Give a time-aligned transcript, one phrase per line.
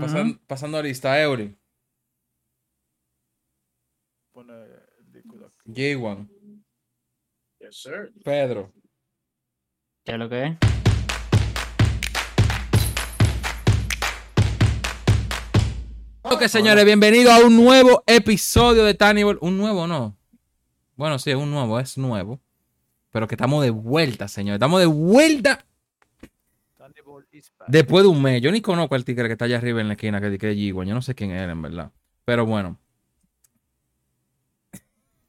[0.00, 0.40] Pasan- Ujú.
[0.46, 1.56] pasando lista, Eury,
[4.32, 5.54] Pone el disco de aquí.
[5.94, 6.28] J1,
[7.60, 8.12] Yes, sir.
[8.24, 8.72] Pedro.
[10.04, 10.58] ¿Qué es lo que es?
[16.22, 19.38] Ok, señores, bienvenidos a un nuevo episodio de Tannibal.
[19.40, 20.16] Un nuevo, no.
[20.96, 22.40] Bueno, sí, es un nuevo, es nuevo.
[23.10, 24.56] Pero que estamos de vuelta, señores.
[24.56, 25.64] Estamos de vuelta.
[27.68, 28.40] Después de un mes.
[28.42, 30.84] Yo ni conozco al tigre que está allá arriba en la esquina, que es G1.
[30.86, 31.90] Yo no sé quién era, en verdad.
[32.24, 32.78] Pero bueno.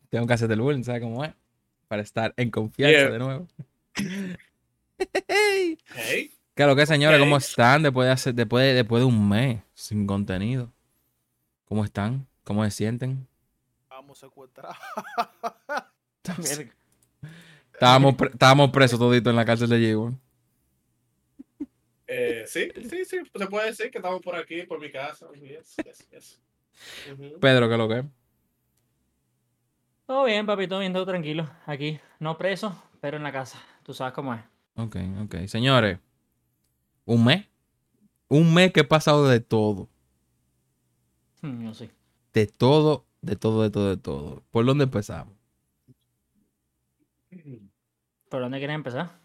[0.09, 1.33] Tengo que hacer el bullying, ¿sabes cómo es?
[1.87, 3.09] Para estar en confianza Yeah.
[3.11, 3.47] de nuevo.
[5.95, 6.31] Hey.
[6.53, 7.19] Claro que, señores.
[7.19, 10.71] ¿cómo están después de, hacer, después, de, después de un mes sin contenido?
[11.65, 12.27] ¿Cómo están?
[12.43, 13.27] ¿Cómo se sienten?
[13.89, 14.77] Vamos secuestrados.
[17.73, 20.17] Estábamos, pre- estábamos presos toditos en la cárcel de G1.
[22.17, 23.17] Eh, sí, sí, sí.
[23.35, 25.27] Se puede decir que estamos por aquí, por mi casa.
[25.33, 26.41] Yes, yes, yes.
[27.11, 27.39] Ujú.
[27.39, 28.05] Pedro, ¿qué es lo que es?
[30.05, 31.49] Todo bien, papi, todo bien, todo tranquilo.
[31.65, 33.61] Aquí, no preso, pero en la casa.
[33.83, 34.41] Tú sabes cómo es.
[34.75, 35.35] Ok, ok.
[35.47, 35.99] Señores,
[37.05, 37.47] un mes.
[38.27, 39.89] Un mes que he pasado de todo.
[41.41, 41.89] Mm, No sé.
[42.33, 44.43] De todo, de todo, de todo, de todo.
[44.51, 45.33] ¿Por dónde empezamos?
[48.29, 49.19] ¿Por dónde quieren empezar?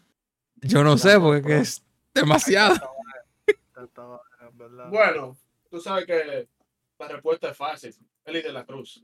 [0.61, 2.75] Yo no sé, porque es que es demasiado.
[3.83, 4.89] Estaba, en verdad.
[4.89, 5.37] Bueno,
[5.69, 6.47] tú sabes que
[6.99, 7.95] la respuesta es fácil.
[8.25, 9.03] Eli de la Cruz.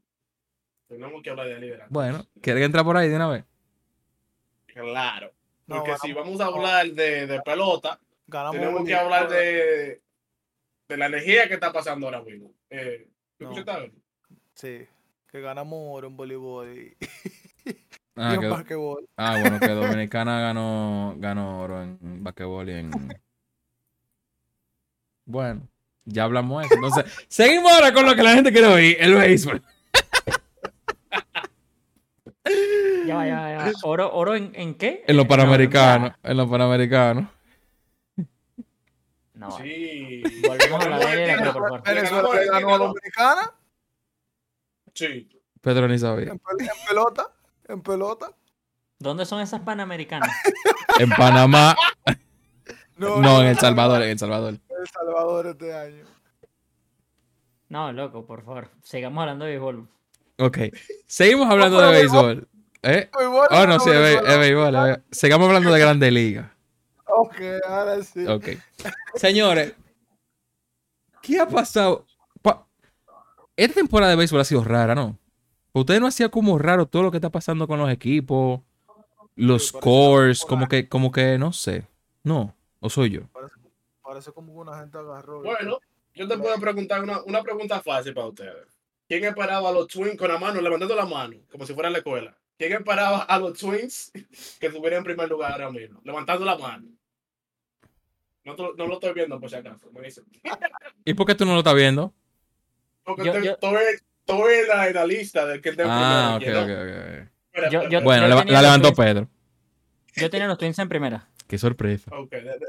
[0.88, 1.94] Tenemos que hablar de Eli de la Cruz.
[1.94, 3.46] Bueno, ¿quieres entrar por ahí de una vez?
[4.68, 5.32] Claro.
[5.66, 10.02] No, Porque si vamos a hablar de, de pelota, ganamos tenemos que hablar de,
[10.88, 12.54] de la energía que está pasando ahora mismo.
[12.70, 13.92] Eh, ¿tú No.
[14.54, 14.88] Sí,
[15.30, 16.98] que ganamos oro en voleibol y,
[18.18, 19.08] Ah, y en que- basquetbol.
[19.18, 19.68] ah, bueno, que
[20.00, 22.92] Dominicana ganó, ganó oro en basquetbol y en...
[25.26, 25.68] Bueno,
[26.06, 26.76] ya hablamos de eso.
[26.76, 29.62] Entonces, seguimos ahora con lo que la gente quiere oír, el béisbol.
[33.06, 33.72] Ya va, ya va, ya.
[33.84, 35.04] ¿Oro, oro en, en qué?
[35.08, 37.30] En los Eh, no, panamericanos, en los panamericanos.
[39.34, 39.52] No.
[39.58, 40.24] Sí.
[40.48, 41.84] Volvemos a de la Cruz, por favor.
[41.84, 43.54] Venezuela le ganó a Dominicana
[44.94, 45.30] Sí.
[45.62, 46.32] Pedro ni sabía.
[46.32, 46.40] en
[46.88, 47.28] pelota.
[47.68, 48.32] En pelota.
[49.00, 50.30] ¿Dónde son esas panamericanas?
[51.00, 51.76] En Panamá,
[52.98, 54.56] no, en El Salvador, en El Salvador.
[54.56, 56.06] El Salvador este año.
[57.70, 58.72] No, loco, por favor.
[58.82, 59.88] Sigamos hablando de béisbol.
[60.40, 60.58] Ok,
[61.06, 62.48] seguimos hablando de béisbol.
[62.82, 63.12] ¿Eh?
[63.52, 65.04] Oh, no, sí, es, béisbol.
[65.12, 66.56] Sigamos hablando de Grande Liga.
[67.06, 67.36] Ok,
[67.68, 68.26] ahora sí.
[68.26, 68.48] Ok.
[69.14, 69.76] Señores,
[71.22, 72.08] ¿qué ha pasado?
[72.42, 72.66] Pa-
[73.56, 75.20] Esta temporada de béisbol ha sido rara, ¿no?
[75.80, 78.62] ¿Ustedes no hacía como raro todo lo que está pasando con los equipos?
[79.36, 81.88] Los Sí, scores, como que, como que, no sé.
[82.24, 83.22] No, o soy yo.
[84.02, 85.42] Parece como que una gente agarró.
[85.44, 85.80] Bueno,
[86.16, 88.68] yo te puedo preguntar una, una pregunta fácil para ustedes.
[89.08, 91.94] ¿Quién esperaba a los Twins con la mano, levantando la mano, como si fuera en
[91.94, 92.36] la escuela?
[92.58, 94.12] ¿Quién esperaba a los Twins
[94.60, 96.88] que estuvieran en primer lugar ahora mismo, levantando la mano?
[98.44, 99.90] No, te lo- no lo estoy viendo por si acaso.
[99.92, 100.24] me dicen.
[101.06, 102.14] ¿Y por qué tú no lo estás viendo?
[103.04, 103.76] Porque Yo- yo- estoy,
[104.28, 106.62] estoy en, la, en la lista de que en Ah, ok, primero.
[106.64, 107.28] ok, ok.
[107.52, 108.98] Espera, Yo- espera, yo- Bueno, yo la, tenía la los levantó Twins.
[109.14, 109.30] Pedro.
[110.16, 111.28] Yo tenía los Twins en primera.
[111.48, 112.12] Qué sorpresa.
[112.16, 112.68] Ok, de- de-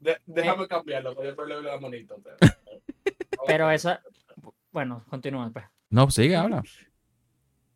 [0.00, 2.16] de- déjame cambiarlo, para yo le la manito.
[3.46, 4.00] Pero esa.
[4.70, 5.64] Bueno, continúa pues.
[5.90, 6.62] No, sigue, habla.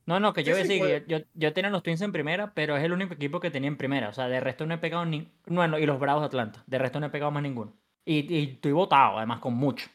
[0.06, 1.83] No, no, que yo Sí, voy a sí, decir que yo, yo, yo tenía los
[1.83, 4.09] Twins en primera, pero es el único equipo que tenía en primera.
[4.09, 5.28] O sea, de resto no he pegado ni.
[5.47, 6.62] Bueno, y los Bravos de Atlanta.
[6.67, 7.77] De resto no he pegado más ninguno.
[8.05, 9.88] Y, y estoy votado, además, con mucho.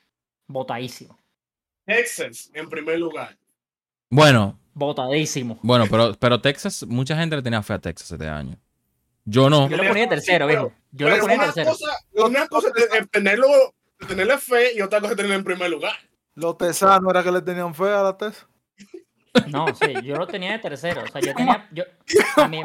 [0.48, 1.18] Votadísimo.
[1.86, 3.38] Texas en primer lugar.
[4.10, 5.60] Bueno, Votadísimo.
[5.62, 8.58] bueno, pero, pero Texas, mucha gente le tenía fe a Texas este año.
[9.26, 9.70] Yo no.
[9.70, 10.74] Yo lo ponía tercero, viejo.
[10.92, 11.72] Yo lo Pero ponía una tercero.
[11.72, 11.92] cosa,
[12.28, 12.68] una cosa
[13.00, 13.48] es tenerlo,
[14.08, 15.94] tenerle fe y otra cosa es tenerlo en primer lugar.
[16.36, 18.48] Los tesanos era que le tenían fe a la tesa.
[19.50, 21.02] No, sí, yo lo tenía de tercero.
[21.04, 21.68] O sea, yo tenía.
[21.72, 21.84] Yo,
[22.38, 22.62] a, mí-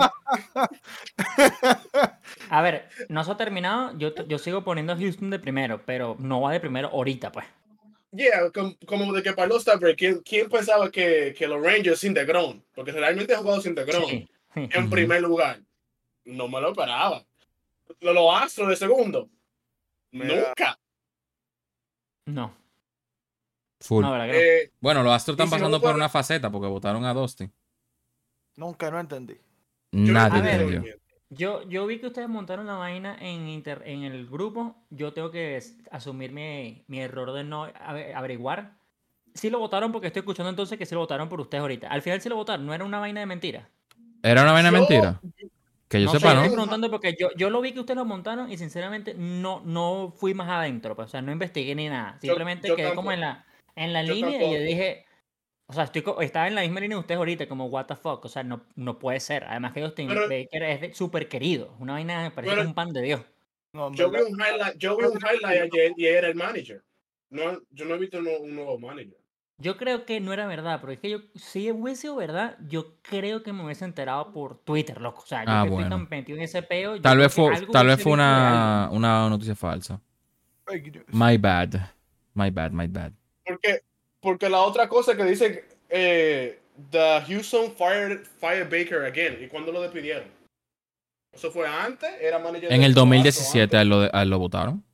[2.51, 3.97] a ver, no se ha terminado.
[3.99, 7.47] Yo, yo sigo poniendo a Houston de primero, pero no va de primero ahorita, pues.
[8.11, 12.01] Yeah, com- como de que para los Break, ¿quién, quién pensaba que, que los Rangers
[12.01, 12.63] sin DeGrom?
[12.75, 14.28] Porque realmente han jugado sin DeGrom Sí.
[14.55, 15.60] en primer lugar.
[16.25, 17.25] No me lo esperaba.
[18.01, 19.28] Los, los Astros de segundo.
[20.10, 20.34] Mira.
[20.49, 20.78] Nunca.
[22.27, 22.55] No,
[23.81, 24.03] Full.
[24.03, 24.39] no, verdad que no.
[24.39, 27.53] Eh, Bueno, los Astros están si no pasando por una faceta porque votaron a Dustin.
[28.57, 29.39] Nunca no entendí.
[29.93, 30.95] Nadie entendió.
[31.30, 34.77] Yo, yo vi que ustedes montaron la vaina en, inter- en el grupo.
[34.91, 35.60] Yo tengo que
[35.91, 38.77] asumir mi, mi error de no ave- averiguar.
[39.34, 41.89] Sí lo votaron porque estoy escuchando entonces que sí lo votaron por ustedes ahorita.
[41.89, 43.69] Al final sí lo votaron, no era una vaina de mentira.
[44.22, 45.21] ¿Era una vaina Yo- mentira?
[45.86, 46.41] Que yo no sepa, sé, ¿no?
[46.42, 50.13] estoy preguntando porque yo, yo lo vi que ustedes lo montaron y sinceramente no, no
[50.15, 50.95] fui más adentro.
[50.95, 52.19] pues, o sea, no investigué ni nada.
[52.21, 53.03] Simplemente yo quedé tampoco.
[53.04, 55.04] como en la, en la Yo línea y yo dije.
[55.70, 58.24] O sea, estoy, estaba en la misma línea de ustedes ahorita, como what the fuck.
[58.24, 59.44] O sea, no, no puede ser.
[59.44, 61.74] Además que Justin Pero- Baker es súper querido.
[61.78, 63.20] Una vaina me parece es un pan de Dios.
[63.74, 66.82] No, Yo vi un highlight, yo vi un highlight ayer y era el manager.
[67.30, 69.18] No, yo no he visto un, nuevo- un nuevo manager.
[69.60, 72.94] Yo creo que no era verdad, pero es que yo, si hubiese sido verdad, yo
[73.03, 75.22] creo que me hubiese enterado por Twitter, loco.
[75.22, 75.97] O sea, yo Ah, que estoy bueno.
[75.97, 76.94] tan metido en ese peo.
[76.97, 80.00] yo Tal vez fue, tal vez fue una, una noticia falsa.
[81.09, 81.74] My bad.
[82.34, 83.12] My bad, my bad.
[83.44, 83.80] Porque,
[84.20, 86.60] porque la otra cosa que dice eh,
[86.91, 89.38] The Houston fired, fired Baker again.
[89.42, 90.28] ¿Y cuándo lo despidieron?
[91.32, 92.10] ¿Eso fue antes?
[92.20, 94.84] ¿Era manager En de el Toronto 2017 a él lo, a él lo votaron.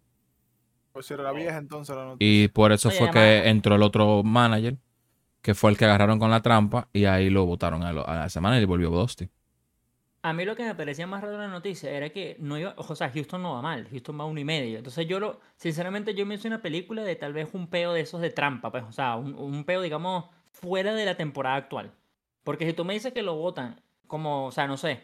[0.93, 2.17] Pues era vieja entonces la.
[2.19, 4.77] Y por eso Oye, fue que entró el otro manager,
[5.43, 8.15] que fue el que agarraron con la trampa, y ahí lo votaron a, lo- a
[8.17, 9.29] la semana y le volvió Dusty.
[10.25, 12.73] A mí lo que me parecía más raro de la noticia era que no iba,
[12.79, 14.79] o sea, Houston no va mal, Houston va uno y medio.
[14.79, 18.01] Entonces yo lo, sinceramente yo me hice una película de tal vez un peo de
[18.01, 21.93] esos de trampa, pues, o sea, un, un peo, digamos, fuera de la temporada actual.
[22.43, 25.03] Porque si tú me dices que lo votan, como, o sea, no sé,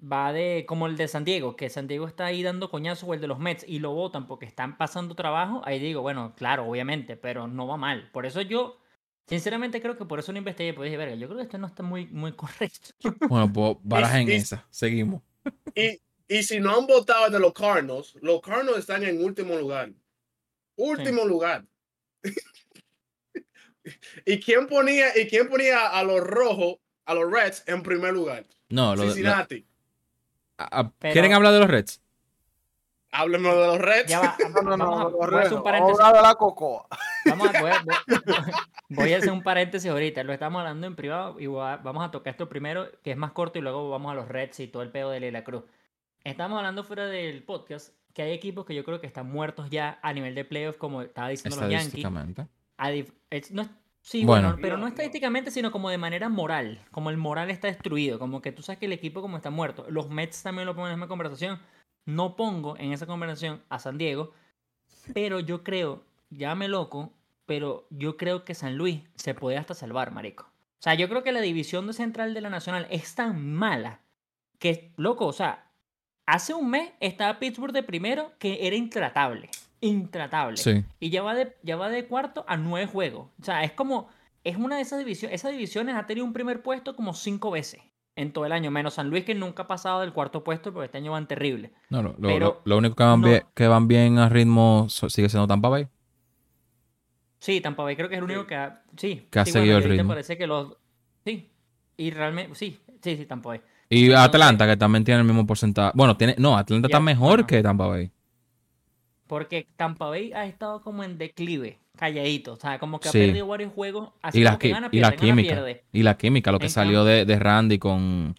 [0.00, 3.14] va de, como el de San Diego, que San Diego está ahí dando coñazo, o
[3.14, 6.64] el de los Mets, y lo votan porque están pasando trabajo, ahí digo, bueno, claro,
[6.68, 8.08] obviamente, pero no va mal.
[8.12, 8.78] Por eso yo,
[9.26, 11.66] sinceramente creo que por eso no investigué, pues dije, verga, yo creo que esto no
[11.66, 12.90] está muy, muy correcto.
[13.28, 14.66] Bueno, pues barajen y- esa.
[14.70, 15.22] Seguimos.
[15.74, 19.90] Y, y si no han votado de los Cardinals, los Cardinals están en último lugar.
[20.76, 21.64] Último lugar.
[24.24, 28.46] ¿Y quién ponía, y quién ponía a los rojos, a los Reds, en primer lugar?
[28.70, 29.66] No, lo, de- lo- Cincinnati.
[30.58, 32.00] a- a- Pero- ¿Quieren hablar de los Reds?
[33.12, 34.10] Háblenme de los Reds.
[34.10, 36.00] Ya va, No, no, no, vamos a, no, voy a hacer Reno, un vamos paréntesis.
[36.00, 36.86] a hablar de la cocoa.
[37.26, 37.94] Vamos a, voy, a, voy-
[38.88, 40.22] voy a hacer un paréntesis ahorita.
[40.24, 43.32] Lo estamos hablando en privado y a- vamos a tocar esto primero, que es más
[43.32, 45.64] corto, y luego vamos a los Reds y todo el pedo de Leila Cruz.
[46.24, 49.98] Estamos hablando fuera del podcast que hay equipos que yo creo que están muertos ya
[50.02, 52.04] a nivel de playoff, como estaba diciendo los Yankees.
[53.30, 53.70] Es- no es-
[54.00, 54.48] sí, Bueno.
[54.48, 56.80] bueno, pero no estadísticamente, sino como de manera moral.
[56.90, 58.18] Como el moral está destruido.
[58.18, 59.84] Como que tú sabes que el equipo como está muerto.
[59.88, 61.58] Los Mets también lo pongo en la misma conversación.
[62.06, 64.30] No pongo en esa conversación a San Diego.
[65.12, 67.12] Pero yo creo, llámame loco,
[67.46, 70.44] pero yo creo que San Luis se puede hasta salvar, marico.
[70.44, 74.00] O sea, yo creo que la división de central de la Nacional es tan mala
[74.58, 75.70] que, loco, o sea,
[76.26, 79.48] hace un mes estaba Pittsburgh de primero que era intratable.
[79.80, 80.56] Intratable.
[80.56, 80.84] Sí.
[81.00, 83.28] Y ya va, de, ya va de cuarto a nueve juegos.
[83.40, 84.08] O sea, es como.
[84.42, 85.34] Es una de esas divisiones.
[85.40, 87.80] Esas divisiones ha tenido un primer puesto como cinco veces
[88.14, 88.70] en todo el año.
[88.70, 91.72] Menos San Luis, que nunca ha pasado del cuarto puesto, porque este año van terrible.
[91.88, 94.28] No, lo, lo- Pero lo- lo único que van, no- bien, que van bien a
[94.28, 95.88] ritmo sigue siendo Tampa Bay.
[97.44, 98.46] Sí, Tampa Bay creo que es el único Sí.
[98.46, 98.82] que ha.
[98.96, 100.08] Sí, Que ha sí, seguido bueno, el ritmo.
[100.08, 100.78] parece que los.
[101.26, 101.50] Sí.
[101.98, 102.54] Y realmente.
[102.54, 103.60] Sí, sí, sí, Tampa Bay.
[103.90, 105.92] Y Entonces- Atlanta, que también tiene el mismo porcentaje.
[105.94, 106.34] Bueno, tiene.
[106.38, 107.46] No, Atlanta está mejor bueno.
[107.46, 108.10] que Tampa Bay.
[109.26, 112.54] Porque Tampa Bay ha estado como en declive, calladito.
[112.54, 113.18] O sea, como que ha Sí.
[113.18, 114.10] perdido varios juegos.
[114.22, 115.54] Así Y la, que gana, y la pierde, química.
[115.54, 115.84] pierde.
[115.92, 118.34] Y la química, lo que En salió de, de Randy con,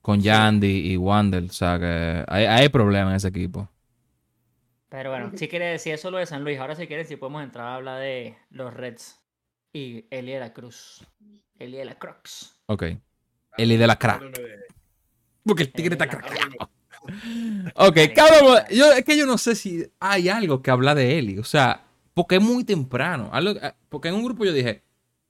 [0.00, 0.26] con Sí.
[0.28, 1.44] Yandy y Wander.
[1.44, 3.68] O sea que hay, hay problemas en ese equipo.
[4.96, 7.42] Pero bueno, si quieres decir eso lo de San Luis, ahora si quieres, si podemos
[7.42, 9.20] entrar a hablar de los Reds
[9.70, 11.06] y Eli de la Cruz.
[11.58, 12.58] Eli de la Crux.
[12.64, 12.84] Ok.
[13.58, 14.22] Eli de la crack.
[15.44, 16.24] Porque el tigre está crack.
[17.76, 18.62] Ok, cabrón.
[18.70, 21.38] Yo, es que yo no sé si hay algo que habla de Eli.
[21.38, 21.84] O sea,
[22.14, 23.28] porque es muy temprano.
[23.34, 24.82] Algo- eh, porque en un grupo yo dije,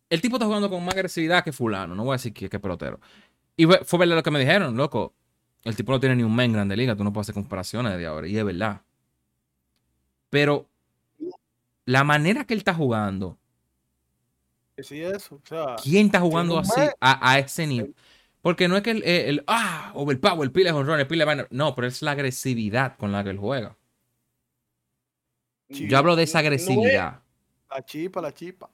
[0.08, 1.94] el tipo está jugando con más agresividad que fulano.
[1.96, 3.00] No voy a decir que, que pelotero.
[3.56, 5.12] Y fue, fue verdad lo que me dijeron, loco.
[5.64, 6.94] El tipo no tiene ni un men grande liga.
[6.94, 8.28] Tú no puedes hacer comparaciones de ahora.
[8.28, 8.82] Y es verdad.
[10.36, 10.68] Pero
[11.86, 13.38] la manera que él está jugando,
[14.76, 15.36] Que sí, eso.
[15.36, 17.94] O sea, ¿quién está jugando así a, a ese nivel?
[18.42, 21.24] Porque no es que el, el, el, ah, overpower, el pile de honrón, el pile
[21.24, 21.46] de.
[21.48, 23.78] No, pero es la agresividad con la que él juega.
[25.70, 27.22] Yo hablo de esa No es- agresividad.
[27.70, 28.68] la chipa, la chipa.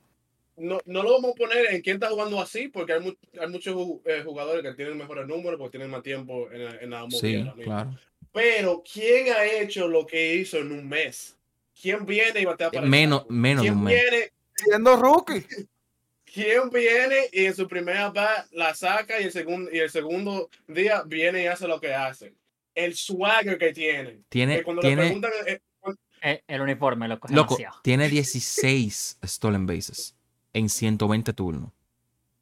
[0.56, 3.48] no, no lo vamos a poner en quién está jugando así, porque hay, mu- hay
[3.48, 7.02] muchos eh, jugadores que tienen mejores números, porque tienen más tiempo en la, en la
[7.06, 7.96] movida Sí, claro.
[8.32, 11.38] Pero, ¿quién ha hecho lo que hizo en un mes?
[11.82, 14.00] ¿Quién viene y batea para el Menos, menos de ¿Quién un mes.
[14.10, 15.44] viene, Siendo rookie.
[16.24, 20.48] ¿Quién viene y en su primera bat la saca y el, segundo y el segundo
[20.68, 22.34] día viene y hace lo que hace?
[22.74, 24.20] El swagger que tiene.
[24.28, 25.60] Tiene, Que cuando le tiene, preguntan, eh,
[26.22, 27.80] Eh, el uniforme, loco, es loco, demasiado.
[27.82, 30.14] tiene 16 stolen bases
[30.52, 31.70] en 120 turnos.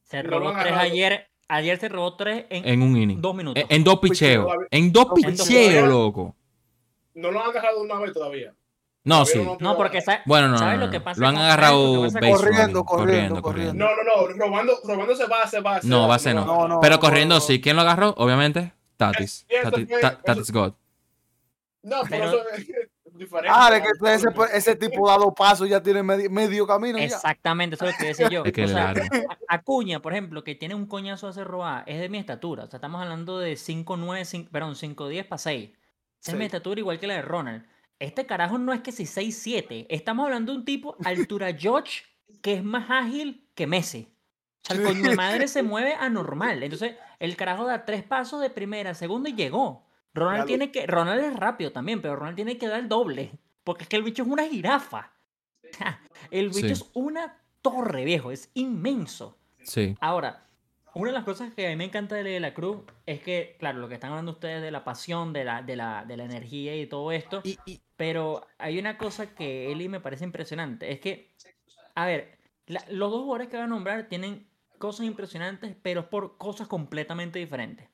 [0.05, 1.31] Se lo robó tres ayer.
[1.49, 3.21] Ayer se robó tres en, En un inning.
[3.21, 3.61] dos minutos.
[3.65, 4.47] En, en dos picheos.
[4.71, 5.89] En dos picheos.
[5.89, 6.37] loco.
[7.15, 8.55] no lo han agarrado una vez todavía.
[9.03, 9.41] No, sí.
[9.61, 12.21] no, porque Bueno, no, ¿sabes no, lo que pasa Lo han agarrado ¿sabes lo que
[12.21, 13.43] pasa con- base Corriendo, corriendo, corriendo, corriendo.
[13.43, 13.85] corriendo.
[13.85, 15.89] No, no, no, robando, robándose base, base.
[15.89, 16.79] No, base, no.
[16.83, 17.61] Pero corriendo sí.
[17.61, 18.15] ¿Quién lo agarró?
[18.19, 19.47] Obviamente, Tatis.
[20.25, 20.75] Tatis, God.
[21.83, 22.67] No, pero, eso es
[23.15, 23.49] diferente.
[23.51, 26.99] Ah, de que ese, ese tipo da dos pasos ya tiene medio, medio camino.
[26.99, 27.05] Ya.
[27.07, 28.43] Exactamente, eso es lo que decía yo.
[28.65, 28.91] O sea.
[29.49, 32.65] A- Acuña, por ejemplo, que tiene un coñazo de hacer robar, es de mi estatura.
[32.65, 35.71] O sea, estamos hablando de 5'9, 5, perdón, 5'10 para 6.
[36.21, 37.65] Esa es mi estatura igual que la de Ronald.
[38.01, 39.87] Este carajo no es que si 6'7.
[39.89, 42.03] Estamos hablando de un tipo altura George
[42.43, 44.09] que es más ágil que Messi.
[44.63, 46.63] O sea, el coño de madre se mueve anormal.
[46.63, 49.87] Entonces, el carajo da tres pasos de primera, segunda y llegó.
[50.15, 50.87] Ronald tiene que.
[50.87, 53.33] Ronald es rápido también, pero Ronald tiene que dar el doble.
[53.63, 55.13] Porque es que el bicho es una jirafa.
[56.31, 56.73] El bicho Sí.
[56.73, 58.33] es una torre, viejo.
[58.33, 59.39] Es inmenso.
[59.63, 59.97] Sí.
[60.01, 60.45] Ahora,
[60.95, 63.57] una de las cosas que a mí me encanta de de la Cruz es que,
[63.59, 66.25] claro, lo que están hablando ustedes de la pasión, de la, de la, de la
[66.25, 67.41] energía y todo esto.
[67.45, 70.91] Y, y- Pero hay una cosa que Eli me parece impresionante.
[70.93, 71.33] Es que,
[71.95, 74.47] a ver, la- los dos jugadores que voy a nombrar tienen
[74.79, 77.89] cosas impresionantes, pero por cosas completamente diferentes.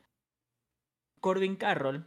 [1.21, 2.07] Corbin Carroll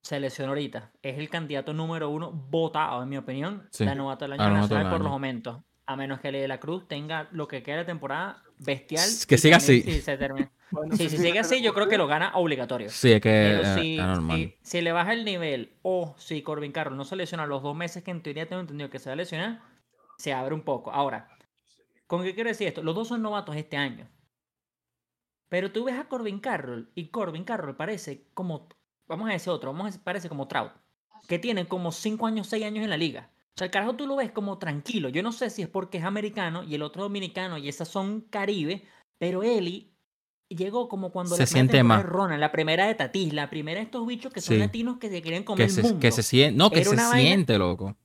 [0.00, 0.92] se lesionó ahorita.
[1.02, 4.48] Es el candidato número uno votado, en mi opinión, Sí, de novato del año a
[4.48, 5.62] novato nacional por los momentos.
[5.86, 9.08] A menos que Eli de la Cruz tenga lo que queda de temporada bestial.
[9.28, 9.82] Que siga así.
[9.82, 12.90] si se termina- Bueno, Sí, si sigue así, yo creo que lo gana obligatorio.
[12.90, 13.30] sí, es que
[13.62, 17.62] Pero si- si le baja el nivel o si Corbin Carroll no se lesiona los
[17.62, 19.62] dos meses que en teoría tengo entendido que se va a lesionar,
[20.18, 20.90] se abre un poco.
[20.90, 21.28] Ahora,
[22.06, 22.82] ¿con qué quiero decir esto?
[22.82, 24.08] Los dos son novatos este año.
[25.48, 28.68] Pero tú ves a Corbin Carroll y Corbin Carroll parece como,
[29.06, 30.72] vamos a decir otro, vamos a decir, parece como Trout,
[31.28, 33.30] que tiene como 5 años, 6 años en la liga.
[33.54, 35.08] O sea, el carajo tú lo ves como tranquilo.
[35.10, 38.22] Yo no sé si es porque es americano y el otro dominicano y esas son
[38.22, 38.84] caribe,
[39.18, 39.92] pero Eli
[40.48, 41.98] llegó como cuando Se siente más.
[41.98, 44.60] de Ronald, la primera de Tatis, la primera de estos bichos que son Sí.
[44.60, 46.00] latinos que se quieren comer Que el se, mundo.
[46.00, 47.96] que se siente, no, que Era se vaina- siente, loco.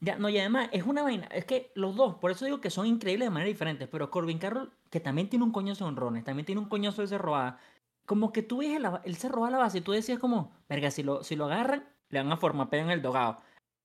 [0.00, 2.70] Ya, no, y además es una vaina, es que los dos, por eso digo que
[2.70, 6.22] son increíbles de manera diferente, pero Corbin Carroll, que también tiene un coñazo de honrones,
[6.24, 7.58] también tiene un coñazo de ser robada,
[8.06, 10.90] como que tú ves el, él se roba la base y tú decías como, verga,
[10.92, 13.40] si lo, si lo agarran, le van a formar pedo en el dogado.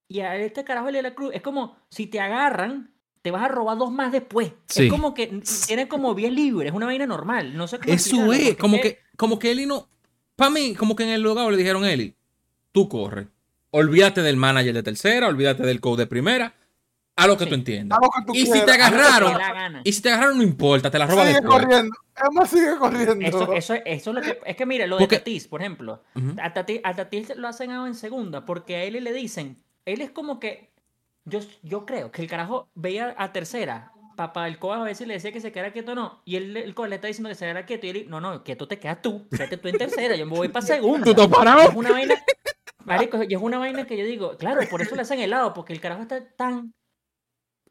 [0.10, 3.48] Y a este carajo de la cruz, es como, si te agarran, te vas a
[3.48, 4.52] robar dos más después.
[4.68, 4.86] Sí.
[4.86, 8.34] Es como que tiene como vía libre, es una vaina normal, no sé cómo Eso
[8.34, 9.88] es, como es que, como que Eli no.
[10.36, 12.16] Para mí, como que en el lugar le dijeron, Eli,
[12.72, 13.28] tú corre.
[13.72, 16.56] Olvídate del manager de tercera, olvídate del coach de primera,
[17.16, 17.50] a lo que Sí.
[17.50, 18.00] tú entiendas.
[18.00, 21.24] Que tú Y si te agarraron, y si te agarraron, no importa, te la roba
[21.28, 21.62] Sigue después.
[21.62, 21.96] corriendo.
[22.32, 23.26] Emma sigue corriendo.
[23.28, 24.40] Eso, eso, eso es lo que.
[24.46, 26.02] Es que mire, lo de Porque- Tatis, por ejemplo.
[26.42, 29.58] A Tatis, a Tatis lo hacen ahora en segunda porque a él le dicen.
[29.94, 30.70] Él es como que.
[31.26, 33.92] Yo, yo creo que el carajo veía a tercera.
[34.16, 36.22] Papá, el coach a veces le decía que se quedara quieto o no.
[36.26, 37.86] Y él, el coach le está diciendo que se quedara quieto.
[37.86, 39.28] Y él, no, no, quieto te quedas tú.
[39.30, 40.16] Quédate tú en tercera.
[40.16, 41.14] Yo me voy para segunda.
[41.14, 41.62] ¿Tú Y parado?
[41.62, 42.16] Es una vaina.
[42.86, 45.74] Marico, y es una vaina que yo digo, claro, por eso le hacen helado, porque
[45.74, 46.74] el carajo está tan.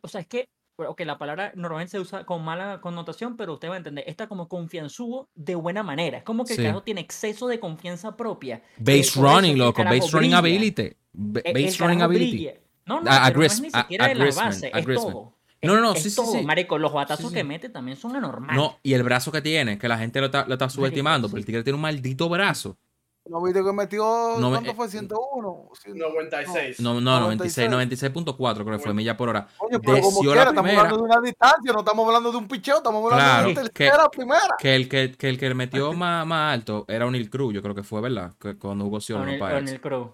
[0.01, 0.49] O sea, es que.
[0.87, 4.05] Ok, la palabra normalmente se usa con mala connotación, pero usted va a entender.
[4.07, 6.19] Está como confianzudo de buena manera.
[6.19, 6.61] Es como que Sí.
[6.61, 8.63] el carajo tiene exceso de confianza propia.
[8.79, 9.83] Base eso running, es que el loco.
[9.85, 10.83] Base running ability.
[10.83, 12.31] E- Base running ability.
[12.31, 12.53] brilla.
[12.87, 14.79] No, no, A- no es Gris- ni a- siquiera a de la Griezmann, base, a
[14.79, 15.13] es Griezmann.
[15.13, 15.35] todo.
[15.63, 16.43] No, no, no, Es sí, sí, todo, sí.
[16.45, 17.35] marico, los batazos Sí, sí.
[17.35, 18.57] que mete también son anormales.
[18.57, 21.33] No, y el brazo que tiene, que la gente lo está, lo está subestimando, sí.
[21.33, 22.79] pero el tigre tiene un maldito brazo.
[23.27, 24.37] ¿No viste que metió?
[24.39, 24.87] No, ¿Cuánto eh, fue?
[24.89, 25.69] ¿101?
[25.83, 26.81] Sí, 96.
[26.81, 28.13] No, no, 96, 96.
[28.15, 29.47] 96.4 creo que fue milla por hora.
[29.59, 30.81] Oye, pero como Deció quiera, la estamos primera.
[30.81, 33.63] hablando de una distancia, no estamos hablando de un picheo, estamos hablando Claro, de una
[33.65, 34.57] que- tercera, primera.
[34.59, 37.75] Que el que, que el que metió más, más alto era O'Neill Cruz, yo creo
[37.75, 38.33] que fue, ¿verdad?
[38.41, 40.11] Que cuando jugó Sion, no el Cruz.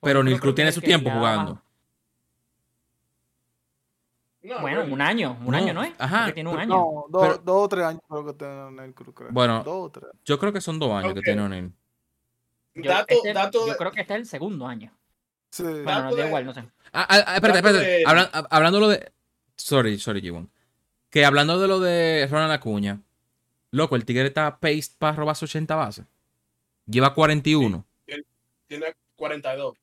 [0.00, 1.62] Pero O'Neill O'Neill Cruz tiene que su que tiempo jugando.
[4.42, 5.92] No, Bueno, un año, un No, año, ¿no es?
[5.98, 6.74] ajá, Porque tiene un año.
[6.74, 9.28] No, dos, o tres años creo que tiene en el cruz, creo.
[9.30, 9.62] Bueno.
[9.62, 10.10] Dos o tres.
[10.24, 11.24] Yo creo que son dos años que Ok.
[11.24, 11.72] tiene O'Neill.
[12.82, 14.92] Yo, Dato, este- dato yo de- creo que este es el segundo año.
[15.50, 15.62] Sí.
[15.62, 16.60] Bueno, Dato no, da igual, no sé.
[16.92, 17.84] Ah, ah, ah, espérate, espérate.
[17.86, 19.12] de- Hablan- hab- hablando lo de.
[19.56, 20.50] Sorry, sorry, Gibbon.
[21.10, 23.00] Que hablando de lo de Ronald Acuña,
[23.70, 26.04] loco, el tigre está paced para robarse 80 bases.
[26.86, 27.84] Lleva 41.
[28.66, 29.74] tiene 42.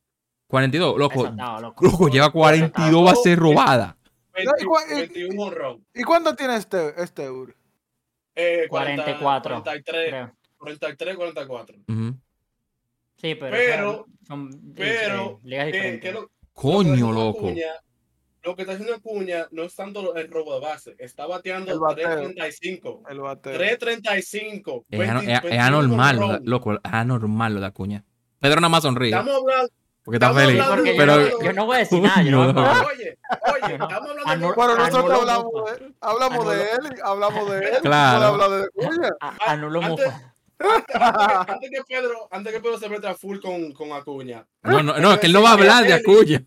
[0.48, 1.24] 42, loco.
[1.60, 1.84] Loco.
[1.86, 3.96] Loco, lleva 42 bases robadas.
[4.34, 5.86] 20 ¿y cuál- y- 21 honrón.
[5.94, 7.54] ¿Y cuánto tiene este, este Uri?
[8.36, 10.32] Eh, 44, 43, creo.
[10.58, 11.78] 43, 44.
[11.88, 12.05] Ujú.
[13.18, 13.52] Sí, pero.
[13.52, 16.02] Pero- son, son, pero, eh, ligas Eh, diferentes.
[16.02, 17.40] que lo- lo que está Coño, loco.
[17.50, 17.82] Acuña-
[18.44, 21.80] lo que está haciendo Acuña no es tanto el robo de base, está bateando El
[21.80, 22.06] bateo.
[22.08, 23.04] 335.
[23.10, 23.54] El bateo.
[23.58, 24.86] 335.
[24.90, 26.74] Es, ano- 20, es- es 21 anormal, loco.
[26.74, 28.04] Es anormal lo de Acuña.
[28.40, 29.10] Pedro nada más sonríe.
[29.10, 29.70] Estamos hablando.
[30.04, 30.64] Porque está estamos feliz.
[30.70, 31.16] Porque Pero.
[31.30, 32.22] yo, no, yo no voy a decir nada.
[32.22, 32.42] Yo no.
[32.62, 33.18] Oye,
[33.64, 34.56] oye, estamos hablando Anul- de.
[34.56, 37.74] Bueno, nosotros Anulo hablamos de, hablamos de él, hablamos de él.
[37.82, 38.26] Claro.
[38.26, 39.10] habla de Cuña.
[39.20, 40.35] A- Anulo Mufa.
[40.60, 40.96] Antes,
[41.56, 44.46] antes que Pedro, antes que Pedro se meta full con, con Acuña.
[44.64, 46.44] No, no, no, es que él no va a hablar de Acuña.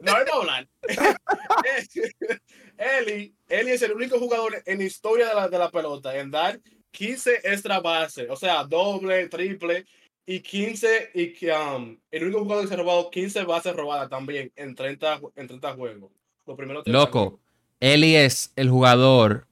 [0.00, 0.68] No, él va a hablar.
[2.78, 6.30] Eli, Eli es el único jugador en la historia de la, de la pelota en
[6.30, 6.58] dar
[6.92, 9.84] 15 extra bases, o sea, doble, triple,
[10.26, 14.08] y 15, y que um, el único jugador que se ha robado 15 bases robadas
[14.08, 16.10] también en 30, ju- en 30 juegos.
[16.46, 17.40] Los primeros 30 Loco, juegos.
[17.80, 19.46] él es el jugador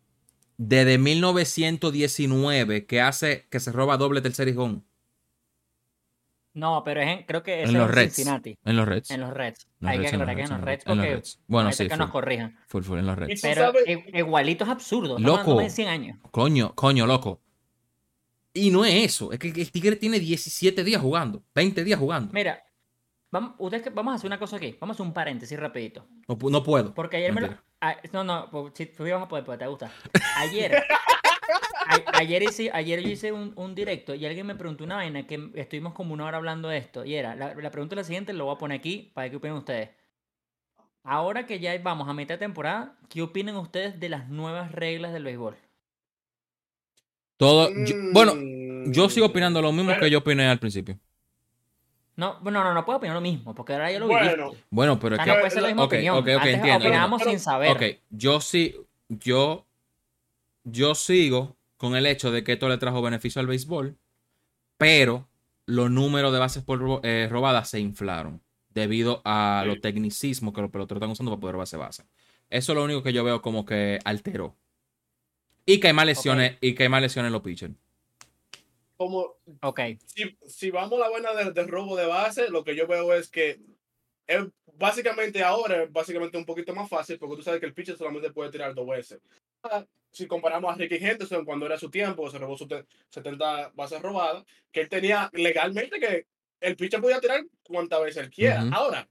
[0.58, 4.84] desde 1919 que hace que se roba doble tercer hijón
[6.54, 8.14] No, pero es en- creo que en ese los es en Reds.
[8.16, 8.58] Cincinnati.
[8.64, 9.10] En los Reds.
[9.12, 9.66] En los Reds.
[9.80, 10.96] En los Hay que Reds, en los aclarar que es en los Reds en los
[10.98, 11.40] porque Reds.
[11.46, 12.12] Bueno, sí, que nos full.
[12.12, 12.58] corrijan.
[12.66, 13.40] Full, full, en los Reds.
[13.40, 15.18] Pero i- igualito es absurdo.
[15.20, 15.60] Loco.
[15.60, 16.18] de 100 años.
[16.32, 17.40] Coño, coño, loco.
[18.54, 22.32] Y no es eso, es que el Tigre tiene 17 días jugando, 20 días jugando.
[22.32, 22.60] Mira,
[23.30, 24.76] vamos, ustedes vamos a hacer una cosa aquí.
[24.80, 26.06] Vamos a hacer un paréntesis rapidito.
[26.28, 26.94] No, pu- no puedo.
[26.94, 27.48] Porque ayer me lo...
[28.12, 29.92] No, no, si tú ibas a poder, pues te gusta.
[30.36, 34.96] Ayer, a- ayer, hice, ayer yo hice un, un directo y alguien me preguntó una
[34.96, 37.04] vaina que estuvimos como una hora hablando de esto.
[37.04, 39.36] Y era, la, la pregunta es la siguiente, lo voy a poner aquí para que
[39.36, 39.90] opinen ustedes.
[41.04, 45.12] Ahora que ya vamos a mitad de temporada, ¿qué opinan ustedes de las nuevas reglas
[45.12, 45.56] del béisbol?
[47.36, 48.32] Todo, yo- bueno,
[48.90, 50.98] yo Mm, sigo opinando lo mismo que yo opiné al principio.
[52.18, 54.18] No, bueno, no, no puedo opinar lo mismo, porque ahora ya lo viví.
[54.20, 56.16] Bueno, Bueno, pero es que no puede ser la misma ok, opinión.
[56.16, 56.84] ok, ok, Antes entiendo.
[56.88, 57.70] opinábamos Pero- sin saber.
[57.70, 58.74] Ok, yo sí,
[59.08, 59.64] yo,
[60.64, 63.96] yo sigo con el hecho de que esto le trajo beneficio al béisbol,
[64.76, 65.28] pero
[65.66, 69.68] los números de bases por eh, robadas se inflaron debido a Sí.
[69.68, 72.02] los tecnicismos que los peloteros están usando para poder base base.
[72.50, 74.56] Eso es lo único que yo veo como que alteró.
[75.66, 77.74] Y que hay más lesiones, y que hay más lesiones en los pitchers.
[78.98, 79.80] Como Ok.
[80.04, 83.14] si, si vamos a la buena del del robo de base, lo que yo veo
[83.14, 83.58] es que
[84.26, 87.96] es básicamente ahora es básicamente un poquito más fácil porque tú sabes que el pitcher
[87.96, 89.20] solamente puede tirar dos veces.
[89.62, 93.70] Ah, Si comparamos a Ricky Henderson cuando era su tiempo, se robó sus te- 70
[93.74, 96.26] bases robadas, que él tenía legalmente que
[96.60, 98.64] el pitcher podía tirar cuantas veces él quiera.
[98.64, 98.74] Ujú.
[98.74, 99.08] Ahora,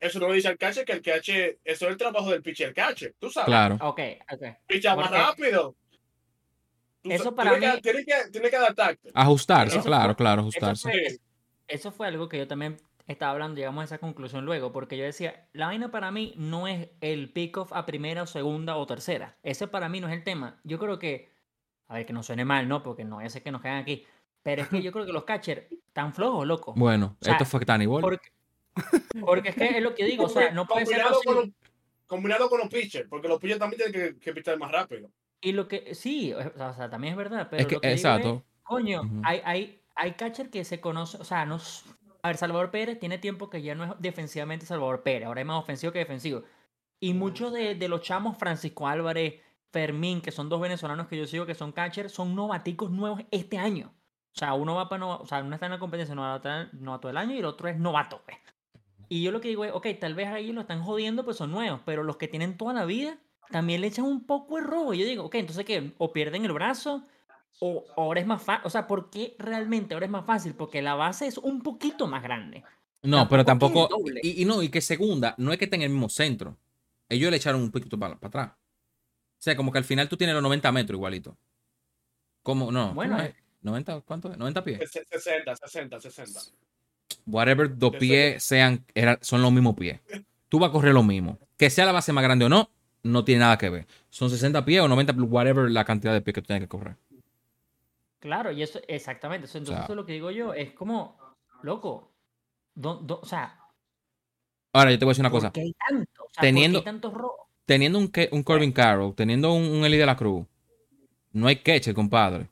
[0.00, 2.72] eso no le dice al catcher que el catcher, eso es el trabajo del pitcher
[2.72, 3.46] catcher, tú sabes.
[3.48, 3.76] Claro.
[3.82, 4.00] Ok,
[4.32, 4.42] ok.
[4.66, 5.76] Picha más rápido.
[7.04, 9.10] Eso para tiene que- mí- tiene que, tiene que adaptarte.
[9.14, 10.82] Ajustarse, Eso claro, fue- claro, Eso ajustarse.
[10.90, 11.18] fue,
[11.68, 12.76] eso fue algo que yo también
[13.08, 16.68] estaba hablando, llegamos a esa conclusión luego, porque yo decía, la vaina para mí no
[16.68, 19.36] es el pick-off a primera o segunda o tercera.
[19.42, 20.60] Ese para mí no es el tema.
[20.64, 21.30] Yo creo que,
[21.88, 22.82] a ver, que no suene mal, ¿no?
[22.82, 24.04] Porque no sé que nos quedan aquí.
[24.44, 26.74] Pero es que yo creo que los catchers están flojos, loco.
[26.76, 28.00] Bueno, O sea, esto fue Tani Ball.
[28.02, 28.28] Porque,
[29.20, 31.48] porque es que es lo que digo, o sea, no puede ser combinado, con los,
[32.06, 35.10] combinado con los pitchers, porque los pitchers también tienen que, que pichar más rápido.
[35.42, 37.96] Y lo que, sí, o sea, también es verdad, pero Es que, lo que digo
[37.96, 38.44] es, exacto.
[38.62, 41.58] Coño, hay, hay, hay catcher que se conoce, o sea, no.
[42.22, 45.46] A ver, Salvador Pérez tiene tiempo que ya no es defensivamente Salvador Pérez, ahora es
[45.46, 46.44] más ofensivo que defensivo.
[47.00, 49.40] Y muchos de, de los chamos, Francisco Álvarez,
[49.72, 53.58] Fermín, que son dos venezolanos que yo sigo que son catcher, son novaticos nuevos este
[53.58, 53.92] año.
[54.34, 57.34] O sea, uno va para o sea, uno está en la competencia novato del año
[57.34, 58.22] y el otro es novato.
[58.24, 58.38] pues.
[59.08, 61.50] Y yo lo que digo es, ok, tal vez ahí lo están jodiendo, pues son
[61.50, 63.18] nuevos, pero los que tienen toda la vida
[63.50, 64.94] también le echan un poco de robo.
[64.94, 67.06] Yo digo, ok, entonces que o pierden el brazo
[67.60, 68.66] o ahora es más fácil.
[68.66, 70.54] O sea, ¿por qué realmente ahora es más fácil?
[70.54, 72.64] Porque la base es un poquito más grande.
[73.02, 73.88] No, pero tampoco.
[74.22, 76.56] Y, y no, y que segunda, no es que esté en el mismo centro.
[77.08, 78.52] Ellos le echaron un poquito para, para atrás.
[78.56, 81.36] O sea, como que al final tú tienes los 90 metros igualito.
[82.42, 82.70] ¿Cómo?
[82.72, 82.94] No.
[82.94, 83.30] Bueno, ¿cómo es?
[83.34, 83.36] eh.
[83.62, 84.02] ¿90?
[84.04, 84.38] ¿Cuánto es?
[84.38, 84.90] ¿90 pies?
[84.90, 86.40] Se- 60, 60, 60.
[87.26, 90.00] Whatever dos pies sean, era- son los mismos pies.
[90.48, 91.38] Tú vas a correr lo mismo.
[91.56, 92.70] Que sea la base más grande o no,
[93.02, 93.86] no tiene nada que ver.
[94.10, 96.96] Son 60 pies o 90, whatever la cantidad de pies que tú tienes que correr.
[98.20, 99.46] Claro, y eso, exactamente.
[99.46, 100.54] Eso, entonces, sea- eso es lo que digo yo.
[100.54, 101.16] Es como,
[101.62, 102.10] loco.
[102.74, 103.58] do- do- o sea,
[104.72, 105.52] Ahora, yo te voy a decir una ¿por cosa.
[105.52, 106.22] qué hay tanto?
[106.24, 107.36] O sea, Teniendo- ¿por qué hay tantos robos?
[107.66, 110.46] Teniendo un, un Corbin Carroll, teniendo un, un Eli de la Cruz,
[111.32, 112.48] no hay catcher, compadre.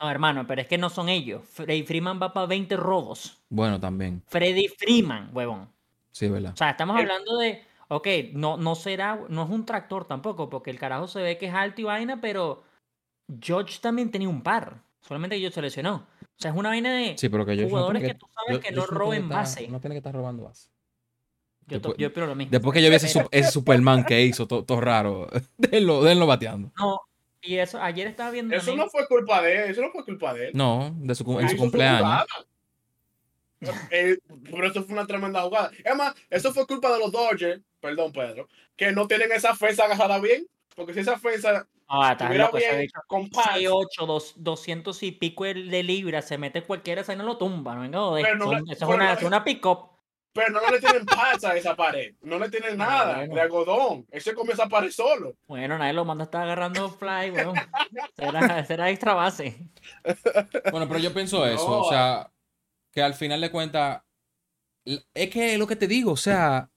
[0.00, 1.42] No, hermano, pero es que no son ellos.
[1.44, 3.38] Freddy Freeman va para 20 robos.
[3.48, 4.22] Bueno, también.
[4.28, 5.68] Freddy Freeman, huevón.
[6.12, 6.52] Sí, ¿verdad?
[6.54, 7.62] O sea, estamos El- hablando de,
[7.96, 11.46] ok, no, no será, no es un tractor tampoco, porque el carajo se ve que
[11.46, 12.62] es alto y vaina, pero
[13.40, 16.06] George también tenía un par, solamente que George se lesionó.
[16.22, 18.86] O sea, es una vaina de, Sí, pero que Jugadores que tú sabes que no
[18.86, 19.68] roben estar, base.
[19.68, 20.68] No tiene que estar robando base.
[21.66, 22.50] yo, después- yo espero lo mismo.
[22.50, 26.72] Después que yo vi ese, ese Superman que hizo, todo, todo raro, denlo, denlo bateando.
[26.78, 27.00] No,
[27.40, 30.04] y eso, ayer estaba viendo Eso también- no fue culpa de él, eso no fue
[30.04, 30.52] culpa de él.
[30.54, 32.24] No, de su, en su cumpleaños.
[33.90, 34.16] Eh,
[34.50, 35.70] pero eso fue una tremenda jugada.
[35.84, 39.84] Es más, eso fue culpa de los Dodgers, perdón Pedro, que no tienen esa ofensa
[39.84, 40.46] agarrada bien.
[40.74, 45.82] Porque si esa ofensa Ah, estuviera loco, bien con pads, 8, 200 y pico de
[45.82, 49.22] libras, se mete cualquiera, esa no lo tumba, no no eso es una, no es
[49.22, 49.90] una pick-up.
[50.32, 52.14] pero no le tienen pads a esa pared.
[52.22, 53.34] No le tienen Ah, nada bueno.
[53.34, 54.06] de algodón.
[54.10, 55.34] Él se comió esa pared solo.
[55.46, 57.54] Bueno, nadie lo manda a estar agarrando fly, weón.
[58.16, 59.58] Será, será extra base.
[60.70, 61.80] Bueno, pero yo pienso eso, No.
[61.80, 62.30] o sea,
[62.92, 64.02] que al final de cuentas,
[64.84, 66.70] es que es lo que te digo, o sea,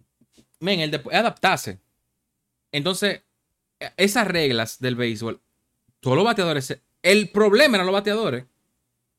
[0.60, 1.80] men, el es adaptarse.
[2.72, 3.22] Entonces,
[3.80, 5.42] e- esas reglas del béisbol,
[6.00, 8.46] todos los bateadores, El problema eran los bateadores,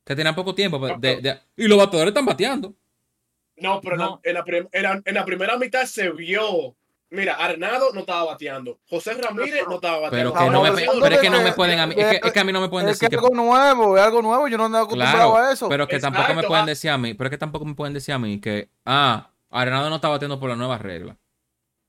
[0.03, 0.77] que tenían poco tiempo.
[0.97, 2.75] de- de- y los bateadores están bateando.
[3.55, 4.21] No, pero en la- No.
[4.23, 6.75] En, la, prim- en la- en la primera mitad se vio.
[7.09, 8.79] Mira, Arnado no estaba bateando.
[8.89, 10.33] José Ramírez no estaba Pero bateando.
[10.33, 12.27] que, no me, hablando pero es que no me que- pueden a mí, es que,
[12.27, 14.03] es que a mí no me pueden Es que decir es que, algo nuevo, es
[14.03, 14.47] algo nuevo.
[14.49, 15.69] Yo no ando acostumbrado claro, a eso.
[15.69, 16.67] pero que tampoco me pueden ah.
[16.67, 19.89] decir a mí, pero es que tampoco me pueden decir a mí que, ah, Arenado
[19.89, 21.15] no está bateando por la nueva regla.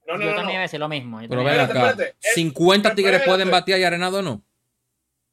[0.06, 0.52] No, no, yo no, también no.
[0.52, 1.20] iba a decir lo mismo.
[1.20, 2.04] yo Pero ven acá, espérate.
[2.22, 3.28] Eh, 50 tigres espérate.
[3.28, 4.42] pueden batear y Arenado no.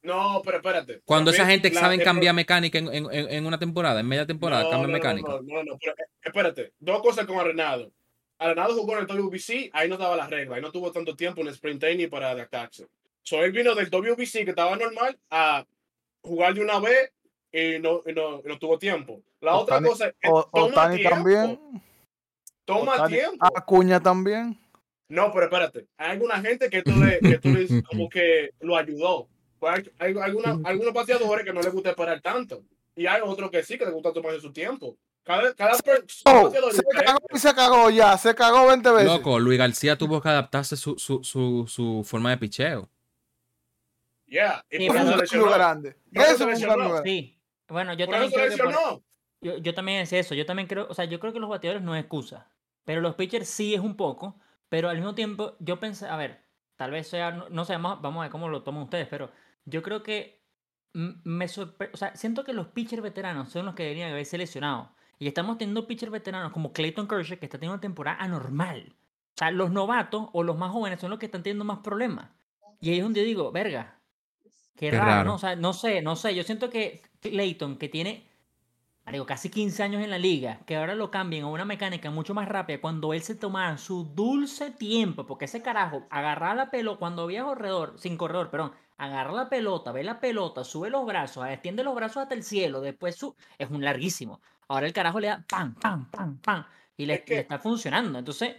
[0.02, 1.02] No, pero espérate.
[1.06, 4.26] Cuando esa gente la- saben cambiar mecánica en, en- en- en una temporada, en media
[4.26, 5.30] temporada, No, cambian no, no, mecánica.
[5.32, 6.74] No, no, no, pero, eh, espérate.
[6.80, 7.92] Dos cosas con Arenado.
[8.38, 11.42] Arenado jugó en el WBC, ahí no estaba la regla, ahí no tuvo tanto tiempo
[11.42, 12.88] en el sprint training para adaptarse.
[13.24, 15.66] So, él vino del WBC, que estaba normal, a
[16.22, 17.12] jugar de una vez
[17.52, 19.22] y no, y no, y no tuvo tiempo.
[19.42, 21.10] La otra cosa es O- toma Otani tiempo.
[21.16, 21.60] también.
[22.66, 23.46] Toma Otani- tiempo.
[23.56, 24.60] Acuña también.
[25.08, 25.88] No, pero espérate.
[25.98, 29.28] Hay alguna gente que tú le, que tú le como que lo ayudó.
[29.60, 32.64] Pues hay, hay alguna- algunos pateadores que no les gusta esperar tanto.
[32.96, 34.98] Y hay otros que sí, que les gusta tomarse su tiempo.
[35.26, 38.18] Cada, cada per- Oh, pateador es se cagó y se cagó ya.
[38.18, 39.08] Se cagó 20 veces.
[39.08, 42.88] Loco, Luis García tuvo que adaptarse su, su, su, su forma de picheo.
[44.28, 44.64] Yeah.
[44.70, 45.96] Y Sí, por Eso es un grande.
[46.12, 47.02] Eso es un grande.
[47.04, 47.38] Sí.
[47.68, 49.02] Bueno, yo Por también creo que por-
[49.42, 50.36] yo, yo también decía eso.
[50.36, 52.48] Yo también creo, o sea, yo creo que los bateadores no es excusa.
[52.84, 54.40] Pero los pitchers sí es un poco.
[54.70, 56.42] Pero al mismo tiempo, yo pensé, a ver,
[56.76, 59.32] tal vez sea, no, no sé, vamos, vamos a ver cómo lo toman ustedes, pero
[59.66, 60.44] yo creo que
[60.94, 64.95] me sorpre- o sea, siento que los pitchers veteranos son los que deberían haber seleccionado.
[65.20, 68.96] Y estamos teniendo pitchers veteranos como Clayton Kershaw, que está teniendo una temporada anormal.
[69.36, 72.32] O sea, los novatos o los más jóvenes son los que están teniendo más problemas.
[72.82, 74.00] Y ahí es donde yo digo, verga,
[74.76, 75.30] qué, Qué raro, raro.
[75.30, 75.36] ¿no?
[75.36, 76.36] O sea, no sé, no sé.
[76.36, 78.28] Yo siento que Clayton, que tiene
[79.06, 82.34] marico, casi 15 años en la liga, que ahora lo cambien a una mecánica mucho
[82.34, 87.00] más rápida cuando él se tomara su dulce tiempo, porque ese carajo, agarrar la pelota,
[87.00, 91.46] cuando había corredor, sin corredor, perdón, agarra la pelota, ve la pelota, sube los brazos,
[91.48, 93.36] extiende los brazos hasta el cielo, después su...
[93.60, 94.42] es un larguísimo.
[94.68, 96.66] Ahora el carajo le da pam, pam, pam, pam,
[96.98, 98.20] y le, Es que- le está funcionando.
[98.20, 98.56] Entonces,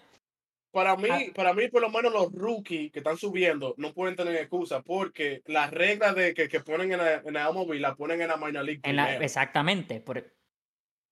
[0.73, 1.21] Para mí, Ah.
[1.35, 5.41] para mí, por lo menos los rookies que están subiendo no pueden tener excusa porque
[5.47, 8.37] las reglas de que, que ponen en la, en la MLB la ponen en la
[8.37, 9.25] minor league en la, primero.
[9.25, 10.23] exactamente, por,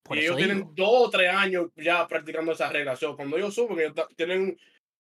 [0.03, 2.95] por y eso ellos tienen dos o tres años ya practicando esa regla.
[2.95, 4.59] So, cuando ellos suben, ellos tienen.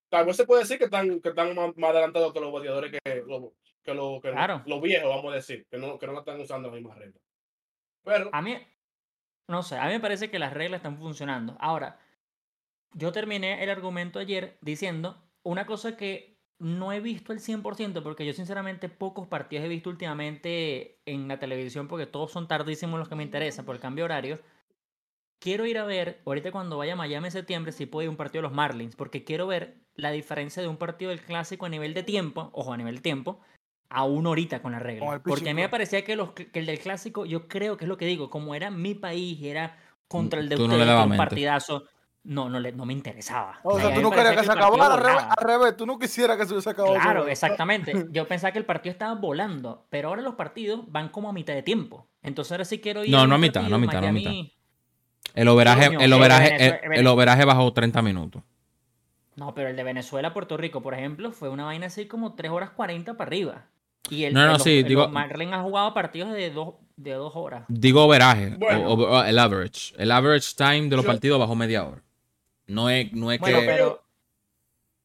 [0.08, 2.90] Tal vez se puede decir que están, que están más, más adelantados que los bateadores
[2.90, 3.52] que, lo-
[3.82, 4.62] que, lo- que Claro.
[4.64, 7.20] los viejos, vamos a decir, que no, que no están usando la misma regla.
[8.02, 8.56] Pero, A mí,
[9.48, 11.56] no sé, a mí me parece que las reglas están funcionando.
[11.60, 11.98] Ahora,
[12.92, 18.24] yo terminé el argumento ayer diciendo una cosa que no he visto al 100%, porque
[18.24, 23.08] yo sinceramente pocos partidos he visto últimamente en la televisión, porque todos son tardísimos los
[23.08, 24.40] que me interesan por el cambio de horario.
[25.40, 28.10] Quiero ir a ver, ahorita cuando vaya a Miami en septiembre, si puedo ir a
[28.12, 31.66] un partido de los Marlins, porque quiero ver la diferencia de un partido del clásico
[31.66, 33.40] a nivel de tiempo, ojo, a nivel de tiempo,
[33.88, 35.20] a una horita con la regla.
[35.24, 37.88] Porque a mí me parecía que, los, que el del clásico, yo creo que es
[37.88, 39.76] lo que digo, como era mi país, era
[40.08, 41.24] contra el de no ustedes, que era un mente.
[41.24, 41.84] partidazo,
[42.24, 43.60] no, no, le, no me interesaba.
[43.62, 45.34] O sea, tú no querías parecía que se acabara al revés, volaba.
[45.38, 45.76] al revés.
[45.76, 46.94] Tú no quisieras que se hubiese acabado.
[46.94, 47.92] Claro, exactamente.
[48.10, 51.54] Yo pensaba que el partido estaba volando, pero ahora los partidos van como a mitad
[51.54, 52.08] de tiempo.
[52.22, 54.52] Entonces ahora sí quiero ir No, no a mitad, no a mitad, no a Miami-
[55.34, 58.42] El overaje, el overaje, el, el overaje bajó 30 minutos.
[59.36, 62.34] No, pero el de Venezuela a Puerto Rico, por ejemplo, fue una vaina así como
[62.34, 63.66] 3 horas 40 para arriba.
[64.10, 67.64] Y el, No, no, sí, digo- ha jugado partidos de dos, de dos horas.
[67.68, 68.88] Digo overaje, Bueno.
[68.88, 69.94] o- o- o el average.
[69.96, 72.02] El average time de los Yo- partidos bajó media hora.
[72.66, 73.66] No es, no es Bueno, que...
[73.66, 74.00] pero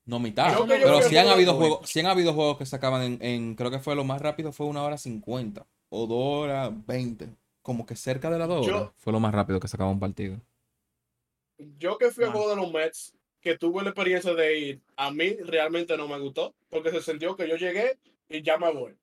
[0.06, 0.58] No mitad.
[0.68, 3.56] Pero yo sí han habido juegos, sí han habido juegos que se acaban en, en-
[3.56, 7.30] creo que fue lo más rápido fue una hora 50 o dos horas 20.
[7.62, 10.00] Como que cerca de las dos horas fue lo más rápido que se acaba un
[10.00, 10.38] partido.
[11.78, 12.34] yo que fui al Ah.
[12.34, 16.18] juego de los Mets, que tuve la experiencia de ir, a mí realmente no me
[16.20, 17.98] gustó, porque se sintió que yo llegué
[18.30, 18.96] y ya me voy.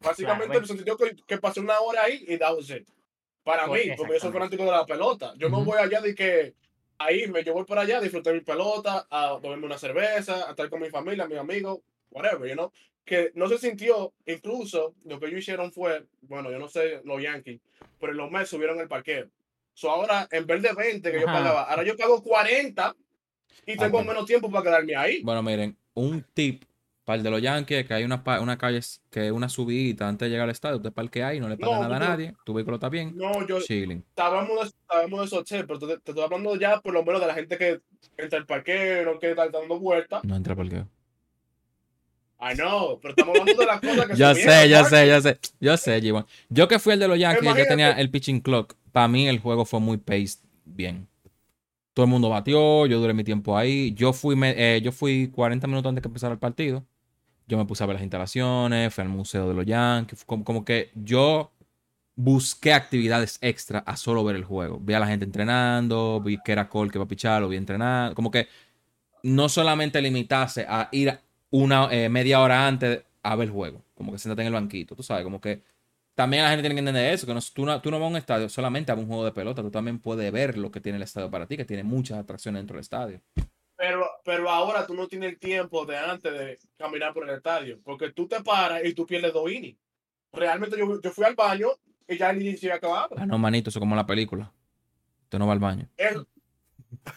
[0.00, 0.66] Básicamente bueno.
[0.66, 2.86] se sintió que, que pasé una hora ahí y that was it.
[3.42, 5.32] Para Pues, mí, porque yo soy fanático de la pelota.
[5.38, 6.54] Yo no voy allá de que
[6.98, 10.50] ahí me yo voy para allá, a disfrutar mi pelota, a tomarme una cerveza, a
[10.50, 11.78] estar con mi familia, mis amigos,
[12.10, 12.72] whatever, you know.
[13.04, 17.22] Que no se sintió, incluso lo que ellos hicieron fue, bueno, yo no sé los
[17.22, 17.60] Yankees,
[18.00, 19.28] pero los Mets subieron el parqueo.
[19.74, 22.96] So ahora, en vez de 20 que yo pagaba, ahora yo pago 40
[23.66, 25.22] y tengo menos tiempo para quedarme ahí.
[25.22, 26.64] Bueno, miren, un tip
[27.06, 30.26] para el de los Yankees, que hay una, una calle que es una subida antes
[30.26, 32.34] de llegar al estadio, usted parquea ahí, no le paga No, nada a yo- nadie,
[32.44, 34.04] tu vehículo está bien, No, yo chilling.
[34.14, 34.74] sabemos
[35.20, 37.56] de, esos chefs, pero te, te estoy hablando ya por lo menos de la gente
[37.56, 37.80] que
[38.18, 40.22] entra al parqueo, no que está dando vueltas.
[40.24, 40.86] No entra parqueo.
[42.38, 45.20] I know, pero estamos hablando de las cosas que Yo se sé, yo sé, yo
[45.22, 45.38] sé.
[45.58, 46.26] Yo sé, G1.
[46.50, 47.70] Yo que fui el de los Yankees, yo Imagínate.
[47.70, 48.74] tenía el pitching clock.
[48.92, 51.08] Para mí el juego fue muy paced bien.
[51.94, 53.94] Todo el mundo batió, yo duré mi tiempo ahí.
[53.94, 56.84] Yo fui, me- eh, yo fui 40 minutos antes que empezara el partido.
[57.46, 60.64] Yo me puse a ver las instalaciones, fui al museo de los Yankees, como, como
[60.64, 61.52] que yo
[62.16, 64.78] busqué actividades extra a solo ver el juego.
[64.80, 67.56] Vi a la gente entrenando, vi que era Cole que va a pichar, lo vi
[67.56, 68.14] entrenar.
[68.14, 68.48] Como que
[69.22, 71.18] no solamente limitarse a ir
[71.50, 73.82] una eh, media hora antes a ver el juego.
[73.94, 75.62] Como que sentate en el banquito, tú sabes, como que
[76.14, 78.10] también la gente tiene que entender eso, que no, tú, no, tú no vas a
[78.10, 80.96] un estadio solamente a un juego de pelota, tú también puedes ver lo que tiene
[80.96, 83.20] el estadio para ti, que tiene muchas atracciones dentro del estadio.
[83.76, 87.78] Pero, pero ahora tú no tienes el tiempo de antes de caminar por el estadio,
[87.84, 89.76] porque tú te paras y tú pierdes dos innings.
[90.32, 91.68] Realmente yo, yo fui al baño
[92.08, 93.14] y ya el inning se había acabado.
[93.18, 94.50] Ah, no, manito, eso es como la película.
[95.24, 95.88] Usted no va al baño.
[95.98, 96.26] Eso,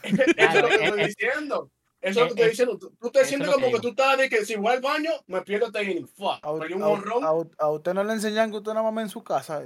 [0.03, 1.71] es lo que estoy es- diciendo.
[2.01, 2.77] Eso es lo que estoy es- diciendo.
[2.77, 5.41] Tú, tú te sientes como que tú estás de que si voy al baño, me
[5.41, 6.07] pierdo este inning.
[6.07, 6.39] Fuck.
[6.43, 9.63] A, usted no le enseñan que usted nada más en su casa.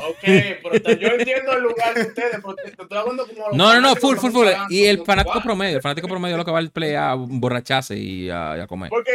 [0.00, 3.48] Ok, pero yo entiendo el lugar de ustedes, pero te, te estoy hablando como.
[3.48, 4.48] los No, no, no, full, full, full.
[4.70, 7.96] Y el fanático promedio, el fanático promedio es lo que va al play a emborracharse
[7.96, 8.90] y a, y a comer.
[8.90, 9.12] Porque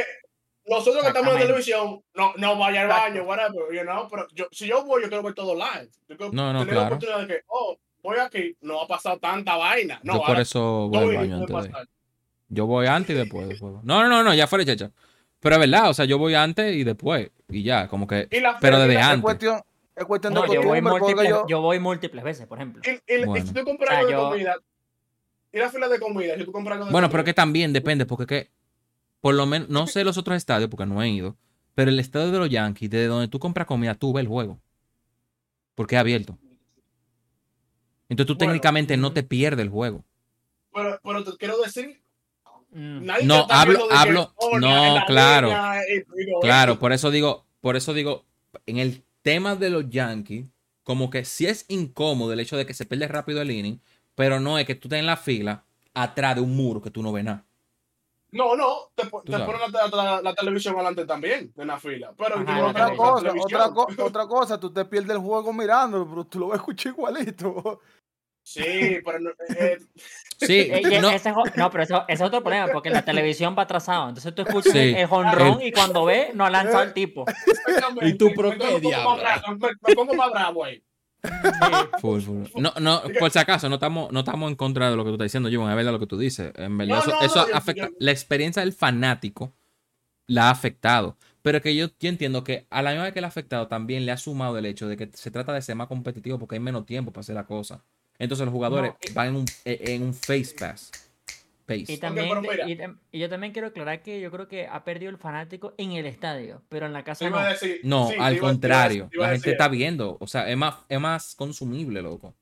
[0.66, 4.48] nosotros que estamos en televisión, no, no vaya al baño, whatever, you know, pero yo,
[4.52, 5.90] si yo voy, yo quiero ver todo live.
[6.08, 6.82] Yo No, no, tener claro.
[6.82, 10.00] la oportunidad de que, oh, voy aquí, no ha pasado tanta vaina.
[10.04, 11.88] No, Yo por eso voy al baño antes de.
[12.52, 13.82] Yo voy antes y después juego.
[13.84, 14.92] No, no, no, no, ya fuera chacha.
[15.40, 17.30] Pero es verdad, o sea, yo voy antes y después.
[17.48, 18.28] Y ya, como que.
[18.30, 19.22] Y la Pero desde antes.
[19.22, 19.62] cuestión,
[20.00, 22.82] es cuestión No, de yo voy, múltiples, yo, yo voy múltiples veces, por ejemplo.
[22.86, 23.46] Y, y- y Bueno.
[23.46, 24.56] si tú compras O sea, algo de yo- comida,
[25.52, 27.74] y la fila de comida, si tú compras algo de Bueno, pero comida, que también
[27.74, 28.52] depende, porque que.
[29.22, 31.36] Por lo menos, no sé los otros estadios, porque no he ido.
[31.76, 34.60] Pero el estadio de los Yankees, desde donde tú compras comida, tú ves el juego.
[35.76, 36.38] Porque es abierto.
[38.08, 40.04] Entonces tú Bueno, técnicamente no te pierdes el juego.
[40.74, 42.02] pero, pero te quiero decir,
[42.72, 43.06] Mm.
[43.06, 45.48] nadie No, hablo- de que, hablo- oh, no, claro.
[45.48, 45.82] línea,
[46.16, 48.26] digo, Claro, por eso digo, por eso digo,
[48.68, 50.46] en el tema de los Yankees,
[50.84, 53.80] como que sí es incómodo el hecho de que se pierde rápido el inning,
[54.16, 57.02] pero no es que tú estés en la fila atrás de un muro que tú
[57.04, 57.46] no ves nada.
[58.32, 59.42] No, no, te, te ponen
[59.74, 62.14] la, la- la televisión adelante también, en la fila.
[62.16, 66.08] Pero Ajá, la otra cosa, otra, co- otra cosa, tú te pierdes el juego mirando,
[66.08, 67.82] pero tú lo vas a escuchar igualito.
[68.44, 69.78] Sí, pero no, eh,
[70.38, 73.56] Sí, Eh, no, ese es no, pero eso, ese es otro problema, porque la televisión
[73.58, 74.10] va atrasado.
[74.10, 74.80] Entonces tú escuchas Sí.
[74.80, 77.26] el, el jonrón y cuando ves, no ha lanzado el tipo.
[77.28, 78.08] exactamente.
[78.08, 79.18] ¿Y tú, pero qué diablo?
[79.18, 80.82] bravo, Me, pongo más bravo ahí.
[82.02, 82.44] full, full.
[82.56, 85.16] no, no, por si acaso, no estamos, no estamos en contra de lo que tú
[85.16, 86.54] estás diciendo, Jun, es verdad lo que tú dices.
[86.56, 89.54] En verdad, No, eso, no, eso afecta, yo- la experiencia del fanático
[90.28, 91.18] la ha afectado.
[91.42, 94.06] Pero que yo, yo entiendo que a la misma vez que le ha afectado, también
[94.06, 96.62] le ha sumado el hecho de que se trata de ser más competitivo porque hay
[96.62, 97.84] menos tiempo para hacer la cosa.
[98.20, 100.92] Entonces los jugadores No, y- van en un, en un face pass.
[101.66, 101.86] Pace.
[101.88, 102.28] Y también,
[103.12, 106.08] y, yo también quiero aclarar que yo creo que ha perdido el fanático en el
[106.08, 107.46] estadio, pero en la casa iba no.
[107.46, 109.10] a decir- No, sí, al iba- iba contrario.
[109.14, 110.18] iba La gente decir está viendo.
[110.20, 112.34] O sea, es más, es más consumible, loco.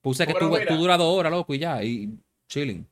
[0.00, 2.10] Puse que tú, tú duras dos horas, loco, y ya, y
[2.48, 2.88] chilling.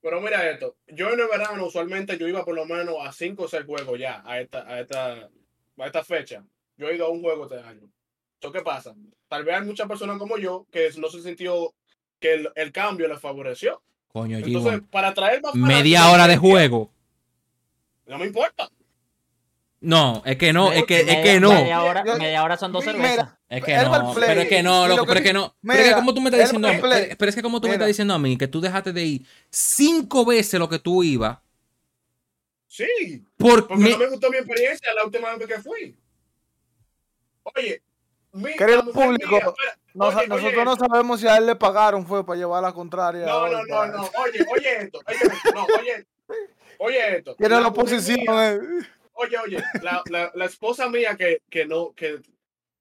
[0.00, 3.42] Pero mira esto, yo en el verano usualmente yo iba por lo menos a 5
[3.44, 5.12] o 6 juegos ya a esta, a esta,
[5.78, 6.42] a esta fecha.
[6.78, 7.88] Yo he ido a un juego este año.
[8.46, 8.94] ¿Eso qué pasa?
[9.28, 11.74] Tal vez hay muchas personas como yo que no se sintió
[12.20, 13.82] que el, el cambio les favoreció.
[14.12, 14.88] Coño, Entonces, G1.
[14.88, 16.88] para traer más Media hora de juego.
[18.06, 18.70] No me importa.
[19.80, 21.48] No, es que no, es que, es Media- que no.
[21.54, 23.34] Media hora, media hora son dos cervezas.
[23.48, 25.52] Es que no, pero es que no, loco, pero es que no.
[25.66, 26.80] Pero es que como tú me estás diciendo, a mí-
[27.18, 29.26] pero es que como tú me estás diciendo a mí que tú dejaste de ir
[29.50, 31.38] cinco veces lo que tú ibas
[32.68, 35.96] Sí, por porque me- no me gustó mi experiencia la última vez que fui.
[37.56, 37.82] Oye,
[38.56, 41.56] Querido público, mía, espera, No sa- oye, nosotros oye, no sabemos si a él le
[41.56, 43.24] pagaron fue para llevar la contraria.
[43.26, 44.02] No, no, no, no.
[44.02, 45.00] Oye, oye esto.
[45.06, 46.06] Oye, esto, no, oye,
[46.78, 47.34] oye esto.
[47.36, 48.18] Tiene la oposición.
[48.20, 48.60] mía- eh.
[49.14, 52.20] Oye, oye, la, la, la esposa mía que, que no, que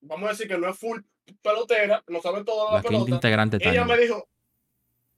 [0.02, 1.00] vamos a decir que no es full
[1.42, 3.10] pelotera, no sabe toda la, pelota.
[3.10, 4.28] integrante Ella me dijo,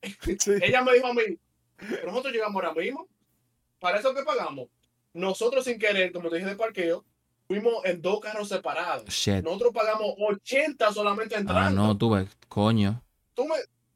[0.39, 0.52] Sí.
[0.62, 1.21] ella me dijo a mí,
[2.06, 3.08] nosotros llegamos ahora mismo.
[3.80, 4.67] Para eso que pagamos.
[5.13, 7.04] Nosotros sin querer, como te dije de parqueo,
[7.47, 9.05] fuimos en dos carros separados.
[9.10, 9.43] Shit.
[9.43, 11.62] Nosotros pagamos 80 solamente entrando.
[11.62, 13.01] Ah, no, tú ves, coño.
[13.33, 13.55] Tú me-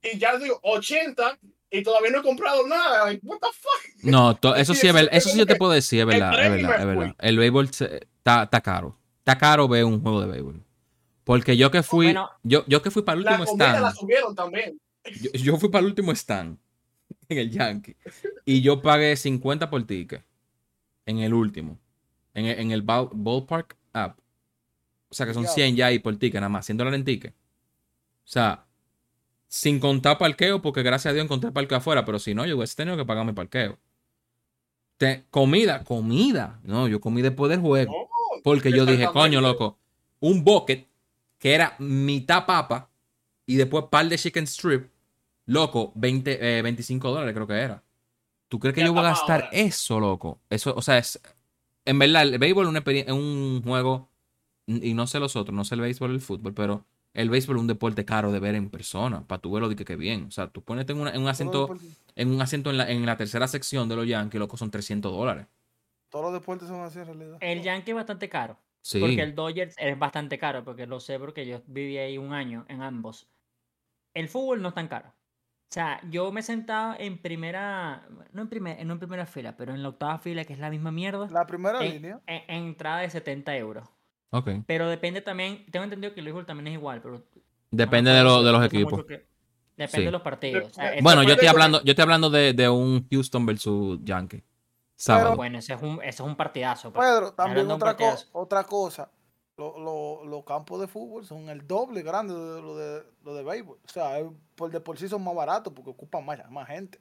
[0.10, 1.38] y ya digo 80
[1.70, 3.06] y todavía no he comprado nada.
[3.06, 4.04] Like, what the fuck?
[4.04, 6.50] No, to- eso sí es verdad, eso sí yo te puedo decir, es verdad, es
[6.52, 6.96] verdad, me es fui.
[6.96, 7.16] verdad.
[7.20, 8.98] El béisbol está está caro.
[9.20, 10.64] Está caro ver un juego de béisbol.
[11.24, 12.30] Porque yo que fui, Bueno.
[12.44, 13.82] yo, yo que fui para el último stand.
[13.82, 14.80] la subieron también.
[15.22, 16.58] Yo, yo fui para el último stand
[17.30, 17.96] en el Yankee
[18.46, 20.24] y yo pagué 50 por ticket
[21.06, 21.78] en el último,
[22.34, 24.20] en el, en el ball- ballpark app.
[25.10, 25.56] O sea que son Diablo.
[25.56, 27.34] 100 ya ahí por ticket, nada más, 100 dólares en ticket.
[27.34, 28.66] O sea,
[29.48, 32.76] sin contar parqueo, porque gracias a Dios encontré parqueo afuera, pero si no, yo hubiese
[32.76, 33.78] tenido que pagar mi parqueo.
[34.98, 36.60] Te- comida, comida.
[36.64, 37.92] No, yo comí después del juego.
[37.92, 39.78] No, Porque yo dije, coño, loco,
[40.20, 40.88] un bucket
[41.40, 42.90] que era mitad papa
[43.46, 44.90] y después par de chicken strip,
[45.48, 47.84] loco, 20, eh, 25 dólares creo que era.
[48.48, 49.50] ¿Tú crees que Ya yo voy a gastar ahora.
[49.58, 50.40] eso, loco?
[50.50, 51.20] Eso, o sea, es
[51.86, 54.10] en verdad, el béisbol es un juego,
[54.68, 57.58] y no sé los otros, no sé el béisbol y el fútbol, pero el béisbol
[57.58, 60.26] es un deporte caro de ver en persona, para tu verlo de que, que bien.
[60.26, 61.76] O sea, tú ponete en, un asiento,
[62.16, 65.12] en un asiento en la, en la tercera sección de los Yankees, loco, son 300
[65.12, 65.48] dólares.
[66.10, 67.38] Todos los deportes son así en realidad.
[67.40, 68.58] El Yankee es bastante caro.
[68.82, 69.00] Sí.
[69.00, 72.66] Porque el Dodgers es bastante caro, porque lo sé porque yo viví ahí un año
[72.68, 73.28] en ambos.
[74.14, 75.14] El fútbol no es tan caro.
[75.72, 79.74] O sea, yo me sentaba en primera, no en, primer, no en primera fila, pero
[79.74, 82.20] en la octava fila, que es la misma mierda, La primera en, línea.
[82.28, 83.88] en- en entrada de 70 euros.
[84.32, 84.50] Ok.
[84.68, 87.24] Pero depende también, tengo entendido que el béisbol también es igual, pero...
[87.72, 89.06] Depende de, lo- de los equipos.
[89.06, 89.26] que-
[89.78, 90.04] depende Sí.
[90.04, 90.66] de los partidos.
[90.72, 94.44] o sea, Bueno, yo estoy hablando, yo estoy hablando de, de un Houston versus Yankee.
[94.98, 95.38] Sábado.
[95.38, 96.92] Bueno, ese es un, ese es un partidazo.
[96.92, 97.08] pues.
[97.10, 99.10] Pedro, también otra, co- otra cosa.
[99.62, 103.44] Lo- lo- Los campos de fútbol son el doble grande de lo de, lo de
[103.44, 103.78] béisbol.
[103.86, 107.00] O sea, es- por de por sí son más baratos porque ocupan más, más gente.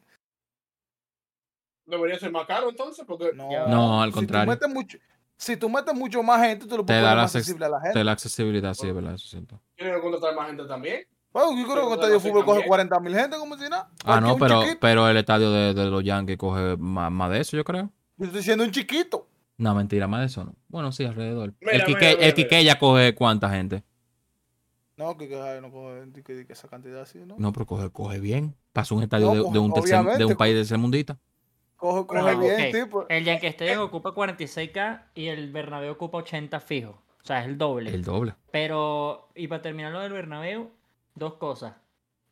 [1.86, 4.50] Debería ser más caro entonces, porque No, No, al si tú contrario.
[4.50, 4.98] metes mucho,
[5.36, 7.38] si tú metes mucho más gente, tú lo Te puedes da poner la más acces-
[7.38, 7.98] accesible a la gente.
[7.98, 9.60] De la accesibilidad, sí, es verdad, eso siento.
[9.76, 11.04] tienen que contratar más gente también.
[11.32, 12.68] Bueno, yo creo que Pero un de estadio de fútbol coge también.
[12.68, 13.88] 40 mil gente como si nada.
[14.04, 17.40] Ah, no, pero, chiquito- pero el estadio de, de los Yankees coge más, más de
[17.40, 17.90] eso, yo creo.
[18.16, 19.26] Yo estoy diciendo un chiquito.
[19.60, 20.54] No, mentira, más de eso no.
[20.68, 21.54] Bueno, sí, alrededor.
[21.60, 22.62] Mira, el Quique, mira, el Quique mira.
[22.74, 23.84] ya coge cuánta gente.
[24.96, 25.28] No, que,
[25.62, 27.36] no coge que- que- esa cantidad así, ¿no?
[27.38, 28.54] No, pero coge, coge bien.
[28.72, 31.18] Pasó un estadio No, de, de coge- un tercer- de un país tercermundista.
[31.76, 33.06] Coge, coge Bueno, bien, tipo.
[33.08, 37.02] El Yankee Stadium ocupa 46k y el Bernabéu ocupa 80 fijo.
[37.22, 37.90] O sea, es el doble.
[37.94, 38.34] El doble.
[38.50, 40.70] Pero, y para terminar lo del Bernabéu,
[41.14, 41.74] dos cosas.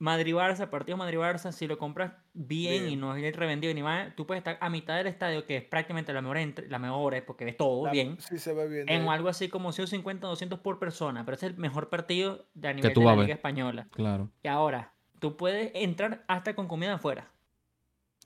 [0.01, 4.41] Madrid-Barça, partido Madrid-Barça, si lo compras bien, y no es revendido ni más, tú puedes
[4.41, 7.45] estar a mitad del estadio, que es prácticamente la mejor, entre- la mejor hora, porque
[7.45, 8.89] ves todo la- bien, Sí, se ve bien.
[8.89, 12.73] en algo así como 150 200 por persona, pero es el mejor partido de a
[12.75, 13.35] nivel tú de vas la a Liga.
[13.35, 13.89] Española.
[13.91, 14.31] Claro.
[14.43, 17.29] Y ahora, tú puedes entrar hasta con comida afuera.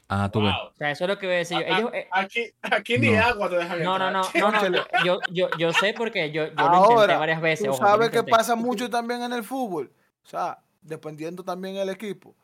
[0.08, 0.52] Ah, tú ves.
[0.52, 0.68] Wow.
[0.68, 1.58] O sea, eso es lo que voy a decir.
[1.58, 1.64] yo.
[1.72, 3.22] A- a- Ellos, eh, Aquí, aquí ni No.
[3.22, 6.50] agua te dejan no, no, no, no, no, yo, yo, yo sé porque yo, yo
[6.54, 7.64] lo intenté Ahora, varias veces.
[7.66, 9.90] Tú ojo, sabes que pasa mucho también en el fútbol.
[10.22, 12.34] O sea, dependiendo también el equipo.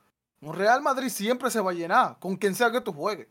[0.41, 3.27] Un Real Madrid siempre se va a llenar, con quien sea que tú juegues.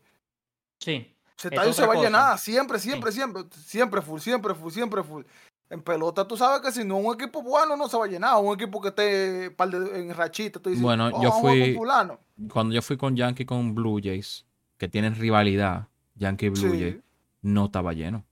[0.78, 1.14] Sí.
[1.36, 2.06] Ese Es estadio se va a cosa.
[2.08, 5.22] llenar, siempre, siempre, siempre, siempre full, siempre full, siempre full.
[5.70, 8.36] En pelota tú sabes que si no un equipo bueno no se va a llenar,
[8.42, 11.74] un equipo que esté par de- en rachita, tú dices, Bueno, "Oh, yo a fui-
[11.74, 12.18] fulano".
[12.52, 14.46] Cuando yo fui con Yankee con Blue Jays,
[14.78, 16.80] que tienen rivalidad, Yankee y Blue Sí.
[16.80, 16.96] Jays,
[17.42, 18.24] no estaba lleno.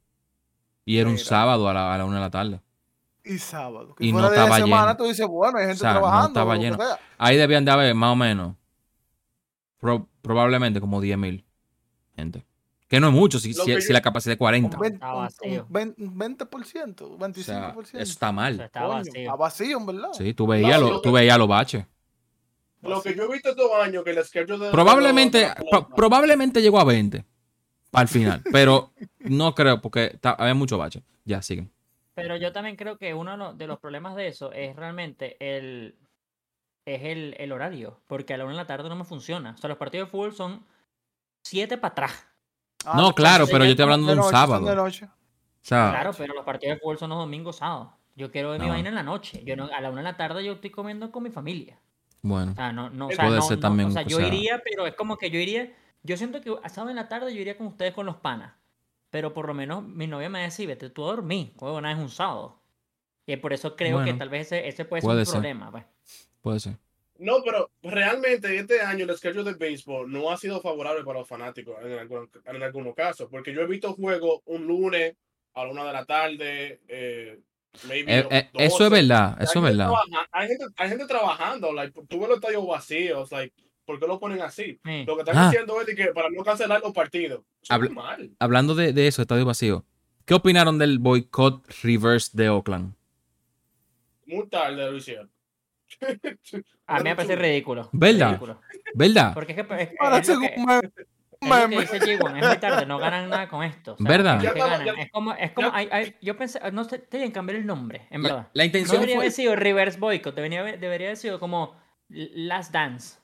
[0.85, 2.61] Y era un sábado a la, a la una de la tarde.
[3.29, 3.95] Y sábado.
[3.95, 4.97] Que Y fuera no de estaba semana lleno.
[4.97, 6.29] tú dices, bueno, hay gente sea, no trabajando.
[6.29, 6.77] estaba lo que lleno.
[6.77, 6.99] sea.
[7.19, 8.55] Ahí debían de haber más o menos,
[9.79, 11.45] pro- probablemente como 10 mil
[12.15, 12.45] gente.
[12.89, 14.79] Que no es mucho, si, si, que si yo- la capacidad es Un 40.
[14.79, 15.67] 20%, Está un- vacío.
[15.69, 17.85] un 20%, un 20%, O 25%.
[17.85, 18.61] sea, eso está O sea, mal.
[18.61, 19.13] está Coño, vacío.
[19.23, 20.09] Está vacío, en verdad.
[20.13, 21.85] Sí, tú veías, No, lo- lo tú que- veías los baches.
[22.83, 24.71] Lo que yo he visto estos años, que el schedule de...
[24.71, 27.25] Probablemente, pro- probablemente llegó a 20
[27.93, 31.03] al final, pero no creo porque había mucho bache.
[31.25, 31.73] Ya, siguen.
[32.17, 35.37] Pero yo también creo que uno de los- de los problemas de eso es realmente
[35.39, 35.95] el
[36.89, 39.55] es el, el horario, porque a la una de la tarde no me funciona.
[39.57, 40.65] O sea, los partidos de fútbol son
[41.45, 42.27] siete para atrás.
[42.85, 44.65] Ah, No, claro, pero yo estoy hablando de un sábado.
[44.65, 45.05] de noche.
[45.07, 45.11] O
[45.63, 47.89] sea, Claro, pero los partidos de fútbol son los domingos, sábados.
[48.15, 49.43] Yo quiero ver mi vaina en la noche.
[49.45, 51.77] Yo no, a la una de la tarde yo estoy comiendo con mi familia.
[52.23, 52.53] bueno.
[52.53, 54.29] O sea, no, no, o Puede sea, no- ser no, también, o sea, yo sea-
[54.29, 55.73] iría, pero es como que yo iría.
[56.05, 58.55] Yo siento que a sábado en la tarde yo iría con ustedes con los panas.
[59.11, 62.09] Pero por lo menos mi novia me decía, vete tú a dormir, huevona, es un
[62.11, 62.61] sábado.
[63.27, 65.33] Y por eso creo que Bueno, tal vez ese, ese puede ser puede un ser.
[65.35, 65.71] problema.
[65.71, 65.85] Pues.
[66.41, 66.77] Puede ser.
[67.19, 71.29] No, pero realmente este año el schedule de béisbol no ha sido favorable para los
[71.29, 75.17] fanáticos en, algún- en algunos casos, porque yo he visto juegos un lunes
[75.55, 77.41] a la una de la tarde, eh,
[77.89, 78.67] maybe Eh, eh, 12.
[78.67, 79.91] eso es verdad, eso es verdad.
[80.31, 83.55] Hay gente, hay gente trabajando, like, tú ves los estadios vacíos, like,
[83.87, 84.79] ¿por qué lo ponen así?
[84.85, 85.05] Sí.
[85.07, 85.49] Lo que están Ah.
[85.49, 87.41] diciendo es de que para no cancelar los partidos.
[87.69, 88.31] Habla- es mal.
[88.39, 89.85] Hablando de, de eso, estadio vacío.
[90.27, 92.95] ¿Qué opinaron del boicot reverse de Oakland?
[94.27, 95.31] Muy tarde lo hicieron.
[96.89, 97.89] A mí me parece ridículo.
[97.93, 98.29] ¿Verdad?
[98.31, 98.61] ridículo.
[98.95, 99.35] ¿Verdad?
[99.35, 100.83] Porque es que es, Ahora es lo que, me- es
[101.49, 103.93] lo que me- dice G1, es muy tarde, no ganan nada con esto.
[103.95, 104.45] o sea, ¿Verdad?
[104.99, 107.67] Es como, es como ya- hay- hay- yo pensé, no sé, tienen que cambiar el
[107.67, 108.49] nombre, en La, verdad.
[108.53, 109.25] la No intención debería fue...
[109.25, 111.77] haber sido reverse boycott, debería, haber- debería haber sido como
[112.09, 113.19] last dance,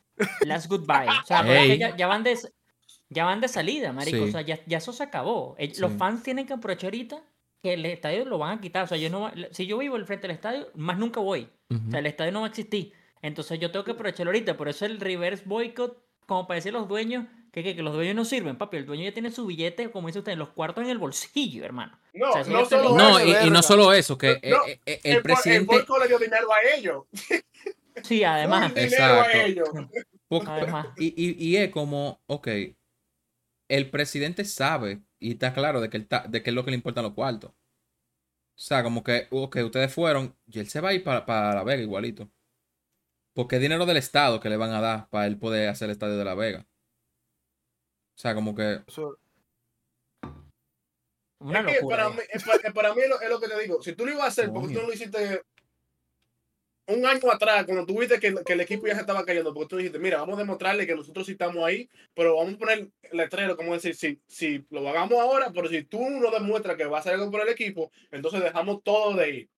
[0.47, 1.09] last goodbye.
[1.23, 1.79] O sea, porque es que Ey.
[1.79, 2.39] ya, ya van de,
[3.09, 4.19] ya van de salida, marico.
[4.19, 4.23] Sí.
[4.25, 5.55] O sea, ya, ya eso se acabó.
[5.59, 5.81] El- Sí.
[5.81, 7.23] Los fans tienen que aprovechar ahorita
[7.63, 8.85] que el estadio lo van a quitar.
[8.85, 11.49] O sea, yo no, si yo vivo al frente del estadio, más nunca voy.
[11.71, 11.89] Ujú.
[11.89, 12.93] O sea, el estadio no va a existir.
[13.23, 14.57] Entonces yo tengo que aprovecharlo ahorita.
[14.57, 15.97] Por eso el reverse boycott,
[16.27, 18.79] como para decir los dueños, que, que, que los dueños no sirven, papi.
[18.79, 21.65] El dueño ya tiene su billete, como dice usted, en los cuartos en el bolsillo,
[21.65, 21.97] hermano.
[22.15, 22.97] No, O sea, no solo.
[22.97, 25.77] No, y, y no solo eso, que eh, No, eh, eh, el, el bo- presidente...
[25.77, 27.05] el le dio dinero a ellos.
[28.03, 28.73] Sí, además.
[28.77, 29.89] Exacto.
[30.47, 30.87] Además.
[30.97, 32.49] y, y- y es como, ok,
[33.69, 36.77] el presidente sabe y está claro de que, él de que es lo que le
[36.77, 37.51] importan los cuartos.
[37.51, 37.55] O
[38.65, 41.65] sea, como que, ok, ustedes fueron y él se va a ir para, para La
[41.65, 42.31] Vega igualito.
[43.35, 45.93] Porque es dinero del Estado que le van a dar para él poder hacer el
[45.93, 46.67] estadio de La Vega.
[48.15, 48.83] O sea, como que...
[48.87, 49.19] Eso-
[51.41, 51.97] Una es que locura.
[51.97, 53.83] para mí, es pa- para mí es lo, es lo que te digo.
[53.83, 55.43] Si tú lo ibas a hacer, porque tú no lo hiciste
[56.87, 59.69] un año atrás, cuando tú viste que, que el equipo ya se estaba cayendo, porque
[59.69, 62.89] tú dijiste, mira, vamos a demostrarle que nosotros sí estamos ahí, pero vamos a poner
[63.13, 66.99] letrero, como decir, si, si lo hagamos ahora, pero si tú no demuestras que va
[66.99, 69.49] a hacer algo por el equipo, entonces dejamos todo de ir.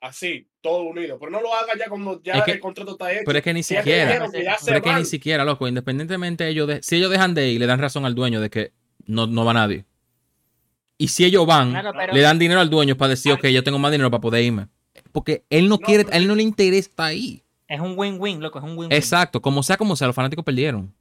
[0.00, 1.18] Así, todo unido.
[1.18, 3.22] Pero no lo hagas ya cuando ya Es que- el contrato está hecho.
[3.24, 4.12] Pero es que ni siquiera...
[4.30, 4.30] que
[4.64, 7.66] Pero es que ni siquiera, loco, independientemente ellos de, si ellos dejan de ir, le
[7.66, 8.72] dan razón al dueño de que
[9.06, 9.86] no, no va nadie.
[10.98, 13.64] Y si ellos van, Claro, pero- le dan dinero al dueño para decir, ok, yo
[13.64, 14.68] tengo más dinero para poder irme.
[15.12, 17.42] Porque él no, No, quiere, a él no le interesa ahí.
[17.68, 18.92] Es un win-win, loco, es un win-win.
[18.92, 20.92] Exacto, como sea, como sea, los fanáticos perdieron.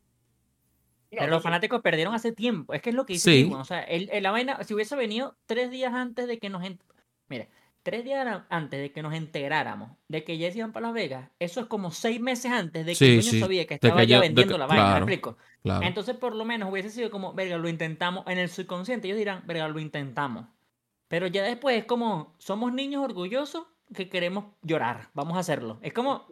[1.10, 2.74] Pero los fanáticos perdieron hace tiempo.
[2.74, 3.52] Es que es lo que dice Sí.
[3.54, 6.64] O sea, el, el- la vaina, si hubiese venido tres días antes de que nos.
[6.64, 6.80] en-
[7.30, 7.50] Mire,
[7.84, 11.30] tres días antes de que nos enteráramos de que ya se iban para Las Vegas,
[11.38, 14.20] eso es como seis meses antes de que Sí, sí, sabía que estaba yo- ya
[14.22, 14.92] vendiendo que- la vaina.
[14.94, 15.38] ¿Me explico?
[15.62, 15.86] Claro.
[15.86, 18.26] Entonces, por lo menos hubiese sido como, verga, lo intentamos.
[18.28, 20.46] En el subconsciente, ellos dirán, verga, lo intentamos.
[21.10, 25.10] Pero ya después es como, somos niños orgullosos que queremos llorar.
[25.14, 25.80] Vamos a hacerlo.
[25.82, 26.28] Es como,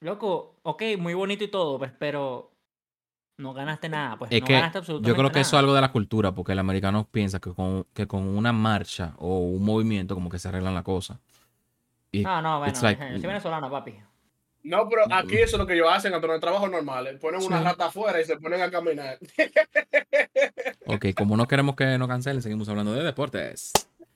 [0.00, 2.50] loco, ok, muy bonito y todo, pues, pero
[3.38, 4.16] no ganaste nada.
[4.18, 5.60] Pues Es no que ganaste yo absolutamente creo que eso es nada.
[5.60, 9.38] algo de la cultura, porque el americano piensa que con, que con una marcha o
[9.40, 11.20] un movimiento como que se arreglan la cosa.
[12.10, 13.94] Y No, no, bueno, like- yo soy venezolano, papi.
[14.64, 17.18] No, pero aquí eso es lo que ellos hacen cuando hay trabajo normal.
[17.20, 17.64] Ponen una Sí.
[17.64, 19.18] rata afuera y se ponen a caminar.
[20.86, 23.72] Ok, como no queremos que nos cancelen, seguimos hablando de deportes.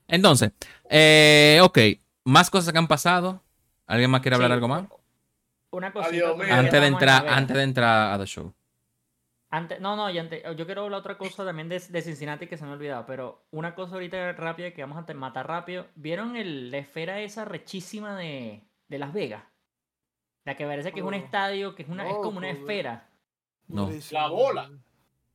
[0.06, 0.52] Entonces,
[0.88, 1.78] eh, ok,
[2.26, 3.40] más cosas que han pasado.
[3.86, 4.84] ¿Alguien más quiere hablar Sí, algo más?
[5.70, 8.52] Una ya Antes de entrar, antes de entrar a the show.
[9.48, 12.56] Antes, no, no, y antes- yo quiero hablar otra cosa también de, de Cincinnati que
[12.56, 15.86] se me ha olvidado, pero una cosa ahorita rápida que vamos a matar rápido.
[15.94, 19.44] ¿Vieron el, la esfera esa rechísima de, de Las Vegas?
[20.44, 21.16] La que parece que es un Oh.
[21.16, 23.08] estadio, que es, una, es como una esfera.
[23.68, 23.88] No.
[24.10, 24.70] La bola.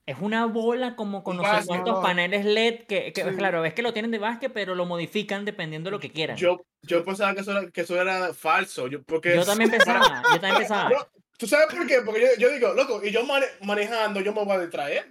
[0.05, 3.35] Es una bola como con no sé cuántos paneles LED, que, que, Sí.
[3.37, 6.35] claro, es que lo tienen de básquet, pero lo modifican dependiendo de lo que quieran.
[6.37, 8.87] Yo, yo pensaba que eso era, que eso era falso.
[8.87, 10.89] Yo, porque Yo también pensaba, yo también pensaba.
[10.89, 10.97] No,
[11.37, 12.01] ¿Tú sabes por qué?
[12.05, 15.09] Porque yo, yo digo, loco, y yo mane- manejando, yo me voy a distraer.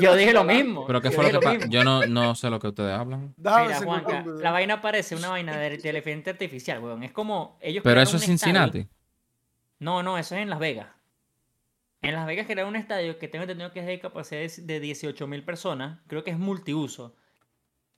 [0.00, 0.86] Yo dije lo mismo.
[0.86, 1.66] Pero ¿qué yo fue lo que.
[1.68, 3.34] Yo no, no sé lo que ustedes hablan.
[3.38, 7.02] Mira, Juanca, la vaina parece una vaina de, elefante artificial, weón.
[7.02, 8.88] Es como ellos Pero eso es estadio- Cincinnati.
[9.80, 10.86] No, no, eso es en Las Vegas.
[12.02, 14.80] En Las Vegas crearon un estadio que tengo entendido que es de capacidad de- de
[14.80, 16.00] 18 mil personas.
[16.06, 17.14] Creo que es multiuso.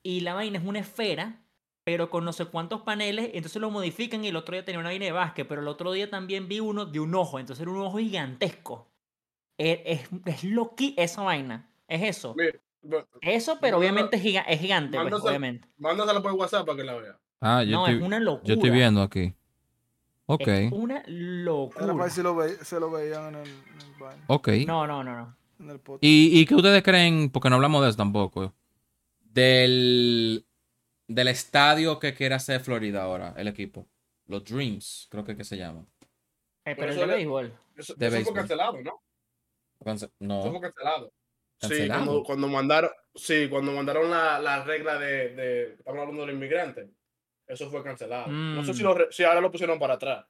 [0.03, 1.45] Y la vaina es una esfera,
[1.85, 3.31] pero con no sé cuántos paneles.
[3.35, 5.47] Entonces lo modifican y el otro día tenía una vaina de básquet.
[5.47, 7.39] Pero el otro día también vi uno de un ojo.
[7.39, 8.91] Entonces era un ojo gigantesco.
[9.57, 11.71] Es, es, es loqui esa vaina.
[11.87, 12.35] Es eso.
[12.37, 15.69] Mira, bueno, Eso, pero obviamente es, giga- es gigante, pues, mándaselo- obviamente.
[15.77, 17.21] Mándaselo por WhatsApp para que la vea.
[17.41, 18.47] Ah, yo, No, es una locura.
[18.49, 19.35] yo estoy viendo aquí.
[20.35, 22.11] Ok, Es una Era para locura.
[22.11, 24.49] si lo, ve- se lo veían en el, en el baño, ok.
[24.67, 25.37] No, no, no, no.
[25.61, 26.05] en el podcast.
[26.05, 27.31] ¿Y, ¿Y qué ustedes creen?
[27.31, 28.55] Porque no hablamos de eso tampoco.
[29.21, 30.45] Del,
[31.09, 33.87] del estadio que quiere hacer Florida ahora, el equipo.
[34.27, 35.87] Los Dreams, creo que, que se llama.
[36.65, 37.59] Eh, Pero pero es eso de le- béisbol.
[37.77, 38.33] Eso, De eso béisbol.
[38.35, 39.03] fue cancelado, ¿no?
[39.93, 41.13] Eso No, fue cancelado.
[41.61, 41.89] Sí,
[42.25, 46.89] cuando mandaron, sí, cuando mandaron la, la regla de, de, estamos hablando de los inmigrantes,
[47.53, 48.29] eso fue cancelado.
[48.29, 48.75] No sé Mm.
[48.75, 50.27] si, lo re- si ahora lo pusieron para atrás.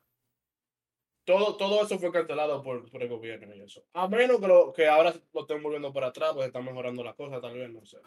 [1.24, 3.84] Todo, todo eso fue cancelado por, por el gobierno y eso.
[3.94, 7.14] A menos que, lo, que ahora lo estén volviendo para atrás, pues están mejorando las
[7.14, 7.98] cosas, tal vez, no sé.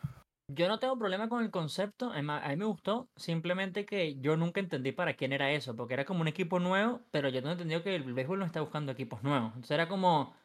[0.51, 2.11] Yo no tengo problema con el concepto.
[2.11, 3.07] A mí me gustó.
[3.15, 5.75] Simplemente que yo nunca entendí para quién era eso.
[5.75, 7.01] Porque era como un equipo nuevo.
[7.09, 9.47] Pero yo no entendí que el béisbol no está buscando equipos nuevos.
[9.55, 10.35] Entonces era como.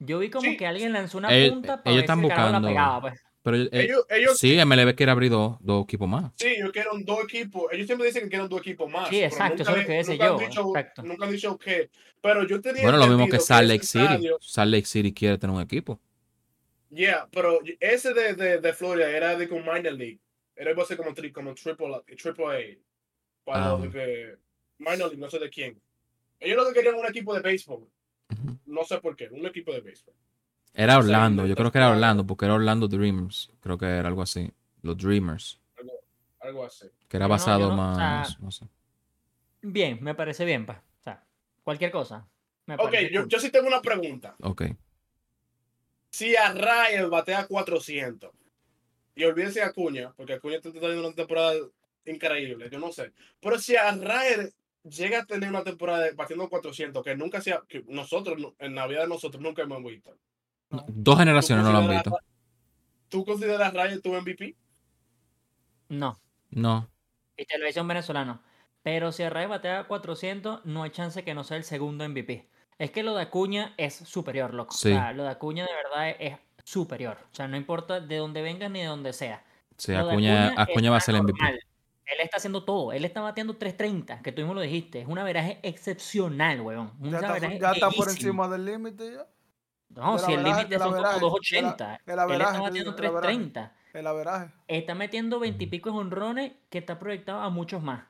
[0.00, 0.56] Yo vi como Sí.
[0.56, 3.24] que alguien lanzó una punta para ellos ver están si carajo la buscando- pegaba, pues.
[3.50, 6.32] Pero eh, Ellos, ellos sí, MLB quiere abrir dos, dos equipos más.
[6.36, 7.64] Sí, ellos quieren dos equipos.
[7.72, 9.08] Ellos siempre dicen que quieren dos equipos más.
[9.08, 11.02] Sí, exacto, eso nunca es lo que decía nunca han yo, dicho- exacto.
[11.02, 11.90] Nunca han dicho que.
[12.20, 12.82] Pero yo tenía.
[12.82, 14.04] Bueno, lo mismo que Salt Lake City.
[14.04, 16.00] estadio- Salt Lake City quiere tener un equipo.
[16.90, 20.20] Yeah, pero ese de, de, de Florida era de con minor league.
[20.56, 22.78] Era algo así como, tri, como triple, triple A.
[23.44, 24.34] Para de que,
[24.78, 25.80] minor league, no sé de quién.
[26.40, 27.86] Ellos lo que querían un equipo de béisbol.
[28.66, 30.14] No sé por qué, un equipo de béisbol.
[30.80, 33.50] Era Orlando, yo creo que era Orlando, porque era Orlando Dreamers.
[33.60, 34.48] Creo que era algo así.
[34.82, 35.60] Los Dreamers.
[36.40, 36.86] Algo así.
[37.08, 38.28] Que era no- basado yo no- o más.
[38.28, 38.66] sea, no sé.
[39.60, 40.84] Bien, me parece bien, pa.
[41.00, 41.24] O sea,
[41.64, 42.28] cualquier cosa.
[42.66, 43.28] Me Ok, yo, cool.
[43.28, 44.36] yo sí tengo una pregunta.
[44.40, 44.62] Ok.
[46.10, 48.30] Si a Ryan batea 400
[49.16, 51.54] y olvídense a Acuña, porque Acuña está teniendo una temporada
[52.06, 53.12] increíble, yo no sé.
[53.40, 54.50] Pero si a Ryan
[54.84, 59.08] llega a tener una temporada de- batiendo 400, que nunca sea, que nosotros, en Navidad
[59.08, 60.16] nosotros nunca hemos visto.
[60.70, 62.18] Dos generaciones no lo han visto.
[63.08, 64.54] ¿tú consideras Ryan tu MVP?
[65.88, 66.18] No.
[66.50, 66.88] No.
[67.36, 68.42] Y te lo dice un venezolano.
[68.82, 72.48] Pero si Arraez batea 400, no hay chance que no sea el segundo MVP.
[72.78, 74.74] Es que lo de Acuña es superior, loco.
[74.74, 74.90] Sí.
[74.90, 77.18] O sea, lo de Acuña de verdad es, es superior.
[77.32, 79.44] O sea, no importa de dónde venga ni de dónde sea.
[79.76, 81.38] Sí, Lo Acuña, Acuña Acuña va a ser el MVP.
[81.38, 81.60] normal.
[82.06, 82.92] Él está haciendo todo.
[82.92, 85.00] Él está bateando 330, que tú mismo lo dijiste.
[85.00, 86.92] Es un averaje excepcional, weón.
[87.00, 89.26] Un Ya está, averaje ya está por encima del límite ya.
[89.90, 92.00] No, si el límite son como del a- 280.
[92.06, 92.96] el Él averaje, está el averaje.
[92.96, 93.72] 330.
[93.94, 94.50] El averaje.
[94.68, 98.04] Está metiendo 20 y pico de honrones que está proyectado a muchos más.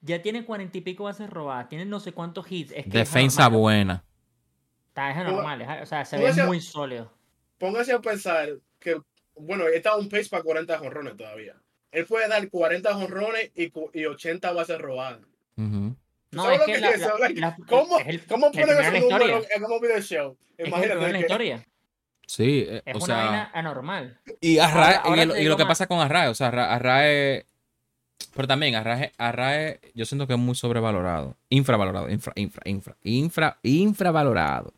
[0.00, 1.68] Ya tiene 40 y pico bases robadas.
[1.68, 2.70] Tiene no sé cuántos hits.
[2.70, 3.60] Es que es Defensa anormal.
[3.60, 4.04] buena.
[4.88, 5.62] Está, es anormal.
[5.62, 7.12] es- o sea, se tú ve muy sólido.
[7.58, 8.48] Póngase a pensar
[8.78, 9.00] que,
[9.34, 11.56] bueno, está un pace para 40 jonrones todavía.
[11.90, 15.20] Él puede dar 40 jonrones y, y 80 bases robadas.
[15.56, 15.90] Ujú.
[15.90, 15.96] ¿Tú
[16.30, 19.00] No, es lo que la- es la- la- ¿Cómo, es el- cómo el ponen historia.
[19.00, 20.36] números en un video show?
[20.58, 21.66] Es el primero en la Imagínate que historia.
[22.26, 23.16] Sí, eh, Es o una sea.
[23.16, 24.20] vaina anormal.
[24.40, 27.46] Y, Arrae- Ahora- ahora y, lo, y que pasa con Arrae, o sea, Arra- Arrae.
[28.34, 31.36] Pero también Arrae, Arrae, yo siento que es muy sobrevalorado.
[31.48, 32.10] Infravalorado.
[32.10, 34.74] Infra, infra, infra, infra, infravalorado.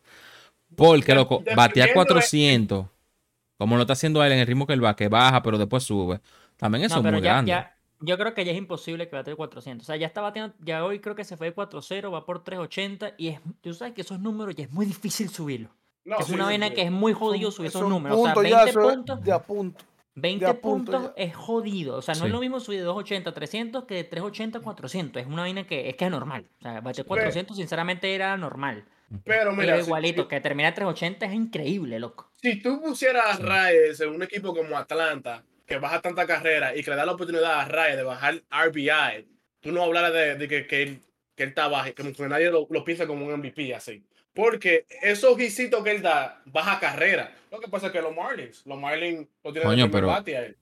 [0.76, 2.86] Porque, loco, batea de- 400.
[3.59, 5.82] Como lo está haciendo él en el ritmo que él va, que baja, pero después
[5.82, 6.20] sube.
[6.57, 7.51] También eso No, es muy ya, grande.
[7.51, 9.84] ya, yo creo que ya es imposible que bate 400.
[9.84, 12.42] O sea, ya está bateando, ya hoy creo que se fue de 4-0, va por
[12.42, 15.70] 380 y es, tú sabes que esos números ya es muy difícil subirlos.
[16.05, 16.74] No, es sí, una vaina sí.
[16.74, 18.18] que es muy jodido subir esos números.
[18.18, 19.84] O sea, puntos 20 ya, eso es puntos, de a punto.
[20.14, 21.22] 20 a punto puntos ya.
[21.22, 21.96] es jodido.
[21.96, 22.26] O sea, no Sí.
[22.26, 25.22] es lo mismo subir de 280 a 300 que de 380 a 400.
[25.22, 26.46] Es una vaina que es que es normal.
[26.59, 28.84] O sea, bate 400 sinceramente era normal.
[29.24, 30.22] Pero mira, si- igualito.
[30.22, 32.30] si, Que termina 380 es increíble, loco.
[32.40, 36.90] si tú pusieras a en un equipo como Atlanta, que baja tanta carrera y que
[36.90, 39.24] le da la oportunidad a Reyes de bajar RBI,
[39.60, 41.00] tú no hablaras de, de que, que él,
[41.36, 44.02] que él está bajo, como que nadie lo, lo piensa como un MVP así.
[44.34, 47.32] Porque esos hisitos que él da, baja carrera.
[47.52, 50.46] Lo que pasa es que los Marlins, los Marlins lo tienen Coño, pero- bate a
[50.46, 50.56] él.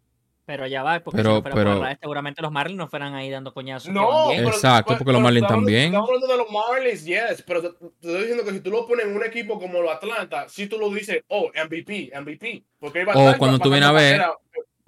[0.44, 2.88] Pero ya va, porque Pero- si no fuera por pero- Arraez, seguramente los Marlins no
[2.88, 3.92] fueran ahí dando coñazos.
[3.92, 5.84] No, pero- Exacto, pero- porque los Marlins estamos- también.
[5.88, 8.86] Estamos hablando de los Marlins, yes, pero te, te estoy diciendo que si tú lo
[8.86, 12.64] pones en un equipo como los Atlanta, si tú lo dices, oh, MVP, MVP.
[12.78, 14.34] Porque él va a O estar cuando tú vienes a ver- carrera.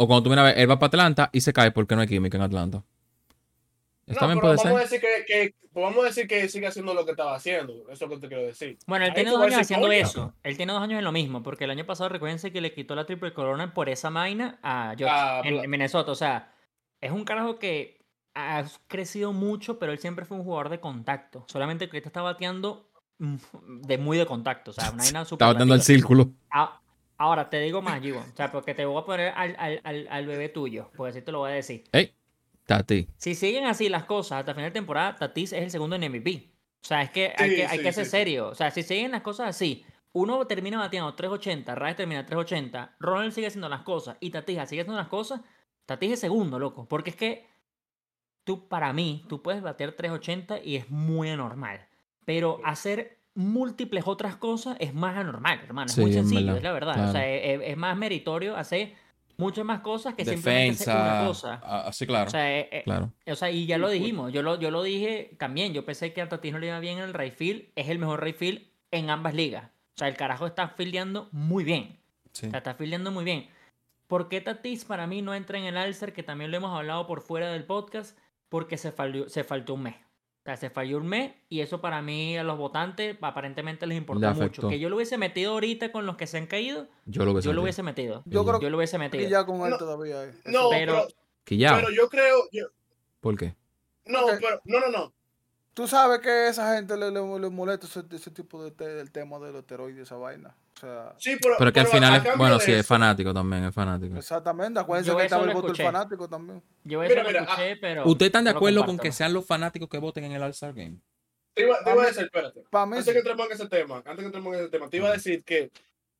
[0.02, 2.00] O cuando tú vienes a ver, él va para Atlanta y se cae porque no
[2.00, 2.82] hay química en Atlanta.
[4.06, 4.72] Eso No, también pero puede vamos ser.
[4.72, 7.74] A decir que, que- pues vamos a decir que sigue haciendo lo que estaba haciendo.
[7.90, 8.78] Eso es lo que te quiero decir.
[8.86, 10.32] Bueno, él Ahí tiene dos años haciendo eso.
[10.42, 12.94] Él tiene dos años en lo mismo, porque el año pasado recuérdense que le quitó
[12.94, 16.12] la triple corona por esa vaina a George Ah, en, Minnesota.
[16.12, 16.50] O sea,
[16.98, 18.02] es un carajo que
[18.34, 21.44] ha crecido mucho, pero él siempre fue un jugador de contacto.
[21.46, 23.36] Solamente que ahorita está bateando mm,
[23.82, 24.70] de muy de contacto.
[24.70, 26.30] O sea, una vaina súper Está dando el círculo.
[26.50, 26.80] Ah,
[27.20, 28.20] Ahora te digo más, Givo.
[28.20, 31.20] O sea, porque te voy a poner al, al, al, al bebé tuyo, porque así
[31.20, 31.84] te lo voy a decir.
[31.92, 32.14] Ey,
[32.64, 33.08] Tati.
[33.18, 36.50] Si siguen así las cosas hasta final de temporada, Tatis es el segundo en MVP.
[36.82, 38.48] O sea, es que hay Sí, que, hay sí, que ser sí, serio.
[38.48, 43.32] O sea, si siguen las cosas así, uno termina bateando 380, Rice termina 380, Ronald
[43.32, 45.42] sigue haciendo las cosas y Tatis sigue haciendo las cosas,
[45.84, 46.88] Tatis es segundo, loco.
[46.88, 47.46] Porque es que
[48.44, 51.86] tú, para mí, tú puedes bater 380 y es muy anormal.
[52.24, 55.86] Pero hacer múltiples otras cosas es más anormal, hermano.
[55.86, 56.92] Es Sí, muy en sencillo, es la verdad.
[56.92, 57.12] O claro.
[57.12, 58.94] sea, es, es más meritorio hacer
[59.36, 61.26] muchas más cosas que simplemente hacer una Defensa.
[61.28, 61.60] cosa.
[61.64, 62.28] ah, Así, claro.
[62.28, 63.10] O sea, eh, eh, claro.
[63.26, 63.94] o sea, y ya lo Ujú.
[63.94, 66.78] dijimos, yo lo, yo lo dije también, yo pensé que a Tatis no le iba
[66.78, 69.64] bien en el right field, es el mejor right field en ambas ligas.
[69.64, 71.98] O sea, el carajo está fildeando muy bien,
[72.32, 72.46] Sí.
[72.46, 73.48] o sea, está fildeando muy bien.
[74.06, 77.06] ¿Por qué Tatis para mí no entra en el Alcer, que también lo hemos hablado
[77.06, 78.18] por fuera del podcast?
[78.48, 79.94] Porque se, falló, se faltó un mes.
[80.40, 83.98] O sea, se falló un mes y eso para mí a los votantes aparentemente les
[83.98, 84.68] importa mucho.
[84.68, 87.46] Que yo lo hubiese metido ahorita con los que se han caído, Yo lo hubiese
[87.46, 87.62] yo lo metido.
[87.62, 88.22] hubiese metido.
[88.24, 89.28] Yo creo Yo lo hubiese que metido.
[89.28, 90.24] ya con él No, todavía.
[90.24, 90.32] eh.
[90.46, 91.06] No, Pero-
[91.44, 92.48] pero, yo creo.
[92.52, 92.68] yo-
[93.20, 93.54] ¿Por qué?
[94.06, 94.60] no, pero.
[94.64, 95.12] No, no, no.
[95.74, 98.88] Tú sabes que a esa gente le, le, le molesta ese, ese tipo de te-
[98.88, 100.56] del tema de los esteroides, esa vaina.
[100.82, 101.56] O sea, Sí, pero.
[101.58, 104.16] Pero que al pero final, es- bueno, sí, es fanático también, es fanático.
[104.16, 104.80] exactamente.
[104.80, 106.62] Acuérdense Yo que estaba el voto del fanático también.
[106.84, 108.06] Yo eso Mira, lo mira, escuché, pero...
[108.06, 110.96] ¿Ustedes están de acuerdo con que sean los fanáticos que voten en el All-Star Game?
[111.52, 112.62] Te iba, te Pa' iba a decir, espérate.
[112.70, 113.12] Para mí, Antes sí.
[113.12, 115.44] que entremos en ese tema, antes que entremos en ese tema, te iba a decir
[115.44, 115.70] que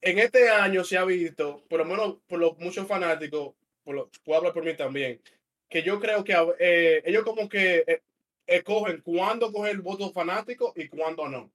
[0.02, 3.54] en este año se ha visto, por lo menos por los muchos fanáticos,
[3.84, 5.20] por lo, puedo hablar por mí también,
[5.68, 8.02] que yo creo que eh, ellos como que eh,
[8.46, 11.50] escogen cuándo coger el voto fanático y cuándo no.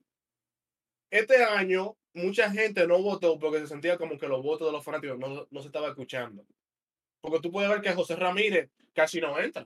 [1.12, 4.84] Este año mucha gente no votó porque se sentía como que los votos de los
[4.84, 6.44] fanáticos no, no se estaba escuchando.
[7.22, 9.66] Porque tú puedes ver que José Ramírez casi no entra.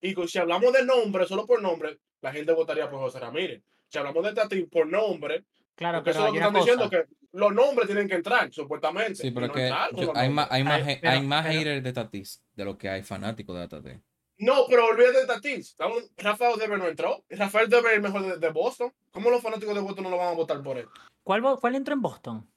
[0.00, 3.62] Y si hablamos de nombre, solo por nombre, la gente votaría por José Ramírez.
[3.88, 5.44] Si hablamos de Tati por nombre,
[5.74, 6.64] Claro, pero eso es lo que están cosa.
[6.64, 9.14] diciendo que los nombres tienen que entrar, supuestamente.
[9.16, 11.92] Sí, pero no que yo- hay más, hay más, pero- hay más pero- haters de
[11.92, 13.98] Tatis de lo que hay fanáticos de Tatis.
[14.38, 15.76] No, pero olvídate de Tatis.
[16.16, 17.24] Rafael Dever no entró.
[17.28, 18.92] Rafael Dever es el mejor de, de Boston.
[19.10, 20.86] ¿Cómo los fanáticos de Boston no lo van a votar por él?
[21.24, 22.50] ¿Cuál, ¿Cuál entró en Boston?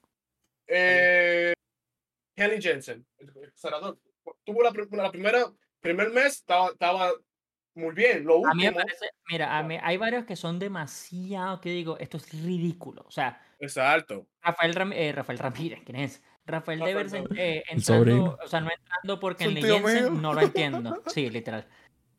[0.68, 1.54] Eh,
[2.38, 4.00] Jensen, el cerrador,
[4.44, 7.12] tuvo la, prim- la primera, primer mes estaba, estaba
[7.76, 8.24] muy bien.
[8.26, 11.98] Lo A mí me parece, mira, a mí, hay varios que son demasiado, que digo,
[12.00, 13.04] esto es ridículo.
[13.08, 14.28] O sea, exacto.
[14.42, 16.22] Rafael, Ram- eh, Rafael Ramírez, ¿quién es?
[16.52, 17.14] Rafael en- Devers.
[17.36, 21.02] eh, entrando, o sea, no entrando porque en Jensen no lo entiendo.
[21.08, 21.66] Sí, literal.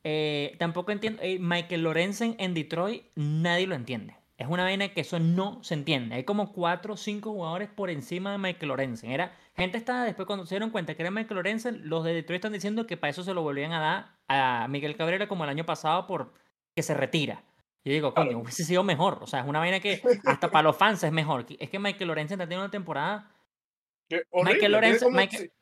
[0.04, 1.20] Eh, tampoco entiendo.
[1.22, 4.16] eh, Michael Lorenzen en Detroit, nadie lo entiende.
[4.38, 6.16] Es una vaina que eso no se entiende.
[6.16, 9.12] Hay como cuatro o cinco jugadores por encima de Michael Lorenzen.
[9.12, 12.38] Era, gente estaba después cuando se dieron cuenta que era Michael Lorenzen, los de Detroit
[12.40, 15.50] están diciendo que para eso se lo volvían a dar a Miguel Cabrera como el
[15.50, 16.32] año pasado por
[16.74, 17.44] que se retira.
[17.84, 19.18] Yo digo, coño, hubiese sido mejor.
[19.22, 21.46] O sea, es una vaina que hasta para los fans es mejor.
[21.60, 23.30] Es que Michael Lorenzen está teniendo una temporada
[24.44, 25.52] Michael Lorenzo, Michael-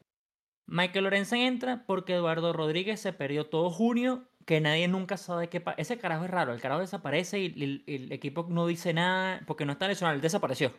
[0.67, 5.77] Michael entra porque Eduardo Rodríguez se perdió todo junio, que nadie nunca sabe qué pasa.
[5.81, 9.65] Ese carajo es raro, el carajo desaparece y el, el equipo no dice nada porque
[9.65, 10.73] no está lesionado, él desapareció.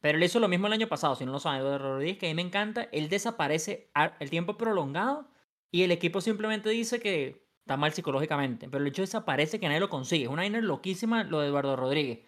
[0.00, 2.26] Pero él hizo lo mismo el año pasado, si no lo saben, Eduardo Rodríguez, que
[2.26, 5.30] a mí me encanta, él desaparece el tiempo prolongado
[5.70, 9.80] y el equipo simplemente dice que está mal psicológicamente, pero el hecho desaparece que nadie
[9.80, 10.24] lo consigue.
[10.24, 12.20] Es una vaina loquísima lo de Eduardo Rodríguez.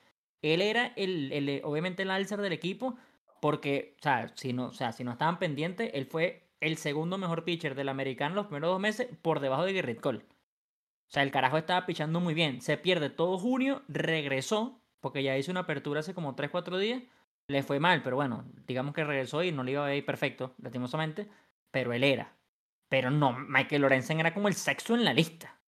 [0.42, 2.96] Él era el, el- obviamente el alcer del equipo,
[3.40, 7.18] porque, o sea, si no, o sea, si no estaban pendientes, él fue el segundo
[7.18, 10.18] mejor pitcher del americano los primeros dos meses por debajo de Gerrit Cole.
[10.18, 12.60] O sea, el carajo estaba pichando muy bien.
[12.60, 17.02] Se pierde todo junio, regresó, porque ya hizo una apertura hace como 3, 4 días.
[17.48, 20.54] Le fue mal, pero bueno, digamos que regresó y no le iba a ir perfecto,
[20.58, 21.28] lastimosamente.
[21.70, 22.34] Pero él era.
[22.88, 25.60] Pero no, Michael Lorenzen era como el sexto en la lista.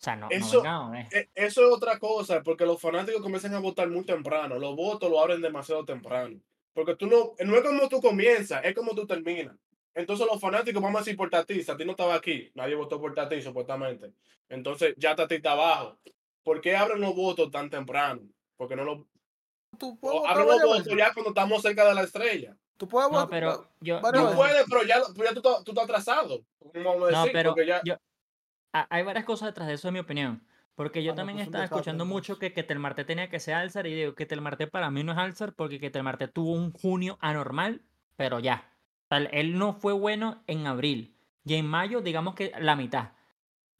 [0.00, 1.08] O sea, no, no Eso- venga, eh.
[1.12, 4.58] E- Eso es otra cosa, porque los fanáticos comienzan a votar muy temprano.
[4.58, 6.40] Los votos lo abren demasiado temprano.
[6.74, 9.56] Porque tú no, no es como tú comienzas, es como tú terminas.
[9.94, 12.98] Entonces los fanáticos vamos a decir por Tatis, a ti no estaba aquí, nadie votó
[13.00, 14.12] por Tatis supuestamente.
[14.48, 15.98] Entonces ya Tatis está abajo.
[16.42, 18.22] ¿Por qué abren los votos tan temprano?
[18.56, 19.06] Porque no lo
[19.78, 22.56] Tú puedes votar abren los votos ya cuando estamos cerca de la estrella.
[22.78, 25.64] Tú puedes No, votar- pero yo, varias yo- Tú puedes, pero ya, ya tú, estás-
[25.64, 26.44] tú estás atrasado.
[26.58, 27.32] ¿Cómo vamos a No, decir?
[27.32, 27.96] pero Porque ya, yo-
[28.72, 30.44] ha- hay varias cosas detrás de eso, en mi opinión.
[30.74, 33.86] Porque yo Ah, también pues estaba escuchando mucho que Ketel Marte tenía que ser alzar
[33.86, 37.18] y digo, Ketel Marte para mí no es alzar porque Ketel Marte tuvo un junio
[37.20, 37.82] anormal,
[38.16, 38.70] pero ya.
[39.04, 43.12] O sea, él no fue bueno en abril y en mayo digamos que la mitad.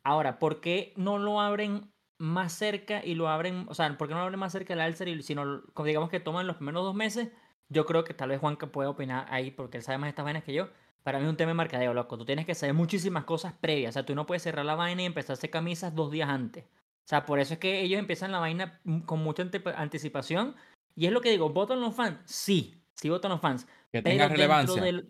[0.04, 4.14] Ahora, ¿por qué no lo abren más cerca y lo abren, o sea, ¿por qué
[4.14, 6.94] no lo abren más cerca del alzar y sino, digamos que toman los primeros dos
[6.94, 7.30] meses?
[7.68, 10.44] Yo creo que tal vez Juanca puede opinar ahí porque él sabe más estas vainas
[10.44, 10.68] que yo.
[11.02, 12.16] Para mí es un tema de mercadeo, loco.
[12.18, 13.90] Tú tienes que saber muchísimas cosas previas.
[13.90, 16.28] O sea, tú no puedes cerrar la vaina y empezar a hacer camisas dos días
[16.28, 16.64] antes.
[17.04, 20.54] O sea, por eso es que ellos empiezan la vaina mm, con mucha ante- anticipación.
[20.94, 22.18] Y es lo que digo, ¿votan los fans?
[22.26, 23.64] Sí, sí votan los fans.
[23.90, 24.82] Que Pero tenga relevancia.
[24.82, 25.08] del...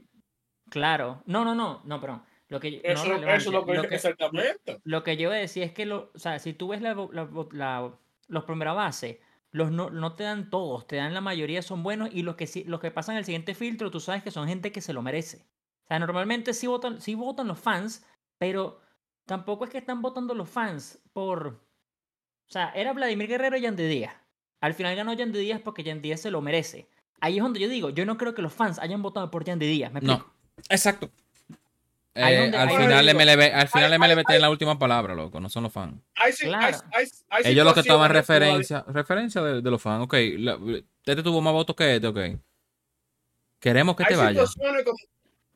[0.71, 1.23] Claro.
[1.27, 2.23] No, no, no, no, perdón.
[2.49, 4.81] Lo que, no eso, eso relevancia, es lo que, lo que- exactamente.
[4.85, 6.95] lo que yo iba a decir es que, lo, o sea, si tú ves la,
[6.95, 9.21] la- la- los primera base,
[9.51, 12.47] los no, no te dan todos, te dan la mayoría son buenos y los que,
[12.47, 15.03] sí- los que pasan el siguiente filtro, tú sabes que son gente que se lo
[15.03, 15.47] merece.
[15.85, 18.07] O sea, normalmente sí votan, sí votan los fans,
[18.39, 18.81] pero
[19.27, 21.61] tampoco es que están votando los fans por...
[22.49, 24.15] O sea, era Vladimir Guerrero y Yandy Díaz.
[24.61, 26.89] Al final ganó Yandy Díaz porque Yandy Díaz se lo merece.
[27.21, 29.67] Ahí es donde yo digo, yo no creo que los fans hayan votado por Yandy
[29.67, 29.93] Díaz.
[29.93, 30.33] ¿me No,
[30.69, 31.11] exacto.
[32.15, 35.15] Eh, donde- al final digo, MLB, al final hay- MLB hay- tiene la última palabra,
[35.15, 35.99] loco, no son los fans.
[36.41, 36.79] Claro.
[37.43, 40.05] Ellos lo que todavía- referencia, referencia de, de los fans.
[40.05, 40.59] Ok, la-
[41.07, 42.19] este tuvo más votos que este, ok.
[43.59, 44.47] Queremos que te vaya.
[44.47, 44.97] situaciones como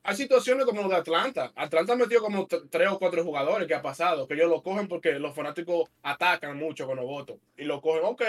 [0.06, 1.52] hay situaciones como lo de Atlanta.
[1.56, 5.18] Atlanta metió como tres o cuatro jugadores que ha pasado, que ellos lo cogen porque
[5.18, 7.38] los fanáticos atacan mucho con los votos.
[7.56, 8.22] Y lo cogen, ok.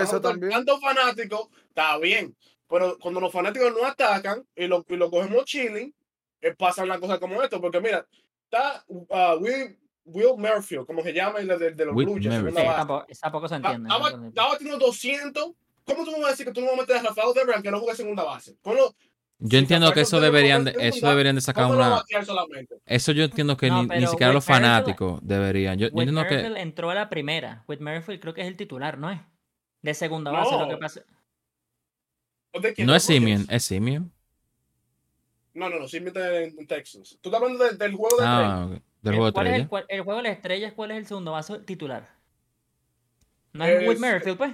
[0.00, 0.52] Eso también.
[0.52, 2.36] Tantos fanáticos, está bien.
[2.68, 5.92] Pero cuando los fanáticos no atacan y lo, y lo cogemos chilling,
[6.40, 7.60] eh, pasan las cosas como esto.
[7.60, 8.06] Porque mira,
[8.44, 12.36] está uh, Will, Will Merfield, como se llama el de, de los Will Blue Jays,
[12.36, 12.76] Sí, base.
[12.76, 13.88] tampoco, tampoco se entiende.
[13.88, 14.28] Estaba, tampoco se entiende.
[14.28, 15.50] estaba teniendo 200.
[15.84, 17.62] ¿Cómo tú me vas a decir que tú no vas a meter a Rafael Devers
[17.62, 18.56] que no juegue segunda base?
[18.62, 18.94] ¿Cómo,
[19.38, 22.66] Yo entiendo que eso deberían de, eso deberían de sacar ¿Cómo lo va a una.
[22.86, 25.78] Eso yo entiendo que No, ni, ni siquiera los Merrifield- fanáticos deberían.
[25.78, 26.30] Yo, entiendo que.
[26.36, 27.64] Merrifield entró a la primera.
[27.68, 29.20] Whit Merrifield creo que es el titular, ¿no es?
[29.82, 30.38] De segunda No.
[30.38, 31.02] base, lo que pasa.
[32.54, 32.86] ¿De quién?
[32.86, 34.12] No ¿De es Simeon, es Simeon.
[35.52, 37.18] No, no, no, Simeon está en, Texas.
[37.20, 38.70] Tú estás hablando de- del juego de Ah, ok.
[38.70, 39.68] del El, juego de ¿cuál es el, estrella.
[39.68, 42.08] cuál- el juego de las estrellas, ¿cuál es el segundo base titular?
[43.52, 44.52] ¿No Es- es Whit Merrifield, pues?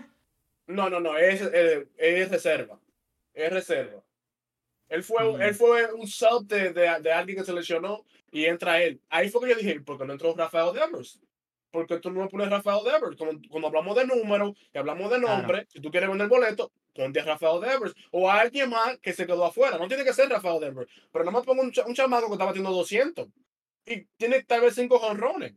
[0.67, 2.79] No, no, no, es, eh, es reserva.
[3.35, 4.03] Es reserva.
[4.91, 5.41] Él fue, Mm.
[5.41, 9.01] él fue un sub de, de, de alguien que se lesionó y entra él.
[9.09, 11.19] Ahí fue que yo dije, ¿por qué no entró Rafael Devers?
[11.71, 13.17] Porque tú no pones Rafael Devers.
[13.17, 15.37] Cuando, cuando hablamos de números y hablamos de Claro.
[15.39, 19.13] nombre, si tú quieres vender boleto, ponte a Rafael Devers o a alguien más que
[19.13, 19.79] se quedó afuera.
[19.79, 22.45] No tiene que ser Rafael Devers, pero no me pongo un, un chamaco que está
[22.45, 23.29] batiendo 200
[23.87, 25.55] y tiene tal vez 5 jonrones.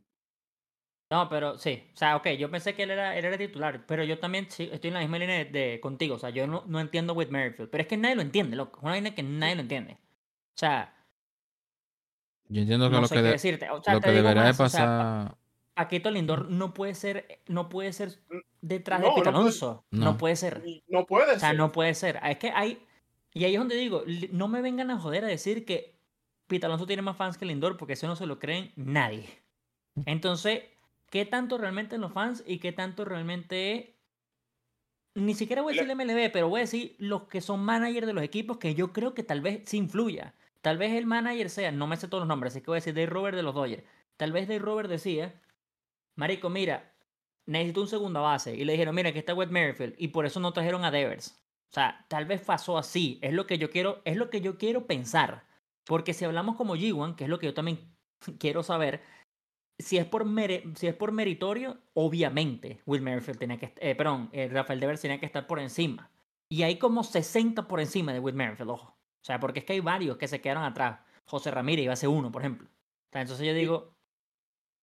[1.14, 1.82] No, pero sí.
[1.94, 4.68] O sea, ok, yo pensé que él era, él era titular, pero yo también sí,
[4.72, 6.16] estoy en la misma línea de, de- contigo.
[6.16, 7.70] O sea, yo no, no entiendo Whit Merrifield.
[7.70, 8.78] Pero es que nadie lo entiende, loco.
[8.78, 9.92] Es una vaina que nadie lo entiende.
[9.92, 10.92] O sea,
[12.48, 13.70] Yo entiendo que no lo sé que, qué de- decirte.
[13.70, 14.86] O sea, lo te que digo debería de más, o sea, Pa-
[15.24, 15.36] pasar.
[15.74, 18.18] Paquito Lindor no puede ser, no puede ser
[18.60, 19.84] detrás No, de no Pete puede- Alonso.
[19.92, 20.04] No.
[20.04, 20.18] no.
[20.18, 20.62] puede ser.
[20.88, 21.58] No puede O sea, ser.
[21.58, 22.20] no puede ser.
[22.24, 22.84] Es que hay.
[23.32, 24.02] Y ahí es donde digo,
[24.32, 25.96] no me vengan a joder a decir que
[26.48, 29.28] Pete Alonso tiene más fans que Lindor, porque eso no se lo creen nadie.
[30.06, 30.62] Entonces,
[31.14, 34.00] ¿qué tanto realmente en los fans y qué tanto realmente
[35.14, 38.14] ni siquiera voy a decir MLB, pero voy a decir los que son managers de
[38.14, 40.34] los equipos que yo creo que tal vez sí influya.
[40.60, 42.78] Tal vez el manager sea, no me sé todos los nombres, así que voy a
[42.78, 43.84] decir Dave Robert de los Dodgers.
[44.16, 45.40] Tal vez Dave Robert decía,
[46.16, 46.92] Marico, mira,
[47.46, 48.56] necesito un segunda base.
[48.56, 49.94] Y le dijeron, mira, que está Wet Merrifield.
[49.98, 51.40] Y por eso no trajeron a Devers.
[51.70, 53.20] O sea, tal vez pasó así.
[53.22, 55.46] Es lo que yo quiero, es lo que yo quiero pensar.
[55.84, 57.94] Porque si hablamos como G1, que es lo que yo también
[58.40, 59.00] quiero saber,
[59.78, 64.30] si es por, mere- si es por meritorio, obviamente Will Merrifield tenía que, eh, perdón,
[64.32, 66.10] eh, Rafael Devers tenía que estar por encima.
[66.48, 68.88] Y hay como 60 por encima de Will Merrifield, ojo.
[68.90, 71.00] O sea, porque es que hay varios que se quedaron atrás.
[71.24, 72.68] José Ramírez iba a ser uno, por ejemplo.
[72.68, 73.94] O sea, entonces yo digo,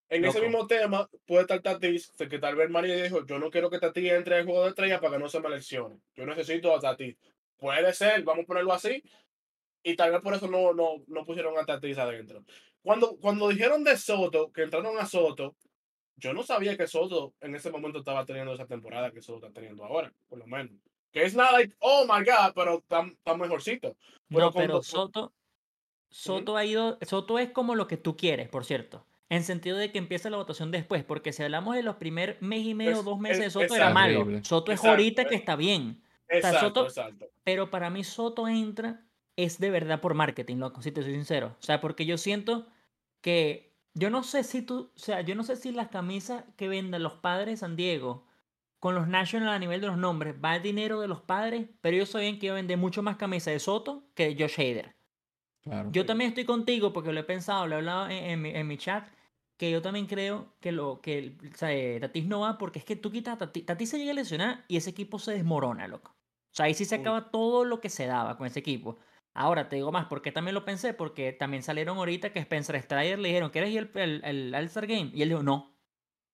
[0.08, 3.70] En ese mismo tema puede estar Tatis, que tal vez María dijo, yo no quiero
[3.70, 6.00] que Tatis entre al juego de estrella para que no se me lesione.
[6.14, 7.16] Yo necesito a Tatis.
[7.56, 9.02] Puede ser, vamos a ponerlo así.
[9.84, 12.44] Y tal vez por eso no, no, no pusieron a Tatis adentro.
[12.82, 15.54] Cuando, cuando dijeron de Soto, que entraron a Soto,
[16.16, 19.52] yo no sabía que Soto en ese momento estaba teniendo esa temporada que Soto está
[19.60, 20.72] teniendo ahora, por lo menos.
[21.12, 23.96] Que es nada, like, oh my god, pero está, está mejorcito.
[24.28, 25.32] Pero no, pero cuando- Soto,
[26.10, 29.06] Soto ha ido, Soto es como lo que tú quieres, por cierto.
[29.28, 32.66] En sentido de que empieza la votación después, porque si hablamos de los primer mes
[32.66, 34.26] y medio o Es- dos meses de es- Soto era malo.
[34.44, 35.38] Soto es Exacto, ahorita que eh.
[35.38, 36.02] está bien.
[36.28, 37.26] Exacto, Soto- exacto.
[37.44, 39.04] Pero para mí Soto entra
[39.36, 41.56] es de verdad por marketing, loco, si te soy sincero.
[41.60, 42.66] O sea, porque yo siento
[43.20, 46.68] que yo no sé si tú, o sea, yo no sé si las camisas que
[46.68, 48.26] venden los padres de San Diego
[48.78, 51.96] con los National a nivel de los nombres va el dinero de los padres, pero
[51.96, 54.96] yo soy bien que a vender mucho más camisas de Soto que de Josh Hader.
[55.62, 55.90] Claro.
[55.92, 58.66] Yo también estoy contigo porque lo he pensado, lo he hablado en, en mi, en
[58.66, 59.06] mi chat,
[59.56, 62.84] que yo también creo que lo que o sea, eh, Tatis no va porque es
[62.84, 65.86] que tú quitas a Tatis, Tatis se llega a lesionar y ese equipo se desmorona,
[65.86, 66.10] loco.
[66.10, 68.98] O sea, ahí sí se acaba todo lo que se daba con ese equipo.
[69.34, 73.18] Ahora te digo más, porque también lo pensé, porque también salieron ahorita que Spencer Strider
[73.18, 75.10] le dijeron, ¿quieres ir el, el, el All-Star Game?
[75.14, 75.74] Y él dijo, no.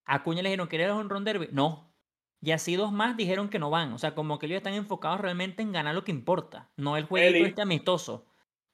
[0.05, 1.49] A Cuña le dijeron, ¿quieres un Ron Derby?
[1.53, 1.92] No.
[2.40, 3.92] Y así dos más dijeron que no van.
[3.92, 7.05] O sea, como que ellos están enfocados realmente en ganar lo que importa, no el
[7.05, 8.26] jueguito este amistoso.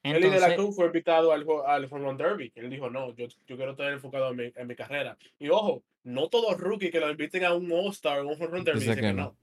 [0.03, 2.51] Eli de la Entonces, Cruz fue invitado al, al Home Run Derby.
[2.55, 5.17] Él dijo, no, yo, yo quiero estar enfocado en mi, en mi carrera.
[5.39, 8.63] Y ojo, no todos rookies que lo inviten a un All-Star o un Home Run
[8.63, 9.23] Derby Dice dicen que que no.
[9.23, 9.37] no.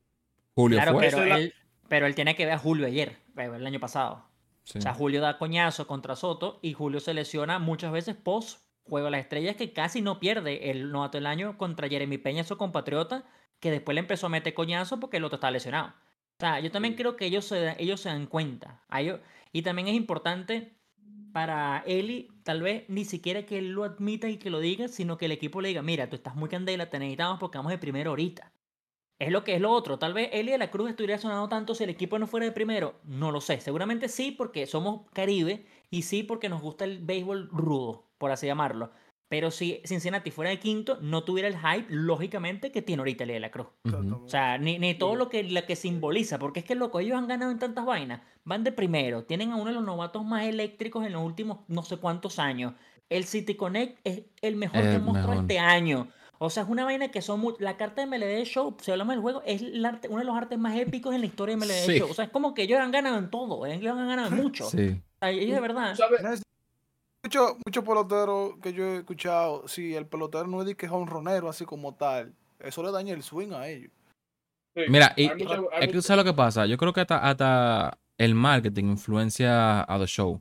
[0.55, 1.11] Julio Claro, fue.
[1.11, 1.55] pero él,
[1.89, 4.24] pero él tiene que ver a Julio ayer, eh, el año pasado.
[4.64, 4.78] Sí.
[4.78, 9.06] O sea, Julio da coñazo contra Soto y Julio se lesiona muchas veces post juego
[9.06, 12.56] de las estrellas que casi no pierde el novato del año contra Jeremy Peña, su
[12.56, 13.24] compatriota,
[13.60, 15.88] que después le empezó a meter coñazo porque el otro estaba lesionado.
[15.88, 18.82] O sea, yo también creo que ellos se, ellos se dan cuenta.
[18.88, 19.20] A ellos-
[19.52, 20.76] y también es importante
[21.32, 25.16] para Eli, tal vez ni siquiera que él lo admita y que lo diga, sino
[25.16, 27.78] que el equipo le diga, mira, tú estás muy candela, te necesitamos porque vamos de
[27.78, 28.52] primero ahorita.
[29.23, 30.01] Es lo que es lo otro.
[30.01, 32.51] Tal vez Eli de la Cruz estuviera sonando tanto si el equipo no fuera de
[32.51, 32.97] primero.
[33.05, 33.61] No lo sé.
[33.61, 38.47] Seguramente sí, porque somos Caribe y sí, porque nos gusta el béisbol rudo, por así
[38.47, 38.91] llamarlo.
[39.29, 43.35] Pero si Cincinnati fuera de quinto, no tuviera el hype, lógicamente, que tiene ahorita Eli
[43.35, 43.68] de la Cruz.
[44.25, 47.16] O sea, ni, ni todo lo que, lo que simboliza, porque es que loco, ellos
[47.16, 48.23] han ganado en tantas vainas.
[48.45, 51.85] Van de primero, tienen a uno de los novatos más eléctricos en los últimos no
[51.85, 52.75] sé cuántos años.
[53.09, 55.37] El City Connect es el mejor que El mejor.
[55.37, 56.09] este año.
[56.45, 59.14] O sea, es una vaina que son mu- La carta de MLB Show, si hablamos
[59.14, 61.66] del juego, es el arte- uno de los artes más épicos en la historia de
[61.66, 61.99] Sí.
[61.99, 62.11] Show.
[62.11, 63.74] O sea, es como que ellos han ganado en todo, ¿eh?
[63.76, 64.64] ellos han ganado en mucho.
[64.68, 65.01] Sí.
[65.01, 65.95] O sea, ellos de verdad.
[65.95, 66.43] ¿Sabes?
[67.24, 70.93] Muchos mucho peloteros que yo he escuchado, si el pelotero no es de que es
[70.93, 73.93] honronero así como tal, eso le daña el swing a ellos.
[74.74, 75.32] Sí, Mira, y es
[75.80, 76.66] que tú sabes lo que pasa.
[76.66, 80.40] Yo creo que hasta, hasta el marketing influencia a The Show.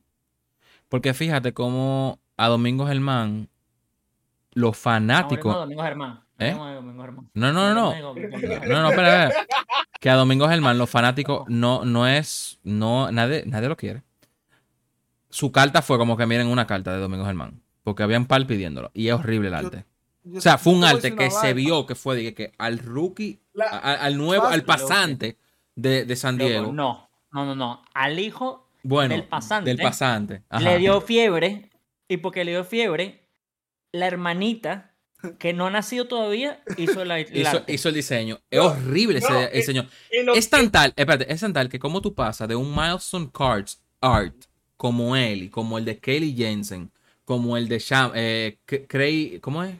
[0.89, 3.47] Porque fíjate cómo a Domingo Germán,
[4.53, 5.53] los fanáticos.
[5.53, 6.23] de Domingo Germán.
[6.39, 6.53] ¿Eh?
[6.53, 6.81] No, no,
[7.53, 7.93] no, no.
[7.93, 9.45] No, no, espera, espera.
[9.99, 12.59] Que a Domingo Germán, los fanáticos, no, no es.
[12.63, 14.01] No, nadie, nadie lo quiere.
[15.29, 17.61] Su carta fue como que miren una carta de Domingo Germán.
[17.83, 18.91] Porque habían par pidiéndolo.
[18.93, 19.85] Y es horrible el arte.
[20.23, 23.65] Yo- O sea, fue un arte que se vio que fue que al rookie, La-
[23.65, 25.37] a- a- al nuevo, al pasante
[25.75, 26.71] de, de San Loco, Diego.
[26.73, 27.81] no, no, no, no.
[27.93, 29.69] Al hijo Bueno, del pasante.
[29.69, 30.43] Del pasante.
[30.49, 30.63] Ajá.
[30.63, 31.69] le dio fiebre
[32.07, 33.20] y porque le dio fiebre,
[33.91, 34.93] la hermanita
[35.37, 37.73] que no ha nacido todavía hizo la, el Hizo, arte.
[37.73, 38.39] hizo el diseño.
[38.49, 39.87] Es No, horrible no, ese diseño.
[40.11, 43.29] y Es tan tal, espérate, es tan tal que como tú pasas de un Milestone
[43.31, 44.35] Cards Art
[44.77, 46.91] como él, y como el de Kelly Jensen,
[47.23, 49.75] como el de Sham, eh, K- Cray, ¿cómo es?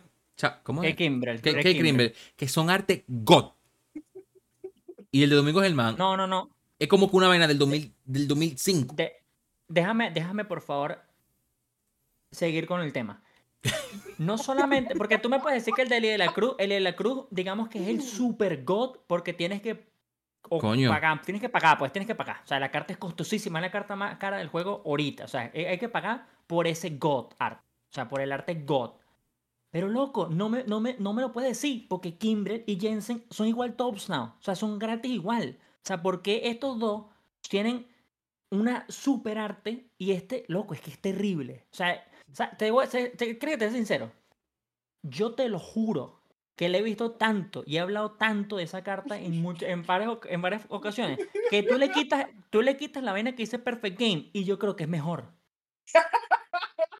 [0.63, 0.95] ¿Cómo Kay es?
[0.95, 1.73] Craig Kay Kimbrell.
[1.83, 3.45] Kimbrell, que son arte God.
[5.11, 6.49] Y el de Domingo Germán No, no, no.
[6.79, 8.95] es como que una vaina del, 2000, del 2005.
[8.95, 9.11] De,
[9.67, 11.01] déjame, déjame por favor
[12.31, 13.23] seguir con el tema.
[14.17, 16.69] No solamente, porque tú me puedes decir que el de Eli de la Cruz, el
[16.69, 19.89] de la Cruz, digamos que es el super god, porque tienes que
[20.49, 20.89] o Coño.
[20.89, 22.41] pagar, tienes que pagar, pues tienes que pagar.
[22.43, 25.25] O sea, la carta es costosísima, es la carta más cara del juego ahorita.
[25.25, 27.61] O sea, hay hay que pagar por ese god art.
[27.89, 28.91] O sea, por el arte god.
[29.69, 33.23] Pero loco, no me, no me, no me lo puedes decir, porque Kimbrel y Jensen
[33.29, 34.33] son igual tops now.
[34.39, 35.57] O sea, son gratis igual.
[35.61, 37.05] O sea, ¿por qué estos dos
[37.47, 37.87] tienen
[38.49, 41.65] una super arte y este, loco, es que es terrible?
[41.71, 44.11] O sea, o sea, te, a- te, te- créete sincero.
[45.03, 46.19] Yo te lo juro
[46.55, 49.83] que le he visto tanto y he hablado tanto de esa carta en, much- en,
[49.85, 51.17] varias, en varias ocasiones
[51.49, 54.59] que tú le, quitas, tú le quitas la vaina que dice Perfect Game y yo
[54.59, 55.31] creo que es mejor.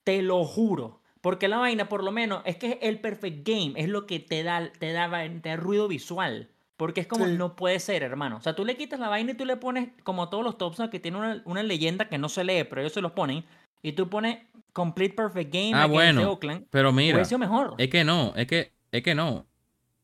[0.04, 1.02] Te lo juro.
[1.22, 4.42] Porque la vaina, por lo menos, es que el perfect game es lo que te
[4.42, 5.08] da, te da,
[5.42, 6.50] te da ruido visual.
[6.78, 7.34] Porque es como, Sí.
[7.38, 8.38] no puede ser, hermano.
[8.38, 10.82] O sea, tú le quitas la vaina y tú le pones, como todos los tops,
[10.90, 13.46] que tienen una, una leyenda que no se lee, pero ellos se los ponen.
[13.82, 14.40] Y tú pones
[14.74, 16.32] Complete Perfect Game Ah, bueno.
[16.32, 16.68] Oakland.
[16.70, 17.76] Pero mira, sido mejor.
[17.78, 19.46] es que no, es que, es que no.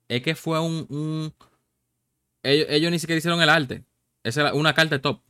[0.08, 1.34] Es que fue un, un-
[2.44, 3.84] Ellos, ellos ni siquiera hicieron el arte.
[4.24, 5.22] Esa era una carta de top.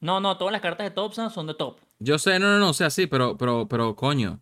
[0.00, 1.78] No, no, todas las cartas de Topsan son de top.
[2.00, 4.40] Yo sé, no, no, no, o sea, sí, pero, pero, pero, coño.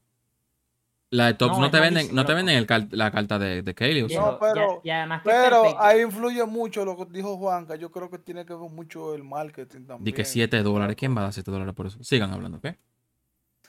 [1.10, 3.62] La de tops No, no, es te venden, no te venden el la carta de,
[3.62, 4.20] de Kaylee, o sea.
[4.20, 7.74] No, pero- y además que Pero Perfect- ahí influye mucho lo que dijo Juanca.
[7.74, 10.04] Yo creo que tiene que ver mucho el marketing también.
[10.04, 10.94] Di que 7 dólares.
[10.96, 12.02] ¿Quién va a dar 7 dólares por eso?
[12.04, 12.68] Sigan hablando, ¿ok?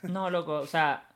[0.04, 1.08] No, loco, o sea,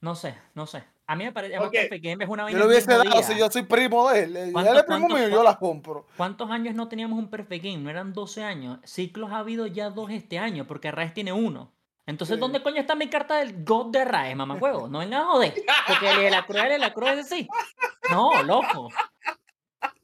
[0.00, 0.84] no sé, no sé.
[1.06, 1.74] A mí me parece, además Ok.
[1.74, 4.22] Perfect Game es una Yo vaina le hubiese bien dado si yo soy primo de
[4.24, 4.36] él.
[4.36, 6.06] Él ¿Cuánto- es primo mío, yo la compro.
[6.16, 7.76] ¿Cuántos años no teníamos un Perfect Game?
[7.78, 8.78] No eran 12 años.
[8.84, 11.72] Ciclos ha habido ya dos este año, porque Raes tiene uno.
[12.06, 12.40] Entonces, Sí.
[12.40, 14.88] ¿dónde coño está mi carta del God de Raes, mamacuevo?
[14.88, 15.54] No vengan a joder.
[15.86, 17.48] Porque el de la cruel de la cruel es así.
[18.10, 18.88] No, loco.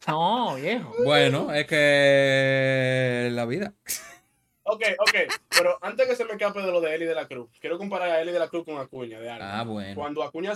[0.06, 0.92] No, viejo.
[1.04, 3.74] Bueno, es que la vida.
[4.64, 5.14] Ok, ok.
[5.48, 8.10] Pero antes que se me escape de lo de Eli de la Cruz, quiero comparar
[8.10, 9.60] a Eli de la Cruz con Acuña de Arma.
[9.60, 9.94] Ah, bueno.
[9.94, 10.52] Cuando Acuña.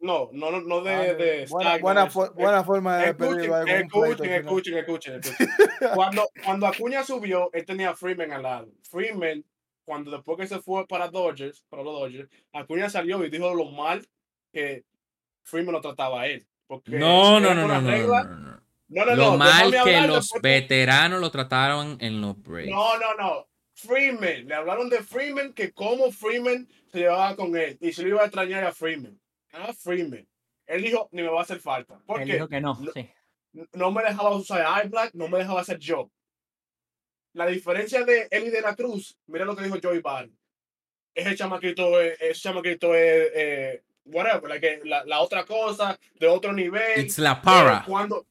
[0.00, 0.94] No, no, no, no de.
[0.94, 4.38] Ah, de buena, buena, buena forma de Escuchen, escuchen, final.
[4.40, 5.48] escuchen, escuchen, escuchen.
[5.94, 8.68] Cuando, cuando Acuña subió, él tenía a Freeman al lado.
[8.88, 9.44] Freeman,
[9.84, 13.64] cuando después que se fue para Dodgers, para los Dodgers, Acuña salió y dijo lo
[13.72, 14.06] mal
[14.52, 14.84] que
[15.42, 16.46] Freeman lo trataba a él.
[16.68, 18.62] Porque No, no, no, no, la no, regla- no, no, no.
[18.88, 22.70] No, no, Lo no, mal que los veteranos lo trataron en los Braves.
[22.70, 23.48] No, no, no.
[23.74, 24.46] Freeman.
[24.48, 27.78] Le hablaron de Freeman, que cómo Freeman se llevaba con él.
[27.80, 29.20] Y se lo iba a extrañar a Freeman.
[29.52, 30.26] A Freeman.
[30.66, 31.94] Él dijo, ni me va a hacer falta.
[31.94, 33.08] Él Porque dijo que no, Lo- sí.
[33.72, 36.10] no me dejaba usar iBlack, no me dejaba hacer yo.
[37.34, 40.28] La diferencia de él y de la Cruz, mira lo que dijo Joey Barr.
[41.14, 46.52] Ese chamaquito, es- ese chamaquito es, eh, whatever, like, la, la otra cosa, de otro
[46.52, 47.00] nivel.
[47.04, 47.84] It's la para.
[47.86, 48.26] Cuando,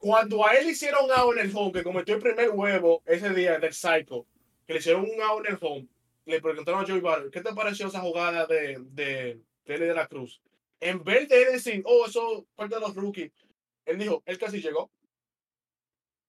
[0.00, 3.58] cuando a él hicieron out en el home, que cometió el primer huevo ese día
[3.58, 4.26] del Psycho,
[4.66, 5.86] que le hicieron un out en el home,
[6.24, 10.06] le preguntaron a Joey Barr, ¿qué te pareció esa jugada de, de, de de la
[10.06, 10.40] Cruz?
[10.80, 13.30] En vez de él decir, oh, eso es parte de los rookies,
[13.84, 14.90] él dijo, él casi llegó.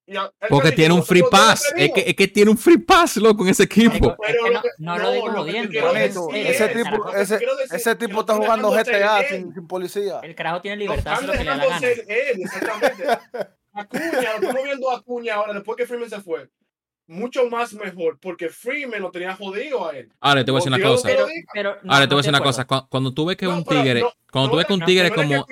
[0.05, 1.71] Y a- Porque casi tiene llegó, un free pass.
[1.77, 3.91] Es que, es que tiene un free pass, loco, en ese equipo.
[3.91, 5.11] Marico, es Pero que no, que- no no, lo
[5.45, 7.39] digo ese tipo, ese,
[7.71, 10.19] ese tipo está jugando GTA sin, sin policía.
[10.23, 11.79] El carajo tiene libertad, lo que le da la gana.
[11.79, 13.03] ser él, exactamente.
[13.73, 16.49] Acuña, lo estamos viendo a Acuña ahora, después que Freeman se fue.
[17.07, 20.11] Mucho más mejor, porque Freeman lo tenía jodido a él.
[20.21, 21.07] Ahora te voy a decir una cosa.
[21.09, 21.51] Pero, diga.
[21.53, 22.61] pero no, Ahora te voy a decir una cosa.
[22.61, 22.83] acuerdo.
[22.83, 25.09] Cu- Cuando tú ves que No, un tigre, no- cuando tú ves que un tigre
[25.11, 25.45] como,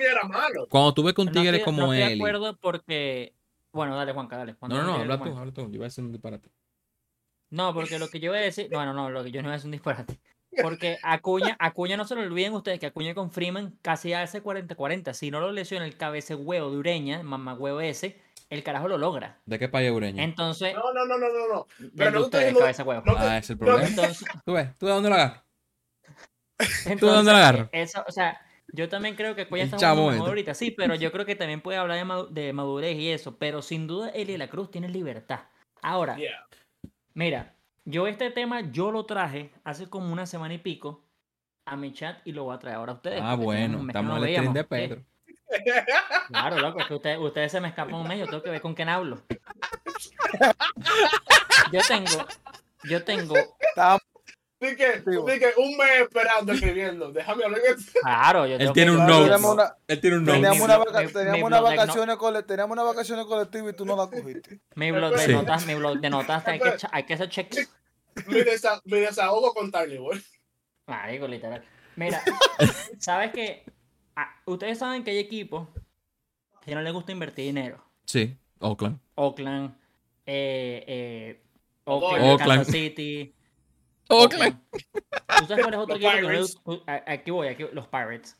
[0.70, 3.34] cuando tú ves que un tigre como no estoy de acuerdo porque...
[3.72, 4.54] Bueno, dale, Juanca, dale.
[4.56, 5.36] Cuando No, no, no, habla tú, él.
[5.36, 5.60] habla tú.
[5.70, 6.48] Yo voy a hacer un disparate.
[7.50, 8.68] No, porque lo que yo voy a decir...
[8.72, 10.18] Bueno, no, lo que yo no voy a decir un disparate.
[10.62, 15.12] Porque Acuña, Acuña no se lo olviden ustedes que Acuña con Freeman casi hace 40-40.
[15.14, 18.20] Si no lo lesiona el cabece huevo de Ureña, mamá huevo ese,
[18.50, 19.38] el carajo lo logra.
[19.46, 20.24] ¿De qué país Ureña?
[20.24, 21.66] Entonces, No, no, no, no, no, no.
[21.96, 23.02] Pero no ustedes, diciendo- cabeza huevo.
[23.06, 23.86] no Ah, es el problema.
[23.88, 24.76] Entonces, ¿Tú ves?
[24.76, 25.42] ¿Tú de dónde lo agarras?
[26.58, 27.68] entonces, ¿Tú de dónde la agarras?
[27.72, 28.40] Eso, o sea,
[28.72, 30.28] yo también creo que El está jugando mejor este.
[30.28, 33.36] ahorita, sí, pero yo creo que también puede hablar de, madu- de madurez y eso.
[33.38, 35.40] Pero sin duda, Eli de la Cruz tiene libertad.
[35.82, 36.46] Ahora, Yeah.
[37.14, 37.54] mira,
[37.90, 41.04] yo este tema yo lo traje hace como una semana y pico
[41.66, 43.20] a mi chat y lo voy a traer ahora a ustedes.
[43.22, 43.84] Ah, bueno.
[43.86, 45.02] Estamos no en el stream de Sí, Pedro.
[46.28, 48.60] Claro, loco, es que ustedes, ustedes se me escapan un mes, yo tengo que ver
[48.60, 49.20] con quién hablo.
[51.72, 52.26] Yo tengo,
[52.84, 55.02] yo tengo, así que
[55.56, 57.12] un mes esperando, escribiendo.
[57.12, 57.60] Déjame hablar.
[58.02, 60.36] claro, yo Él tengo tiene que- un Claro, una- Él tiene un note.
[60.36, 63.72] Teníamos una, blog- vaca- mi- teníamos mi una no- vacaciones cole- teníamos una vacaciones colectivas
[63.72, 64.60] y tú no la cogiste.
[64.76, 65.32] Mi blog de Sí.
[65.32, 67.70] notas, mi blog de notas, hay que, hay que hacer checks.
[68.26, 70.22] Mi, desa- mi desahogo con Boy.
[70.86, 71.64] Marico, literal.
[71.96, 72.22] Mira,
[72.98, 73.64] ¿sabes qué?
[74.16, 75.68] Ah, ustedes saben que hay equipos
[76.64, 77.82] que no les gusta invertir dinero.
[78.04, 78.98] Sí, Oakland.
[79.14, 79.74] Oakland,
[80.26, 81.42] eh, eh,
[81.86, 82.38] Los Oakland, Dodgers.
[82.38, 82.72] Kansas Oakland.
[82.72, 83.34] City.
[84.08, 84.60] Oakland.
[85.38, 86.04] ¿Tú sabes cuál es otro Los
[86.56, 88.36] equipo que no Aquí voy, aquí, los Pirates.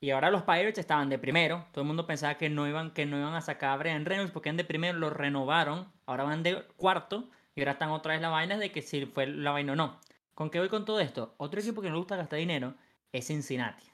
[0.00, 1.64] Y ahora los Pirates estaban de primero.
[1.70, 4.32] Todo el mundo pensaba que no iban, que no iban a sacar a Brian Reynolds
[4.32, 5.92] porque eran de primero, lo renovaron.
[6.06, 7.30] Ahora van de cuarto.
[7.54, 10.00] Y ahora están otra vez la vaina de que si fue la vaina o no.
[10.34, 11.34] ¿Con qué voy con todo esto?
[11.36, 12.74] Otro equipo que no le gusta gastar dinero
[13.12, 13.84] es Cincinnati.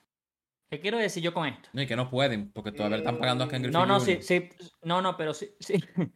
[0.71, 1.69] ¿Qué quiero decir yo con esto?
[1.73, 4.23] No, y que no pueden, porque todavía están pagando a Ken Griffey No, no, Jr.
[4.23, 4.51] sí, sí.
[4.83, 5.83] No, no, pero sí, sí.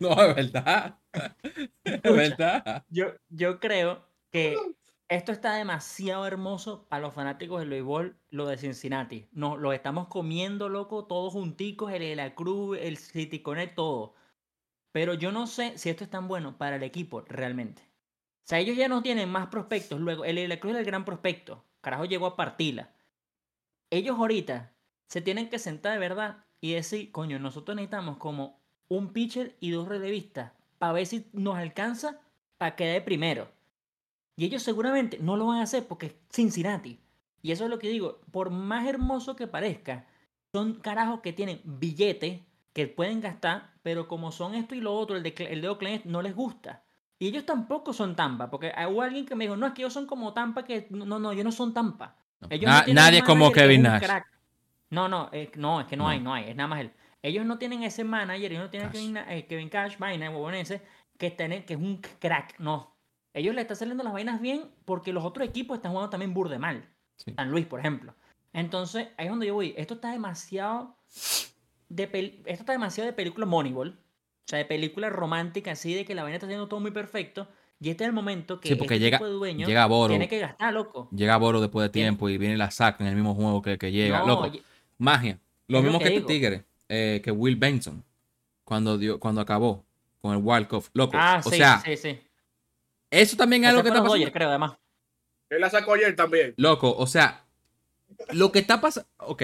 [0.00, 0.98] No, es verdad.
[1.84, 2.84] Es verdad.
[2.88, 4.56] Yo, yo creo que
[5.08, 9.28] esto está demasiado hermoso para los fanáticos del béisbol, lo de Cincinnati.
[9.32, 14.14] No, lo estamos comiendo, loco, todos junticos, el de la Cruz, el City Connect, todo.
[14.92, 17.82] Pero yo no sé si esto es tan bueno para el equipo realmente.
[17.82, 20.00] O sea, ellos ya no tienen más prospectos.
[20.00, 21.64] Luego, el de la Cruz era el gran prospecto.
[21.80, 22.90] Carajo llegó a partirla.
[23.90, 24.72] Ellos ahorita
[25.06, 29.70] se tienen que sentar de verdad y decir, coño, nosotros necesitamos como un pitcher y
[29.70, 32.20] dos relevistas para ver si nos alcanza
[32.58, 33.48] para quedar primero.
[34.36, 36.98] Y ellos seguramente no lo van a hacer porque es Cincinnati.
[37.42, 40.06] Y eso es lo que digo, por más hermoso que parezca,
[40.52, 45.16] son carajos que tienen billete que pueden gastar, pero como son esto y lo otro,
[45.16, 46.82] el de, el de Oakland no les gusta.
[47.18, 49.92] Y ellos tampoco son Tampa, porque hubo alguien que me dijo, no, es que ellos
[49.92, 52.16] son como Tampa, que no, no, ellos no son Tampa.
[52.40, 54.02] No, Ellos na- no nadie es como Kevin Nash.
[54.02, 54.26] crack.
[54.88, 56.08] No, no, es, no, es que no, No.
[56.08, 56.90] hay, no hay, es nada más él.
[57.22, 58.98] Ellos no tienen ese manager, ellos no tienen Cash.
[58.98, 60.80] Kevin, eh, Kevin Cash, vaina, huevonense,
[61.18, 62.96] que, tiene, que es un crack, no.
[63.34, 66.58] Ellos le están saliendo las vainas bien porque los otros equipos están jugando también burde
[66.58, 66.88] mal.
[67.16, 67.34] Sí.
[67.36, 68.14] San Luis, por ejemplo.
[68.54, 69.74] Entonces, ahí es donde yo voy.
[69.76, 70.96] Esto está demasiado
[71.90, 73.90] de pel- esto está demasiado de película Moneyball.
[73.90, 77.46] O sea, de película romántica, así de que la vaina está haciendo todo muy perfecto.
[77.78, 80.10] Y este es el momento que Sí, porque este llega, tipo de dueño llega Boro.
[80.10, 81.08] tiene que gastar, loco.
[81.12, 83.62] Llega Boro después de Tiene- tiempo y viene y la saca en el mismo juego
[83.62, 84.20] que, que llega.
[84.20, 84.62] No, Loco, y-
[84.98, 85.38] magia.
[85.68, 86.26] Lo mismo que que, este.
[86.26, 88.02] Tigre, eh, que Will Benson,
[88.64, 89.84] cuando, dio, cuando acabó
[90.20, 90.84] con el Wild Cup.
[90.94, 92.18] Loco, Ah, o sí, sea, sí, sí.
[93.10, 94.14] eso también es lo que está pasando.
[94.16, 94.76] Dodgers, creo, además.
[95.48, 96.54] Él la sacó ayer también.
[96.56, 97.44] Loco, o sea,
[98.32, 99.08] lo que está pasando.
[99.18, 99.42] Ok.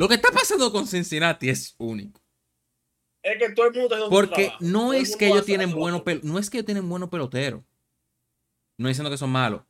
[0.00, 2.22] Lo que está pasando con Cincinnati es único.
[3.22, 6.22] Es que todo el mundo está Porque no Todo es que ellos tienen buenos pel-
[6.22, 7.62] no es que ellos tienen buenos peloteros.
[8.78, 9.60] No diciendo que son malos.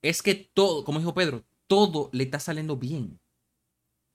[0.00, 3.18] Es que todo, como dijo Pedro, todo le está saliendo bien.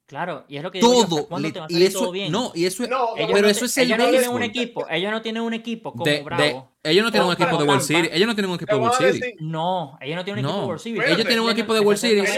[0.08, 1.28] Claro, y es lo que digo yo, ¿hasta Todo.
[1.28, 2.32] ¿Cuándo le- te va a y eso, todo bien?
[2.32, 4.42] no, y eso es, No, Ellos pero no eso es el ellos no tienen un
[4.44, 6.72] equipo, ellos no tienen un equipo como de- de- Bravo.
[6.82, 8.14] ellos no tienen un equipo de World Series.
[8.14, 9.36] Ellos no tienen un equipo de World Series.
[9.42, 11.06] No, ellos no tienen un equipo de World Series.
[11.06, 12.30] Ellos tienen un equipo de World Series.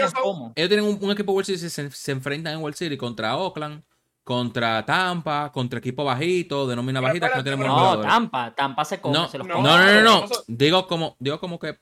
[0.56, 2.98] Ellos tienen un, un equipo de World Series y se, se enfrentan en World Series
[2.98, 3.84] contra Oakland,
[4.24, 8.00] contra Tampa, contra equipo bajito, de nómina bajita que no buenos No.
[8.00, 9.68] Tampa, Tampa se come, No, se los no, come.
[9.68, 11.78] no, no, Digo como, digo como que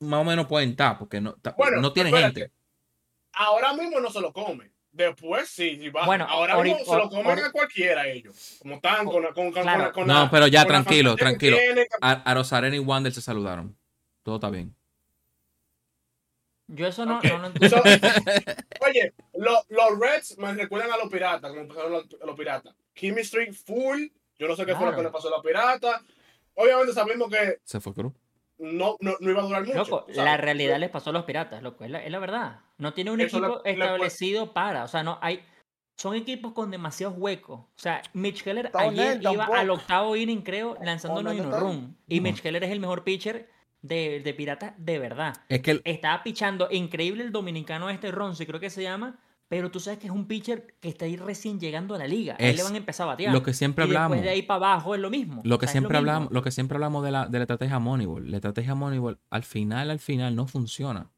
[0.00, 2.50] más o menos pueden estar, porque no, Bueno, no tiene gente.
[3.34, 4.70] Ahora mismo no se lo come.
[4.96, 6.06] Después sí, sí va.
[6.06, 8.56] Bueno, ahora mismo se lo comen a cualquiera ellos.
[8.62, 9.64] Como están con, con, con, Claro.
[9.64, 11.58] con la- con No, la- pero ya con tranquilo, tranquilo.
[12.00, 13.76] A, a Rosarena y Wander se saludaron.
[14.22, 14.74] Todo está bien.
[16.68, 17.68] Yo eso no, lo entiendo.
[17.68, 17.82] So-
[18.88, 22.74] oye, lo- los Reds me recuerdan a los piratas, como empezaron los, los piratas.
[22.94, 24.06] Chemistry full.
[24.38, 26.00] Yo no sé qué fue lo que le pasó a los piratas.
[26.54, 28.12] Obviamente sabemos que Se fue Cruz.
[28.58, 29.76] no, no, no iba a durar mucho.
[29.78, 30.16] Loco, sabes.
[30.16, 32.60] la realidad les pasó a los piratas, loco, es la, es la verdad.
[32.78, 35.40] No tiene un Eso equipo establecido para, o sea, no hay
[35.98, 37.60] son equipos con demasiados huecos.
[37.60, 39.54] O sea, Mitch Keller Está ayer iba tampoco.
[39.54, 41.96] al octavo inning, creo, lanzándonos en un está run.
[42.06, 42.22] Y No.
[42.24, 43.48] Mitch Keller es el mejor pitcher
[43.80, 45.32] de, de Piratas de verdad.
[45.48, 49.18] Es que el- Estaba pichando increíble el dominicano este Ronzi, creo que se llama.
[49.48, 52.34] Pero tú sabes que es un pitcher que está ahí recién llegando a la liga.
[52.34, 53.32] A él le Es van a empezar a batear.
[53.32, 54.16] lo que siempre y hablamos.
[54.16, 55.40] después de ahí para abajo es lo mismo.
[55.44, 57.44] Lo O que sea, es siempre hablamos, lo que siempre hablamos de la, de la
[57.44, 58.28] estrategia Moneyball.
[58.28, 61.10] La estrategia Moneyball, al final, al final, no funciona.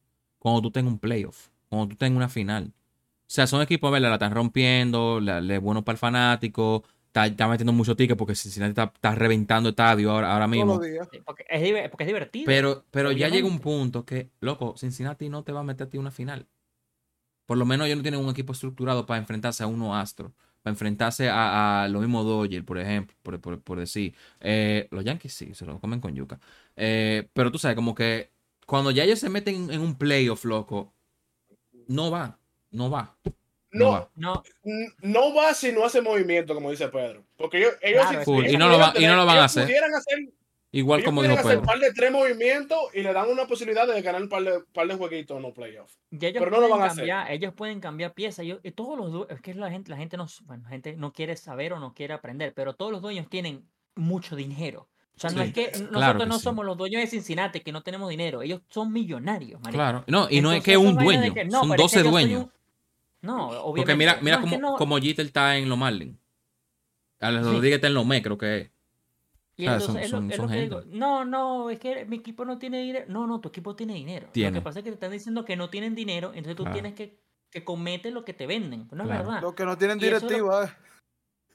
[0.50, 2.72] Cuando tú tengas un playoff, cuando tú tengas una final.
[3.06, 4.08] O sea, son equipos, ¿verdad?
[4.10, 8.16] La están rompiendo, la, le es bueno para el fanático, está, está metiendo mucho ticket
[8.16, 10.74] porque Cincinnati está, está reventando estadio ahora, ahora Todos mismo.
[10.78, 11.08] los días.
[11.12, 12.46] Sí, Porque es, diver- porque es divertido.
[12.46, 15.90] Pero, pero ya llega un punto que, loco, Cincinnati no te va a meter a
[15.90, 16.46] ti una final.
[17.46, 20.34] Por lo menos ellos no tienen un equipo estructurado para enfrentarse a uno astro.
[20.62, 24.14] Para enfrentarse a, a lo mismo Dodgers, por ejemplo, por, por- por decir.
[24.40, 26.38] Eh, los Yankees sí, se lo comen con yuca.
[26.76, 28.32] Eh, pero tú sabes, como que
[28.68, 30.92] cuando ya ellos se meten en un playoff, loco,
[31.86, 32.38] no va.
[32.70, 33.16] No va.
[33.70, 34.10] No No, va.
[34.14, 34.42] no,
[35.02, 37.24] no va si no hace movimiento, como dice Pedro.
[37.36, 39.44] Porque ellos, ellos Claro, si- y no lo va- pudieran y no lo van a
[39.44, 39.64] hacer.
[39.64, 40.18] pudieran hacer
[40.70, 41.60] Igual ellos como dijo hacer Pedro.
[41.60, 44.60] un par de tres movimientos y le dan una posibilidad de ganar un par de,
[44.74, 45.98] par de jueguitos en los playoffs.
[46.10, 46.98] ya ellos Pero no lo pueden van a hacer.
[47.08, 48.44] cambiar, ellos pueden cambiar piezas.
[48.44, 50.94] Yo, y todos los es que la gente, la gente no, s- bueno, la gente
[50.96, 53.66] no quiere saber o no quiere aprender, pero todos los dueños tienen
[53.96, 54.88] mucho dinero.
[55.18, 56.42] O sea, no es que nosotros claro que no sí.
[56.44, 58.40] somos los dueños de Cincinnati que no tenemos dinero.
[58.40, 59.76] Ellos son millonarios, marico.
[59.76, 60.04] Claro.
[60.06, 62.02] No, y no es que un dueño, que, no, son pero es que 12 yo
[62.02, 62.42] soy dueños.
[62.44, 62.52] un-
[63.22, 63.64] No, obviamente.
[63.80, 66.16] Porque mira, mira No, es que como, no- como Jeter está en los Marlins.
[67.20, 67.52] Alex Sí.
[67.52, 68.70] Rodríguez está en los Mets, creo que es.
[69.56, 70.76] Y entonces son- es lo, son- es son lo que gente.
[70.82, 70.96] digo.
[70.96, 73.06] No, no, es que mi equipo no tiene dinero.
[73.08, 74.28] No, no, tu equipo tiene dinero.
[74.32, 76.74] Lo que pasa es que te están diciendo que no tienen dinero, entonces tú Claro.
[76.74, 77.18] tienes que,
[77.50, 78.86] que cometer lo que te venden.
[78.92, 79.24] No es Claro.
[79.24, 79.42] verdad.
[79.42, 80.76] Los que no tienen lo- directiva.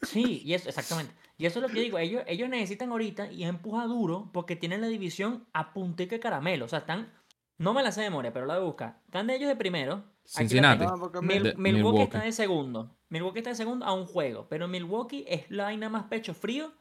[0.02, 1.14] Sí, y eso, exactamente.
[1.38, 1.98] Y eso es lo que yo digo.
[1.98, 6.66] Ellos, ellos necesitan ahorita y empuja duro porque tienen la división a puntica de caramelo.
[6.66, 7.12] O sea, están.
[7.58, 9.00] No me la sé de memoria, pero la voy a buscar.
[9.06, 10.04] Están de ellos de primero.
[10.26, 10.86] Cincinnati.
[11.22, 12.02] Mil- De- Milwaukee, Milwaukee.
[12.04, 12.96] está de segundo.
[13.10, 14.48] Milwaukee está de segundo a un juego.
[14.50, 16.72] Pero Milwaukee es la vaina más pecho frío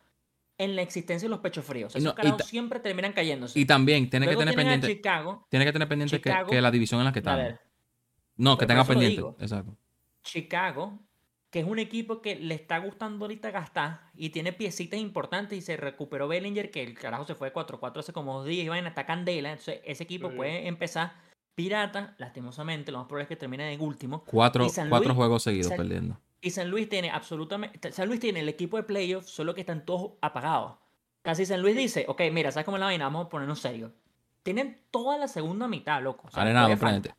[0.59, 1.95] en la existencia de los pechos fríos.
[1.95, 3.59] O sea, Y no- esos siempre terminan cayéndose.
[3.59, 5.47] Y también tiene que tener pendiente, Chicago.
[5.51, 6.51] tiene que tener pendiente que, Chicago.
[6.51, 7.37] que la división en la que A están.
[7.39, 7.61] ver,
[8.37, 9.17] No, que tenga pendiente.
[9.17, 9.37] digo.
[9.41, 9.77] Exacto.
[10.23, 10.99] Chicago,
[11.53, 15.61] que es un equipo que le está gustando ahorita gastar y tiene piecitas importantes y
[15.61, 18.69] se recuperó Bellinger, que el carajo se fue de 4-4 hace como dos días y
[18.71, 19.51] vaina, está candela.
[19.51, 20.37] Entonces, ese equipo Sí.
[20.37, 21.13] puede empezar
[21.55, 24.25] pirata, lastimosamente, lo más probable es que termine en último.
[24.25, 26.19] Cuatro, cuatro juegos seguidos San- perdiendo.
[26.41, 27.93] Y San Luis tiene absolutamente.
[27.93, 30.77] San Luis tiene el equipo de playoffs, solo que están todos apagados.
[31.21, 33.05] Casi San Luis dice, ok, mira, ¿sabes cómo es la vaina?
[33.05, 33.93] Vamos a ponernos serio.
[34.43, 36.29] Tienen toda la segunda mitad, loco.
[36.29, 37.15] O sea, Arenado frente.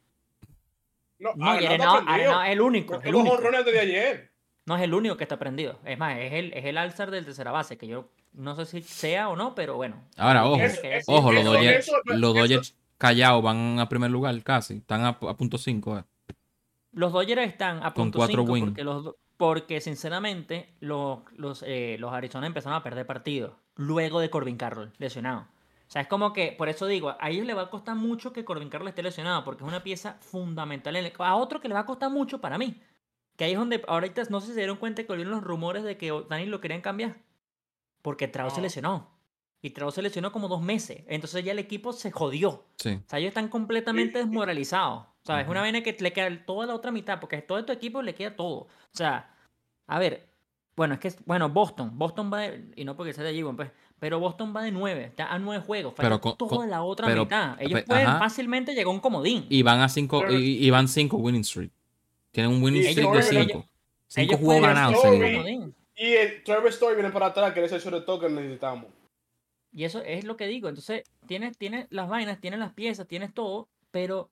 [1.24, 2.99] No, No, es el único.
[3.01, 3.38] El único.
[3.41, 4.32] de ayer.
[4.65, 5.80] No es el único que está prendido.
[5.84, 8.82] Es más, es el, es el alzar del tercera base, que yo no sé si
[8.82, 10.01] sea o no, pero bueno.
[10.17, 10.61] Ahora, ojo.
[11.07, 14.76] Ojo, los Dodgers, los Dodgers callados van a primer lugar casi.
[14.78, 15.97] Están a, a punto 5.
[15.99, 16.03] Eh.
[16.93, 18.65] Los Dodgers están a Con punto cuatro cinco win.
[18.67, 24.19] porque, los, do- porque sinceramente los, los, eh, los Arizona empezaron a perder partidos luego
[24.21, 25.47] de Corbin Carroll lesionado.
[25.93, 28.33] O sea, es como que, por eso digo, a ellos les va a costar mucho
[28.33, 30.95] que Corbin Carroll esté lesionado porque es una pieza fundamental.
[30.95, 32.81] en el- a otro que le va a costar mucho para mí.
[33.37, 35.83] Que ahí es donde ahorita no sé si se dieron cuenta que volvieron los rumores
[35.83, 37.17] de que Dani lo querían cambiar.
[38.01, 38.63] Porque Trout se No.
[38.63, 39.09] lesionó.
[39.61, 41.03] Y Trout se lesionó como dos meses.
[41.07, 42.65] Entonces ya el equipo se jodió.
[42.77, 42.99] Sí.
[43.05, 45.03] O sea, ellos están completamente desmoralizados.
[45.03, 47.71] O sea, es una vaina que le queda toda la otra mitad, porque todo este
[47.71, 48.61] equipo le queda todo.
[48.61, 49.33] O sea,
[49.87, 50.27] a ver,
[50.75, 53.57] bueno, es que, bueno, Boston, Boston va de, y no porque sea de allí, bueno,
[53.57, 53.71] pues,
[54.04, 56.84] pero Boston va de nueve, está a nueve juegos, falta Pero con- toda con- la
[56.84, 57.56] otra pero- mitad.
[57.58, 58.20] Ellos pueden ajá.
[58.20, 59.45] fácilmente llegar a un comodín.
[59.47, 61.72] Y van a 5 Pero- y, y van 5 winning streak.
[62.32, 63.66] Tienen un winning streak ellos- de ellos- 5.
[64.10, 65.06] 5 ellos juegos ganados.
[65.95, 68.88] Y el Trevor Story viene para atrás, que es el short que necesitamos.
[69.72, 70.68] Y eso es lo que digo.
[70.68, 74.30] Entonces, tienes, tienes las vainas, tienes las piezas, tienes todo, pero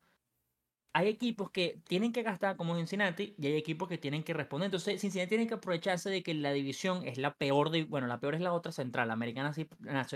[0.94, 4.66] hay equipos que tienen que gastar como Cincinnati y hay equipos que tienen que responder.
[4.66, 8.20] Entonces, Cincinnati tiene que aprovecharse de que la división es la peor de, bueno, la
[8.20, 9.54] peor es la otra central, la americana,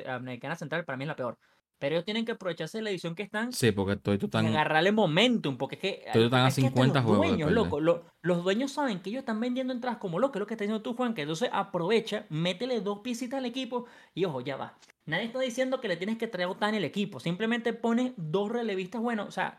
[0.07, 1.37] americana central para mí es la peor.
[1.77, 4.47] Pero ellos tienen que aprovecharse de la división que están Sí, porque tú y están.
[4.47, 7.79] agarrarle momentum, porque es que, Todos están a es que hasta 50 los dueños, loco,
[7.81, 10.63] lo- los dueños saben que ellos están vendiendo entradas como locos, es lo que está
[10.63, 14.77] diciendo tú, Juan, que entonces aprovecha, métele dos piecitas al equipo y ojo, ya va.
[15.05, 18.49] Nadie está diciendo que le tienes que traer a Otani el equipo, simplemente pone dos
[18.51, 19.57] relevistas buenos, o sea,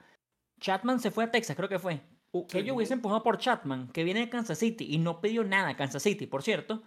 [0.60, 2.00] Chatman se fue a Texas, creo que fue.
[2.48, 2.76] Que ellos Ujú.
[2.76, 6.02] hubiesen empujado por Chatman, que viene de Kansas City y no pidió nada a Kansas
[6.02, 6.82] City, por cierto,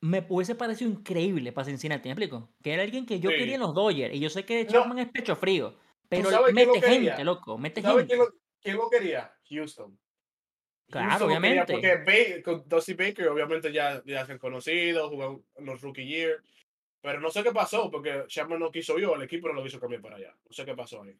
[0.00, 2.50] me hubiese parecido increíble para Cincinnati, ¿me explico?
[2.62, 3.36] Que era alguien que yo Sí.
[3.36, 4.70] quería en los Dodgers y yo sé que No.
[4.70, 5.76] Chapman es pecho frío,
[6.08, 7.12] pero mete quería?
[7.12, 8.14] gente, loco, mete ¿Sabes gente.
[8.14, 9.32] quién lo, quién lo quería?
[9.48, 9.98] Houston.
[10.90, 11.72] Claro, Houston lo quería obviamente.
[12.04, 16.42] Porque Ba- con Dusty Baker, obviamente, ya, ya se han conocido, jugaron los rookie year.
[17.00, 19.80] Pero no sé qué pasó, porque Chapman no quiso yo, el equipo no lo quiso
[19.80, 20.36] cambiar para allá.
[20.44, 21.16] No sé qué pasó ahí.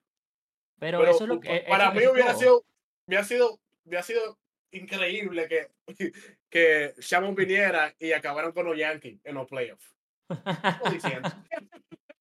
[0.83, 1.57] Pero, Pero eso es lo que.
[1.59, 2.65] e- para eso- mí hubiera sido,
[3.07, 4.37] hubiera sido, hubiera sido
[4.73, 5.69] increíble que,
[6.51, 9.95] que Chapman viniera y acabaran con los Yankees en los playoffs.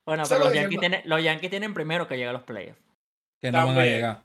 [0.05, 2.79] Bueno, pero los Yankees, tienen, los Yankees tienen primero que llegar a los playoffs.
[3.39, 4.23] Que no van a llegar.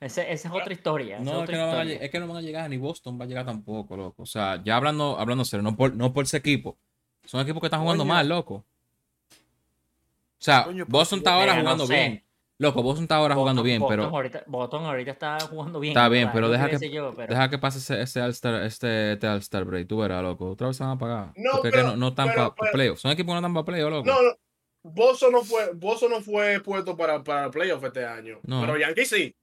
[0.00, 1.18] Ese- esa es otra historia.
[1.18, 1.98] No, es otra que no, van a, historia.
[1.98, 4.22] lleg- es que no van a llegar, ni Boston va a llegar tampoco, loco.
[4.22, 6.76] O sea, ya hablando, hablando serio, no por, no por ese equipo.
[7.24, 8.54] Son equipos que están jugando mal, loco.
[8.56, 11.94] O sea, Boston está ahora no jugando sé.
[11.94, 12.23] bien.
[12.58, 15.90] Loco, Boston está ahora jugando bien, Boston pero Ahorita, Boston ahorita está jugando bien.
[15.90, 19.12] Está bien, pero deja que- decir yo, pero- deja que pase ese, ese All-Star, este,
[19.14, 19.88] este All-Star break.
[19.88, 20.50] Tú verás, loco.
[20.50, 21.32] Otra vez se van a pagar.
[21.36, 23.00] No, porque es que pero- no, no están para pero- playoffs.
[23.00, 24.06] Son equipos que no están para playoffs, loco.
[24.08, 24.36] No, no.
[24.84, 28.38] Boston no fue, Boston no fue puesto para, para el playoff este año.
[28.44, 28.60] No.
[28.60, 29.34] Pero Yankees sí.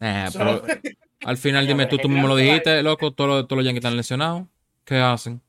[0.00, 0.62] Eh, So- pero
[1.26, 3.12] al final, dime tú, tú mismo lo dijiste, loco.
[3.12, 4.44] Todos los, todos los Yankees están lesionados.
[4.84, 5.40] ¿Qué hacen?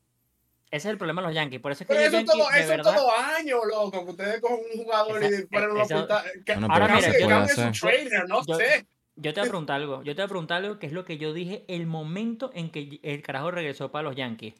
[0.76, 1.60] Ese es el problema de los Yankees.
[1.60, 4.04] Por eso es que Pero los eso Yankees, todo, de eso verdad, todo año, loco.
[4.04, 6.24] Que ustedes cogen un jugador Esa- y ponen un esa- hospital.
[6.44, 7.28] Que- Bueno, Ahora pero mira, ¿qué se
[7.62, 8.86] yo- su trainer, no Yo- sé.
[9.16, 10.02] yo te voy a preguntar algo.
[10.02, 12.70] Yo te voy a preguntar algo que es lo que yo dije el momento en
[12.70, 14.54] que el carajo regresó para los Yankees.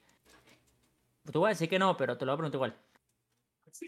[1.32, 2.74] Tú vas a decir que no, pero te lo voy a preguntar igual.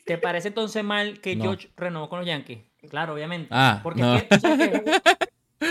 [0.05, 1.45] ¿Te parece entonces mal que No.
[1.45, 2.59] George renovó con los Yankees?
[2.91, 3.49] Claro, obviamente.
[3.51, 4.17] Ah, porque no.
[4.17, 4.83] es que, tú sabes que-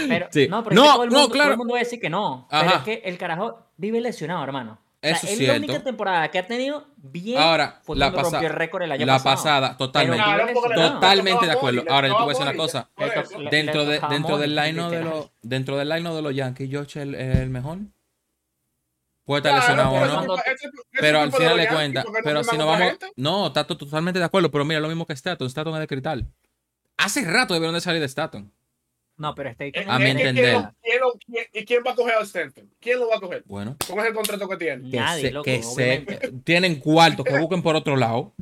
[0.09, 0.47] pero, Sí.
[0.47, 2.09] no, pero es que todo el, no, mundo, todo el mundo va a decir que
[2.09, 2.47] no.
[2.49, 4.79] Pero es que el carajo vive lesionado, hermano.
[4.99, 5.85] O sea, Eso es él la única cierto.
[5.85, 9.05] temporada que ha tenido bien Ahora, fue la, cuando pasa- rompió el récord el año
[9.05, 9.35] la pasado.
[9.35, 10.23] pasada, totalmente.
[10.23, 11.83] Claro, le- Totalmente le de acuerdo.
[11.87, 12.89] Ahora, yo te voy a decir una le cosa.
[12.97, 13.05] Le
[13.43, 16.99] le- Dentro, de, dentro del line de los dentro del line de los Yankees, George
[17.03, 17.77] es el, mejor.
[19.23, 20.13] puede estar Claro, lesionado o pero no.
[20.15, 22.65] cuando- ese- ese- ese Pero al final de Yankee, cuentas, porque no pero si no
[22.65, 22.87] vamos.
[22.87, 23.05] gente.
[23.17, 25.45] No, está to- totalmente de acuerdo, pero mira, lo mismo que Staton.
[25.47, 26.25] Staton es de cristal.
[26.97, 28.51] Hace rato debieron de salir de Staton.
[29.17, 30.43] No, pero está ahí con A mi entender.
[30.43, 32.69] ¿quién lo- quién lo- quién- ¿Y quién va a coger a Stanton?
[32.79, 33.43] ¿Quién lo va a coger?
[33.47, 34.89] Bueno, ¿Cómo es el contrato que tiene?
[34.91, 36.05] que, Nadie, se, loco, que se-
[36.43, 38.33] tienen cuartos que busquen por otro lado.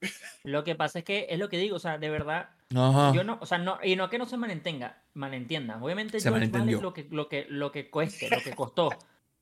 [0.44, 3.12] Lo que pasa es que es lo que digo, o sea, de verdad, Ajá.
[3.14, 5.82] yo no, o sea, no, y no que no se malentenga, malentiendan.
[5.82, 8.90] Obviamente Se George vale lo que, lo que, lo que cueste, lo que costó.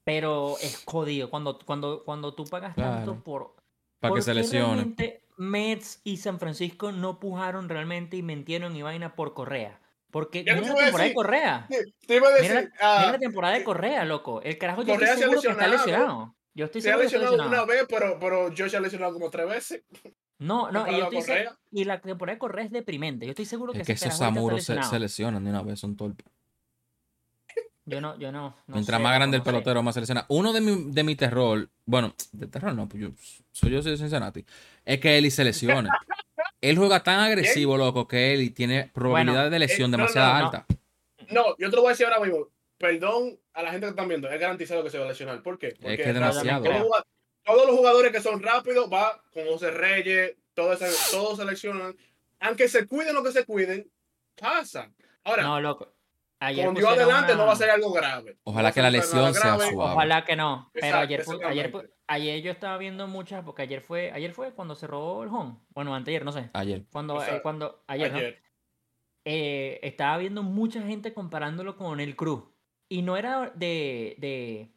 [0.05, 3.55] Pero es jodido cuando, cuando, cuando tú pagas tanto por.
[4.01, 4.75] Para que ¿por se lesione.
[4.75, 9.81] realmente Mets y San Francisco no pujaron realmente y mentieron y vaina por Correa.
[10.15, 11.67] Porque mira la temporada de Correa.
[12.07, 14.41] Te iba a Mira, decir, la- ah, mira la temporada de Correa, loco.
[14.43, 16.37] El carajo yo Correa estoy se ha seguro que está lesionado.
[16.55, 19.13] Yo estoy se ha seguro que está lesionado una vez, pero, pero Josh ha lesionado
[19.13, 19.83] como tres veces.
[20.39, 23.27] No, no, y, yo estoy se- y la temporada de Correa es deprimente.
[23.27, 25.97] Yo estoy seguro que Es que esos samuros se, se lesionan de una vez, son
[25.97, 26.25] torpes.
[27.87, 28.51] Yo no, yo no.
[28.69, 29.51] no Mientras sé, más grande el no sé.
[29.51, 30.25] pelotero, más se lesiona.
[30.29, 33.09] Uno de mi, de mi terror, bueno, de terror no, pues yo
[33.53, 34.47] soy yo soy de Cincinnati,
[34.85, 35.91] es que Eli se lesione.
[36.71, 40.39] Él juega tan agresivo, loco, que Eli tiene probabilidad de lesión eh, no, demasiado no,
[40.39, 40.45] no.
[40.47, 40.67] alta.
[41.31, 42.49] No, yo te lo voy a decir ahora mismo.
[42.79, 45.43] Perdón a la gente que están viendo, es garantizado que se va a lesionar.
[45.43, 45.75] ¿Por qué?
[45.81, 46.65] Porque que es demasiado.
[46.65, 47.05] todos, los jugad-
[47.45, 50.79] todos los jugadores que son rápidos, va con José Reyes, todos,
[51.11, 51.97] todos seleccionan.
[52.41, 53.91] Aunque se cuiden lo que se cuiden,
[54.39, 54.91] pasa.
[55.23, 55.94] Ahora, No, loco.
[56.47, 58.39] Ayer con Dios adelante una- no va a ser algo grave.
[58.45, 59.71] Ojalá No que la lesión sea grave.
[59.73, 59.93] suave.
[59.95, 60.71] Ojalá que no.
[60.73, 64.53] Pero Exacto, ayer, fue- ayer, ayer yo estaba viendo muchas, porque ayer fue, ayer fue
[64.53, 65.57] cuando se robó el home.
[65.71, 66.51] Bueno, anteayer, no sé.
[66.53, 66.85] Ayer.
[66.93, 68.41] Cuando, eh, cuando, ayer.
[69.27, 72.43] Eh, estaba viendo mucha gente comparándolo con el Cruz.
[72.91, 74.71] Y no era de, de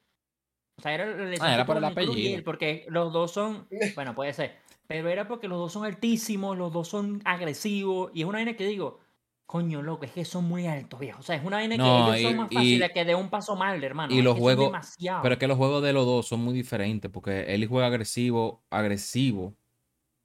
[0.77, 1.05] o sea, era,
[1.41, 2.37] Ah, era por el apellido.
[2.37, 4.55] él, porque los dos son, bueno, puede ser,
[4.87, 8.55] pero era porque los dos son altísimos, los dos son agresivos, y es una vaina
[8.55, 8.99] que digo,
[9.47, 11.19] coño, loco, es que son muy altos, viejo.
[11.21, 13.15] O sea, es una vaina No, que ellos y- son más y- fáciles que de
[13.15, 14.13] un paso mal, hermano.
[14.13, 15.21] y es los que juegos- demasiado.
[15.23, 18.61] Pero es que los juegos de los dos son muy diferentes, porque Eli juega agresivo,
[18.69, 19.55] agresivo,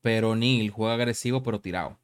[0.02, 1.98] pero Neil juega agresivo, pero tirado.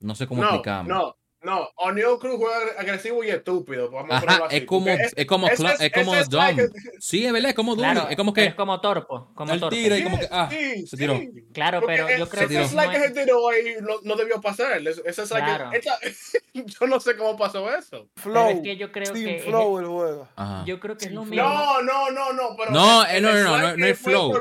[0.00, 0.50] No sé cómo No,
[0.84, 1.68] no, no.
[1.76, 3.90] O'Neal Cruz juega agresivo y estúpido.
[3.90, 6.60] Vamos a Ajá, así, es como, porque es como, cla- es- es como es dumb.
[6.98, 9.76] Sí, es verdad, es como Claro, Es como que es como torpo, como Él torpe.
[9.76, 11.16] tira y como que, ah, sí, se tiró.
[11.18, 11.30] sí.
[11.52, 14.16] Claro, Porque pero yo creo que ese slide que es- se tiró ahí no, no
[14.16, 14.80] debió pasar.
[14.86, 15.70] Ese que- Claro.
[15.72, 15.98] esa-
[16.54, 18.08] yo no sé cómo pasó eso.
[18.14, 18.48] pero Flow.
[18.50, 20.28] es que yo creo sin que es- flow el juego.
[20.36, 20.64] Ajá.
[20.66, 21.42] yo creo que es lo mismo.
[21.48, 22.56] No, no, no, no.
[22.56, 24.32] Pero No, el- eh, no, el no, no, no, no es que flow.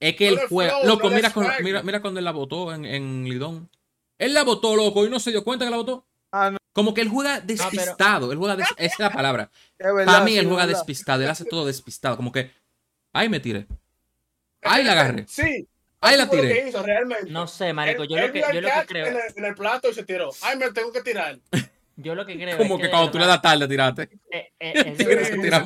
[0.00, 0.72] Es que juega.
[0.80, 3.70] flow, loco, mira cuando él la botó en, en Lidón.
[4.18, 6.06] Él la botó, loco, y no se dio cuenta que la botó.
[6.32, 8.30] Ah, no, Como que él juega despistado.
[8.32, 9.50] Él juega des- Esa es la palabra.
[9.78, 10.04] verdad.
[10.06, 10.78] Para mí, él es juega verdad.
[10.78, 11.22] despistado.
[11.22, 12.16] Él hace todo despistado.
[12.16, 12.50] Como que.
[13.12, 13.66] Ay, me tiré.
[14.62, 15.24] Ay, la agarré.
[15.28, 15.66] Sí.
[16.00, 16.48] Ay, la tiré.
[16.62, 17.30] que hizo realmente.
[17.30, 19.54] No sé, marico, yo él lo que, yo lo que creo, En el, en el
[19.54, 20.30] plato y se tiró.
[20.42, 21.38] Ay, me tengo que tirar.
[21.96, 24.02] yo lo que creo Como es que cuando tú le das tarde, tiraste.
[24.30, 25.04] eh, eh, es, Sí,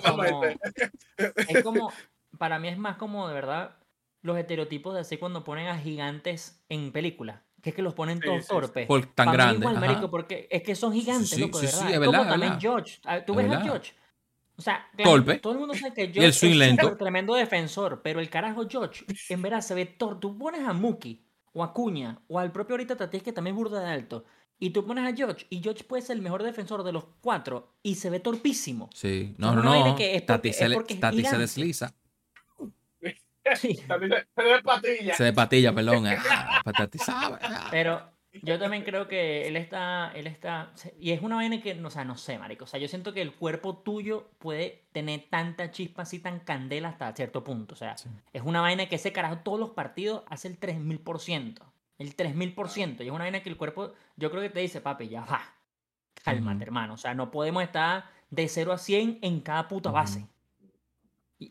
[0.03, 0.45] como-
[1.49, 1.93] es como,
[2.39, 3.77] para mí es más como de verdad
[4.23, 8.21] los estereotipos de así cuando ponen a gigantes en películas, que es que los ponen
[8.21, 8.49] todos sí, sí.
[8.49, 8.87] torpes.
[8.87, 9.59] Por tan Pa' mí grande.
[9.61, 9.87] igual, ajá.
[9.87, 11.95] marico, porque es que son gigantes, Sí, loco, sí, de sí, verdad.
[11.95, 12.61] es verdad, como es también verdad.
[12.61, 12.99] George.
[13.05, 13.61] Ah, Tú Es ves a.
[13.63, 13.93] George.
[14.57, 15.39] O sea, claro, Torpe.
[15.39, 16.83] todo el mundo sabe que el George swing es lento.
[16.83, 20.21] súper tremendo defensor, pero el carajo George, en verdad, se ve torpe.
[20.21, 21.25] Tú pones a Mookie,
[21.55, 24.25] o a Cuña, o al propio ahorita Tatis, que también es burda de alto,
[24.61, 27.75] y tú pones a George, y George puede ser el mejor defensor de los cuatro,
[27.83, 28.91] y se ve torpísimo.
[28.95, 29.35] Sí.
[29.39, 29.97] No, no, vaina no.
[29.97, 30.27] que es se,
[31.39, 31.95] es desliza.
[33.89, 35.15] También Se se ve patilla.
[35.15, 36.07] Se de patilla, perdón.
[36.17, 37.09] Ah, pues.
[37.09, 37.69] Ah.
[37.71, 38.03] Pero
[38.43, 42.05] yo también creo que él está, él está, y es una vaina que, o sea,
[42.05, 46.03] no sé, marico, o sea, yo siento que el cuerpo tuyo puede tener tanta chispa
[46.03, 48.09] así, tan candela hasta cierto punto, o sea, Sí.
[48.33, 51.63] es una vaina que ese carajo todos los partidos hace el 3000%,
[51.99, 55.09] el 3000%, y es una vaina que el cuerpo, yo creo que te dice, papi,
[55.09, 55.41] ya va,
[56.25, 60.27] cálmate, hermano, o sea, no podemos estar de 0 a 100 en cada puta base.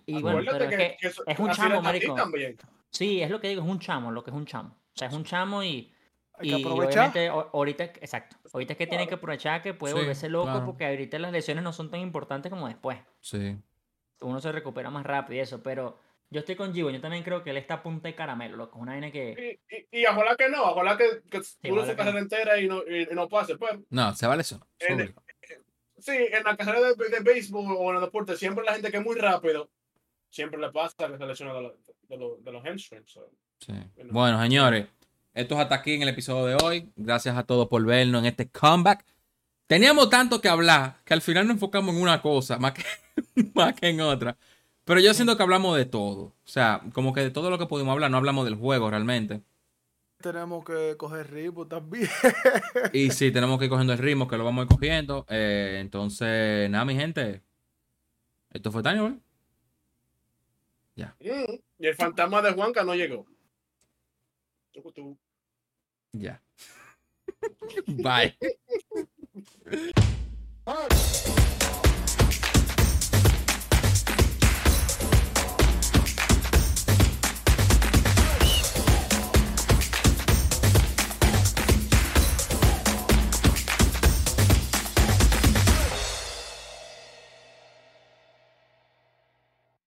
[0.05, 2.13] Y, y bueno, es que, eso- es un chamo, marico.
[2.15, 2.57] también.
[2.89, 5.07] sí, es lo que digo, es un chamo, lo que es un chamo, o sea,
[5.07, 5.89] es un chamo y...
[6.35, 7.09] Hay que Y aprovechar.
[7.11, 10.65] obviamente ahorita, exacto, ahorita es que tiene que aprovechar que puede Sí, volverse loco claro.
[10.65, 12.97] porque ahorita las lesiones no son tan importantes como después.
[13.19, 13.55] Sí.
[14.19, 15.99] Uno se recupera más rápido y eso, pero
[16.31, 18.77] yo estoy con Givo, yo también creo que él está a punta de caramelo, loco,
[18.79, 19.59] es una vaina que...
[19.69, 21.37] Y, y, y ojalá que no, ojalá que, que
[21.69, 22.19] dure ojalá su carrera no.
[22.23, 23.55] entera y no, y, y no pase.
[23.55, 24.67] Pues No, se va a lesionar.
[24.79, 25.13] En- Sobre.
[25.99, 28.97] sí, en la carrera de, de béisbol o en el deporte, siempre la gente que
[28.97, 29.69] es muy rápido,
[30.33, 31.73] siempre le pasa que se lesiona de, los-
[32.09, 33.11] de, los- de los hamstrings.
[33.11, 33.29] so.
[33.59, 33.73] Sí.
[34.09, 34.87] Bueno, señores,
[35.33, 36.89] esto es hasta aquí en el episodio de hoy.
[36.95, 39.05] Gracias a todos por vernos en este comeback.
[39.67, 42.83] Teníamos tanto que hablar que al final nos enfocamos en una cosa más que,
[43.53, 44.35] más que en otra.
[44.85, 46.23] Pero yo siento que hablamos de todo.
[46.23, 49.41] O sea, como que de todo lo que pudimos hablar, no hablamos del juego realmente.
[50.17, 52.09] Tenemos que coger ritmo también.
[52.91, 55.25] Y sí, tenemos que ir cogiendo el ritmo, que lo vamos a ir cogiendo.
[55.29, 57.41] Eh, entonces, nada, mi gente.
[58.51, 59.13] Esto fue ¿verdad?
[61.19, 63.25] Mm, Y el fantasma de Juanca no llegó.
[66.11, 66.41] Ya.
[67.87, 68.35] Bye.